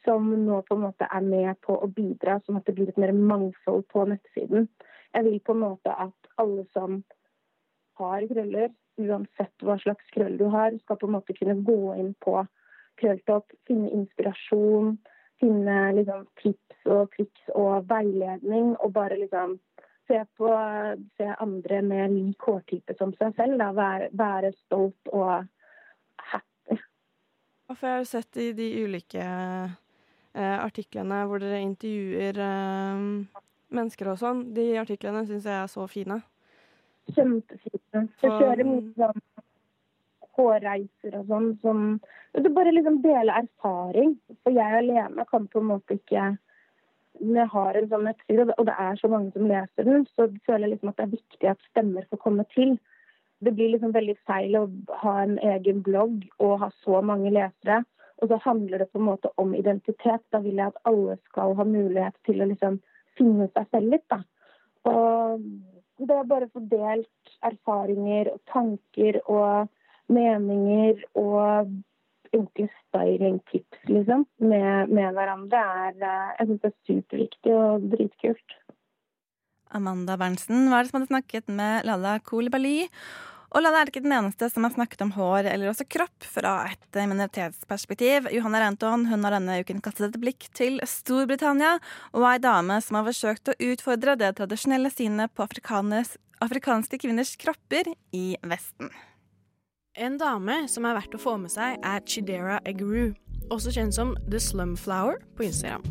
Som 0.06 0.28
nå 0.45 0.60
på 0.68 0.76
en 0.76 0.84
måte 0.84 1.08
er 1.10 1.24
med 1.26 1.58
på 1.66 1.78
å 1.82 1.88
bidra, 1.89 2.38
sånn 2.45 2.60
at 2.60 2.68
det 2.68 2.76
blir 2.78 2.91
et 2.91 2.99
mer 3.01 3.14
mangfold 3.16 3.88
på 3.89 4.03
nettsiden. 4.10 4.68
Jeg 5.16 5.26
vil 5.26 5.39
på 5.41 5.56
en 5.56 5.64
måte 5.64 5.93
at 5.93 6.30
alle 6.41 6.66
som 6.76 6.99
har 7.97 8.28
krøller, 8.30 8.70
uansett 9.01 9.66
hva 9.66 9.80
slags 9.82 10.12
krøll 10.14 10.38
du 10.38 10.45
har, 10.53 10.76
skal 10.84 10.99
på 10.99 11.10
en 11.10 11.16
måte 11.18 11.34
kunne 11.38 11.58
gå 11.66 11.95
inn 11.97 12.14
på 12.22 12.43
Krølltopp, 12.95 13.51
finne 13.68 13.89
inspirasjon, 13.91 14.93
finne 15.46 15.93
liksom, 16.00 16.26
tips 16.41 16.89
og 16.89 17.14
triks 17.16 17.54
og 17.54 17.88
veiledning, 17.89 18.76
og 18.82 18.93
bare 18.93 19.20
liksom 19.20 19.58
se 20.08 20.20
på 20.38 20.50
se 21.18 21.32
andre 21.41 21.82
med 21.82 22.14
lik 22.14 22.46
hårtype 22.46 22.93
som 23.00 23.14
seg 23.20 23.34
selv. 23.38 23.58
Da. 23.62 23.72
Være, 23.74 24.10
være 24.14 24.52
stolt 24.66 25.14
og 25.14 25.48
happy. 26.32 26.78
For 27.74 27.88
jeg 27.88 27.96
har 27.96 28.04
jo 28.04 28.12
sett 28.12 28.38
i 28.41 28.52
de 28.58 28.70
ulike 28.86 29.26
eh, 29.26 30.58
artiklene 30.60 31.24
hvor 31.26 31.41
dere 31.41 31.64
intervjuer 31.66 32.41
eh, 32.46 33.08
mennesker 33.76 34.14
og 34.14 34.22
sånn, 34.22 34.46
de 34.56 34.70
artiklene 34.82 35.26
syns 35.26 35.50
jeg 35.50 35.58
er 35.58 35.72
så 35.72 35.88
fine. 35.89 36.22
Kjempefine. 37.16 38.06
Jeg 38.22 38.30
kjører 38.30 38.66
mye 38.66 38.93
sånn 38.98 39.26
hårreiser 40.38 41.18
og 41.20 41.30
sånn 41.32 41.52
som 41.62 41.86
så 42.36 42.50
Bare 42.56 42.72
liksom 42.72 43.02
dele 43.04 43.32
erfaring. 43.32 44.18
For 44.44 44.56
jeg 44.56 44.80
alene 44.82 45.26
kan 45.30 45.48
på 45.48 45.62
en 45.62 45.70
måte 45.72 45.96
ikke 46.00 46.36
Når 47.22 47.40
jeg 47.40 47.52
har 47.54 47.78
en 47.80 47.88
sånn 47.92 48.04
nettside, 48.10 48.46
og 48.58 48.66
det 48.68 48.76
er 48.86 48.98
så 49.00 49.08
mange 49.08 49.32
som 49.32 49.48
leser 49.48 49.88
den, 49.88 50.02
så 50.18 50.28
føler 50.44 50.66
jeg 50.66 50.72
liksom 50.74 50.90
at 50.92 50.98
det 50.98 51.06
er 51.06 51.14
viktig 51.14 51.48
at 51.48 51.70
stemmer 51.70 52.08
får 52.10 52.20
komme 52.26 52.44
til. 52.52 52.74
Det 53.40 53.54
blir 53.56 53.72
liksom 53.72 53.94
veldig 53.96 54.16
feil 54.28 54.58
å 54.60 54.66
ha 55.00 55.14
en 55.22 55.38
egen 55.40 55.80
blogg 55.86 56.26
og 56.44 56.58
ha 56.66 56.70
så 56.84 57.00
mange 57.00 57.32
lesere. 57.32 57.86
Og 58.20 58.32
så 58.32 58.42
handler 58.44 58.84
det 58.84 58.90
på 58.92 59.00
en 59.00 59.08
måte 59.08 59.32
om 59.40 59.56
identitet. 59.56 60.28
Da 60.36 60.44
vil 60.44 60.60
jeg 60.60 60.74
at 60.74 60.82
alle 60.92 61.16
skal 61.30 61.56
ha 61.56 61.68
mulighet 61.68 62.20
til 62.28 62.44
å 62.44 62.50
liksom 62.52 62.82
finne 63.16 63.48
seg 63.54 63.72
selv 63.72 63.96
litt, 63.96 64.06
da. 64.12 64.20
Og 64.92 65.48
det 66.04 66.16
er 66.20 66.30
bare 66.30 66.52
fordelt 66.52 67.36
erfaringer 67.48 68.34
og 68.34 68.42
tanker 68.52 69.22
og 69.24 69.72
meninger 70.12 71.01
og 71.20 71.72
enkle 72.36 72.68
stylingtips 72.82 73.86
liksom, 73.89 74.26
med, 74.43 74.91
med, 74.91 75.14
hverandre 75.16 75.62
er 75.86 76.01
eh, 76.01 76.34
jeg 76.39 76.49
synes 76.49 76.64
det 76.64 76.72
er 76.72 76.80
superviktig 76.89 77.53
og 77.56 77.86
dritkult. 77.93 78.58
Amanda 79.76 80.18
Berntsen 80.20 80.68
var 80.72 80.84
det 80.84 80.91
som 80.91 80.99
hadde 80.99 81.12
snakket 81.12 81.49
med 81.51 81.88
Lalla 81.88 82.18
Kolibali. 82.24 82.84
Og 83.56 83.64
Lalla 83.64 83.82
er 83.82 83.89
ikke 83.89 84.03
den 84.03 84.16
eneste 84.16 84.49
som 84.51 84.66
har 84.68 84.74
snakket 84.76 85.03
om 85.06 85.14
hår 85.16 85.47
eller 85.47 85.72
også 85.72 85.88
kropp 85.88 86.28
fra 86.28 86.58
et 86.68 86.99
minoritetsperspektiv. 86.99 88.28
Johanna 88.36 88.66
Renton 88.66 89.08
hun 89.08 89.24
har 89.24 89.38
denne 89.38 89.62
uken 89.64 89.80
kastet 89.84 90.10
et 90.10 90.20
blikk 90.20 90.49
til 90.58 90.82
Storbritannia, 90.84 91.78
og 92.12 92.28
ei 92.28 92.38
dame 92.43 92.82
som 92.84 92.99
har 92.99 93.08
forsøkt 93.08 93.53
å 93.53 93.58
utfordre 93.72 94.18
det 94.20 94.34
tradisjonelle 94.41 94.91
synet 94.91 95.32
på 95.32 95.47
afrikanske 95.47 96.99
kvinners 96.99 97.36
kropper 97.39 97.93
i 98.12 98.28
Vesten. 98.43 98.91
En 99.96 100.18
dame 100.20 100.66
som 100.68 100.84
er 100.84 100.98
verdt 100.98 101.14
å 101.16 101.20
få 101.24 101.38
med 101.39 101.54
seg, 101.54 101.78
er 101.80 102.02
Chidera 102.04 102.58
Egru, 102.68 103.14
også 103.48 103.72
kjent 103.72 103.96
som 103.96 104.10
The 104.28 104.41
Slumflower 104.43 105.22
på 105.38 105.46
Instagram. 105.48 105.86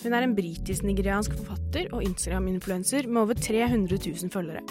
Hun 0.00 0.16
er 0.16 0.26
en 0.26 0.34
britisk-nigeriansk 0.34 1.36
forfatter 1.38 1.86
og 1.94 2.02
Instagram-influenser 2.08 3.06
med 3.06 3.22
over 3.22 3.38
300 3.38 4.00
000 4.02 4.34
følgere. 4.34 4.64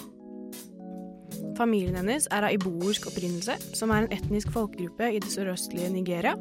Familien 1.55 1.95
hennes 2.01 2.27
er 2.35 2.49
av 2.49 2.57
iboersk 2.57 3.07
opprinnelse, 3.13 3.55
som 3.77 3.95
er 3.95 4.03
en 4.03 4.11
etnisk 4.17 4.51
folkegruppe 4.51 5.13
i 5.15 5.23
det 5.23 5.31
sørøstlige 5.31 5.93
Nigeria, 5.93 6.35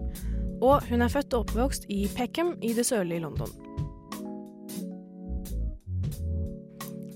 og 0.58 0.82
hun 0.90 1.06
er 1.06 1.12
født 1.12 1.38
og 1.38 1.46
oppvokst 1.46 1.86
i 1.86 2.08
Peckham 2.18 2.56
i 2.66 2.74
det 2.74 2.88
sørlige 2.88 3.22
London. 3.28 3.67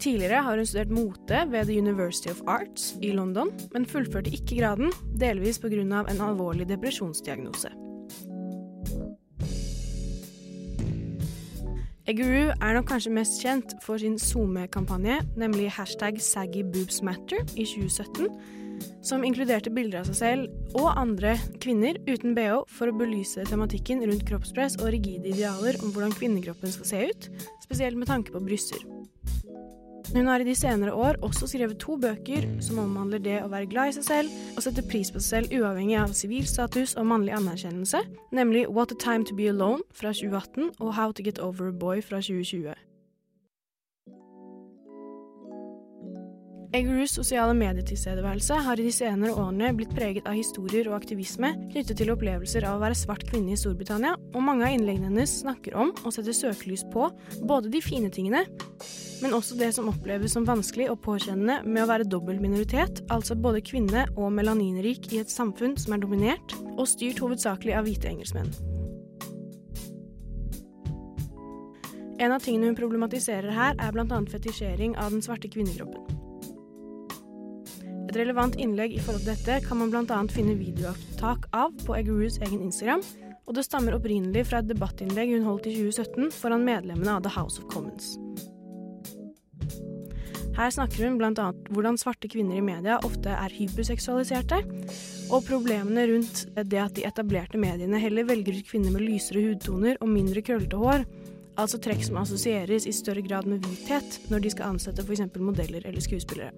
Tidligere 0.03 0.41
har 0.43 0.59
hun 0.59 0.67
studert 0.67 0.91
mote 0.91 1.41
ved 1.53 1.69
The 1.69 1.79
University 1.79 2.31
of 2.33 2.41
Arts 2.51 2.97
i 3.07 3.13
London, 3.15 3.53
men 3.71 3.85
fullførte 3.87 4.33
ikke 4.35 4.57
graden, 4.59 4.91
delvis 5.21 5.61
pga. 5.63 5.79
en 5.79 6.25
alvorlig 6.27 6.67
depresjonsdiagnose. 6.67 7.71
Eguru 12.11 12.51
er 12.51 12.75
nok 12.75 12.89
kanskje 12.91 13.13
mest 13.15 13.39
kjent 13.45 13.77
for 13.85 14.03
sin 14.03 14.19
SoMe-kampanje, 14.19 15.21
nemlig 15.39 15.71
hashtag 15.71 16.19
saggyboobsmatter 16.19 17.47
i 17.55 17.63
2017, 17.63 18.27
som 19.07 19.23
inkluderte 19.23 19.71
bilder 19.71 20.01
av 20.01 20.11
seg 20.11 20.19
selv 20.19 20.75
og 20.83 20.99
andre 20.99 21.37
kvinner 21.63 22.01
uten 22.11 22.35
bh 22.35 22.65
for 22.67 22.91
å 22.91 22.97
belyse 22.99 23.47
tematikken 23.47 24.03
rundt 24.03 24.27
kroppspress 24.27 24.81
og 24.83 24.91
rigide 24.97 25.31
idealer 25.31 25.79
om 25.79 25.95
hvordan 25.95 26.19
kvinnekroppen 26.19 26.75
skal 26.75 26.91
se 26.91 27.07
ut, 27.13 27.31
spesielt 27.63 28.03
med 28.03 28.11
tanke 28.11 28.35
på 28.35 28.43
bryster. 28.43 28.83
Hun 30.13 30.27
har 30.29 30.43
i 30.43 30.45
de 30.45 30.53
senere 30.53 30.93
år 30.93 31.17
også 31.25 31.47
skrevet 31.49 31.79
to 31.81 31.97
bøker 31.97 32.45
som 32.61 32.83
omhandler 32.83 33.23
det 33.25 33.39
å 33.41 33.49
være 33.49 33.71
glad 33.73 33.89
i 33.89 33.95
seg 33.97 34.05
selv 34.05 34.59
og 34.59 34.61
sette 34.67 34.85
pris 34.85 35.09
på 35.09 35.23
seg 35.23 35.49
selv 35.49 35.57
uavhengig 35.63 35.97
av 36.03 36.13
sivil 36.17 36.45
status 36.49 36.93
og 37.01 37.09
mannlig 37.09 37.33
anerkjennelse, 37.39 38.05
nemlig 38.37 38.67
What 38.69 38.93
a 38.93 39.01
Time 39.01 39.25
to 39.25 39.37
Be 39.39 39.49
Alone 39.49 39.81
fra 39.97 40.13
2018 40.13 40.75
og 40.77 40.97
How 40.99 41.17
to 41.17 41.25
Get 41.25 41.41
Over 41.41 41.73
a 41.73 41.73
Boy 41.73 42.05
fra 42.05 42.21
2020. 42.21 42.77
Eggerus 46.73 47.12
sosiale 47.18 47.53
medietilstedeværelse 47.53 48.57
har 48.64 48.81
i 48.81 48.85
de 48.87 48.93
senere 48.97 49.35
årene 49.37 49.75
blitt 49.77 49.91
preget 49.93 50.25
av 50.25 50.39
historier 50.39 50.87
og 50.89 50.95
aktivisme 50.97 51.51
knyttet 51.66 51.99
til 52.01 52.12
opplevelser 52.14 52.64
av 52.64 52.79
å 52.79 52.81
være 52.81 52.97
svart 52.97 53.27
kvinne 53.29 53.53
i 53.53 53.59
Storbritannia, 53.61 54.14
og 54.33 54.47
mange 54.47 54.64
av 54.64 54.73
innleggene 54.73 55.11
hennes 55.11 55.35
snakker 55.43 55.77
om 55.77 55.91
og 56.01 56.14
setter 56.16 56.33
søkelys 56.33 56.87
på 56.95 57.11
både 57.45 57.68
de 57.75 57.83
fine 57.85 58.09
tingene, 58.14 58.47
men 59.20 59.37
også 59.37 59.59
det 59.61 59.68
som 59.77 59.91
oppleves 59.93 60.33
som 60.33 60.49
vanskelig 60.49 60.89
og 60.95 61.03
påkjennende 61.05 61.59
med 61.66 61.83
å 61.85 61.91
være 61.93 62.09
dobbel 62.09 62.41
minoritet, 62.41 63.05
altså 63.12 63.37
både 63.37 63.61
kvinne 63.68 64.07
og 64.16 64.33
melaninrik 64.33 65.12
i 65.12 65.20
et 65.20 65.31
samfunn 65.35 65.77
som 65.77 65.93
er 65.93 66.01
dominert 66.07 66.57
og 66.73 66.89
styrt 66.89 67.20
hovedsakelig 67.20 67.77
av 67.77 67.85
hvite 67.85 68.09
engelskmenn. 68.14 68.49
En 72.16 72.33
av 72.33 72.41
tingene 72.41 72.73
hun 72.73 72.81
problematiserer 72.81 73.53
her, 73.53 73.77
er 73.77 73.93
bl.a. 73.93 74.25
fetisjering 74.33 74.97
av 74.97 75.12
den 75.12 75.20
svarte 75.20 75.53
kvinnekroppen. 75.53 76.22
Et 78.13 78.19
relevant 78.21 78.53
innlegg 78.61 78.93
i 78.93 79.01
forhold 79.01 79.23
til 79.25 79.31
dette 79.33 79.55
kan 79.65 79.79
man 79.81 79.89
bl.a. 79.89 80.17
finne 80.29 80.53
videoopptak 80.59 81.47
av 81.57 81.71
på 81.87 81.95
Eggeroos 81.97 82.35
egen 82.45 82.61
Instagram, 82.67 83.01
og 83.49 83.55
det 83.57 83.63
stammer 83.65 83.95
opprinnelig 83.97 84.43
fra 84.51 84.59
et 84.61 84.67
debattinnlegg 84.69 85.31
hun 85.33 85.47
holdt 85.47 85.71
i 85.71 85.73
2017 85.79 86.27
foran 86.37 86.67
medlemmene 86.67 87.15
av 87.15 87.23
The 87.25 87.33
House 87.33 87.57
of 87.57 87.71
Commons. 87.73 88.11
Her 90.59 90.75
snakker 90.77 91.07
hun 91.07 91.17
bl.a. 91.23 91.47
hvordan 91.73 91.97
svarte 91.97 92.29
kvinner 92.29 92.59
i 92.61 92.67
media 92.67 92.99
ofte 93.01 93.33
er 93.33 93.55
hyperseksualiserte, 93.57 94.61
og 95.33 95.47
problemene 95.49 96.05
rundt 96.11 96.45
det 96.69 96.83
at 96.83 96.93
de 96.99 97.07
etablerte 97.09 97.57
mediene 97.57 98.03
heller 98.03 98.29
velger 98.29 98.59
ut 98.61 98.69
kvinner 98.69 98.93
med 98.93 99.07
lysere 99.07 99.47
hudtoner 99.47 99.97
og 100.05 100.13
mindre 100.13 100.45
krøllete 100.45 100.83
hår, 100.85 101.09
altså 101.57 101.81
trekk 101.81 102.05
som 102.11 102.21
assosieres 102.27 102.85
i 102.85 102.93
større 102.93 103.25
grad 103.25 103.49
med 103.49 103.65
hvithet 103.65 104.21
når 104.29 104.45
de 104.45 104.53
skal 104.53 104.77
ansette 104.77 105.01
f.eks. 105.01 105.25
modeller 105.41 105.89
eller 105.89 106.05
skuespillere. 106.05 106.53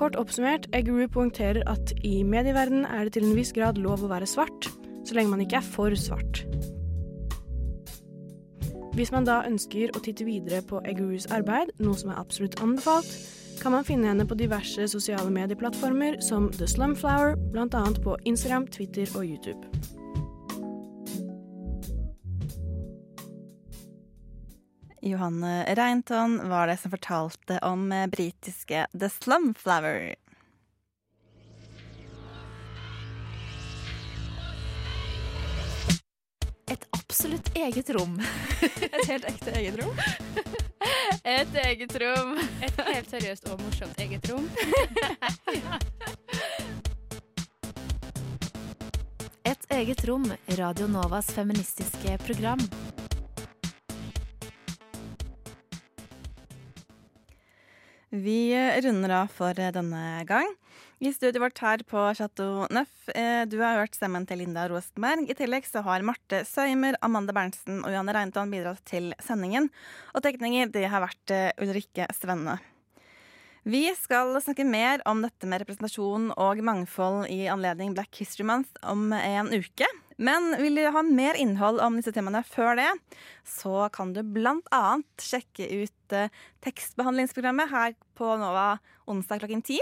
Kort 0.00 0.16
oppsummert, 0.16 0.64
Eggerud 0.72 1.10
poengterer 1.12 1.60
at 1.68 1.90
i 2.08 2.22
medieverdenen 2.24 2.86
er 2.88 3.04
det 3.04 3.18
til 3.18 3.26
en 3.26 3.34
viss 3.36 3.52
grad 3.52 3.76
lov 3.76 4.00
å 4.00 4.08
være 4.08 4.28
svart, 4.28 4.70
så 5.04 5.16
lenge 5.16 5.34
man 5.34 5.42
ikke 5.44 5.58
er 5.58 5.66
for 5.74 5.92
svart. 5.92 6.40
Hvis 8.96 9.12
man 9.12 9.28
da 9.28 9.42
ønsker 9.44 9.92
å 9.92 10.00
titte 10.00 10.24
videre 10.24 10.62
på 10.64 10.80
Eggeroos 10.88 11.28
arbeid, 11.28 11.74
noe 11.84 12.00
som 12.00 12.14
er 12.14 12.22
absolutt 12.22 12.56
anbefalt, 12.64 13.12
kan 13.60 13.76
man 13.76 13.84
finne 13.84 14.08
henne 14.08 14.24
på 14.24 14.40
diverse 14.40 14.88
sosiale 14.88 15.28
medieplattformer 15.36 16.16
som 16.24 16.48
The 16.56 16.64
Slumflower, 16.64 17.36
bl.a. 17.52 17.84
på 18.00 18.16
Instagram, 18.24 18.70
Twitter 18.72 19.04
og 19.12 19.28
YouTube. 19.28 19.89
Johanne 25.02 25.74
Reinton 25.74 26.48
var 26.48 26.66
det 26.66 26.76
som 26.76 26.90
fortalte 26.90 27.58
om 27.58 27.92
eh, 27.92 28.06
britiske 28.06 28.86
The 29.00 29.08
Slumflower. 29.08 30.14
Et 36.70 36.86
absolutt 36.90 37.56
eget 37.56 37.90
rom. 37.90 38.20
Et 38.80 39.06
helt 39.08 39.24
ekte 39.24 39.50
eget 39.50 39.84
rom. 39.84 39.96
Et 41.24 41.54
eget 41.64 41.96
rom. 42.02 42.38
Et 42.62 42.80
helt 42.92 43.10
seriøst 43.10 43.48
og 43.50 43.60
morsomt 43.64 44.00
eget 44.00 44.30
rom. 44.30 44.50
Et 49.50 49.66
eget 49.70 50.04
rom, 50.08 50.32
Radio 50.60 50.86
Novas 50.86 51.26
feministiske 51.34 52.18
program. 52.26 52.60
Vi 58.10 58.50
runder 58.82 59.12
av 59.14 59.28
for 59.30 59.54
denne 59.54 60.24
gang. 60.26 60.48
I 60.98 61.12
studioet 61.14 61.44
vårt 61.44 61.60
her 61.62 61.82
på 61.86 62.00
Chateau 62.18 62.64
Neuf, 62.74 63.08
eh, 63.14 63.44
du 63.46 63.60
har 63.62 63.78
hørt 63.78 63.94
stemmen 63.94 64.26
til 64.26 64.42
Linda 64.42 64.64
Rosenberg. 64.68 65.30
I 65.30 65.36
tillegg 65.38 65.62
så 65.68 65.78
har 65.86 66.02
Marte 66.02 66.42
Søymer, 66.42 66.98
Amanda 67.06 67.30
Berntsen 67.32 67.78
og 67.84 67.94
Johanne 67.94 68.16
Reintan 68.16 68.50
bidratt 68.50 68.82
til 68.90 69.14
sendingen. 69.22 69.70
Og 70.10 70.26
tekninger 70.26 70.72
det 70.74 70.88
har 70.90 71.06
vært 71.06 71.36
eh, 71.36 71.54
Ulrikke 71.62 72.10
Svenne. 72.18 72.58
Vi 73.62 73.86
skal 73.94 74.34
snakke 74.42 74.66
mer 74.66 75.06
om 75.06 75.22
dette 75.22 75.46
med 75.46 75.62
representasjon 75.62 76.32
og 76.34 76.66
mangfold 76.66 77.28
i 77.30 77.44
anledning 77.52 77.94
Black 77.94 78.18
History 78.18 78.48
Month 78.50 78.74
om 78.82 79.12
en 79.14 79.54
uke. 79.54 79.86
Men 80.20 80.52
vil 80.60 80.76
du 80.76 80.82
ha 80.92 81.02
mer 81.06 81.38
innhold 81.40 81.80
om 81.80 81.96
disse 81.96 82.12
temaene 82.12 82.42
før 82.44 82.76
det, 82.76 82.90
så 83.48 83.88
kan 83.94 84.12
du 84.12 84.20
annet 84.20 85.24
sjekke 85.24 85.64
ut 85.80 86.12
eh, 86.16 86.28
tekstbehandlingsprogrammet 86.60 87.72
her 87.72 87.96
på 88.18 88.28
Nova 88.36 88.74
onsdag 89.08 89.40
klokken 89.40 89.64
ti. 89.64 89.80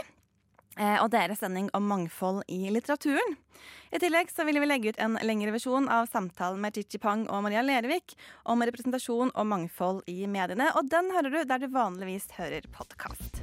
Eh, 0.79 0.95
og 1.03 1.11
deres 1.11 1.43
sending 1.43 1.67
om 1.75 1.91
mangfold 1.91 2.45
i 2.47 2.71
litteraturen. 2.71 3.35
I 3.91 3.99
tillegg 3.99 4.31
så 4.31 4.47
vil 4.47 4.61
vi 4.63 4.71
legge 4.71 4.95
ut 4.95 5.03
en 5.03 5.19
lengre 5.27 5.51
versjon 5.57 5.91
av 5.91 6.07
samtalen 6.07 6.63
med 6.63 6.79
Chichi 6.79 7.03
Pang 7.03 7.27
og 7.27 7.43
Maria 7.49 7.65
Lervik 7.67 8.15
om 8.47 8.63
representasjon 8.63 9.35
og 9.35 9.51
mangfold 9.51 10.05
i 10.07 10.21
mediene, 10.31 10.71
og 10.79 10.87
den 10.93 11.11
hører 11.17 11.35
du 11.35 11.41
der 11.43 11.67
du 11.67 11.73
vanligvis 11.75 12.31
hører 12.39 12.71
podkast. 12.71 13.43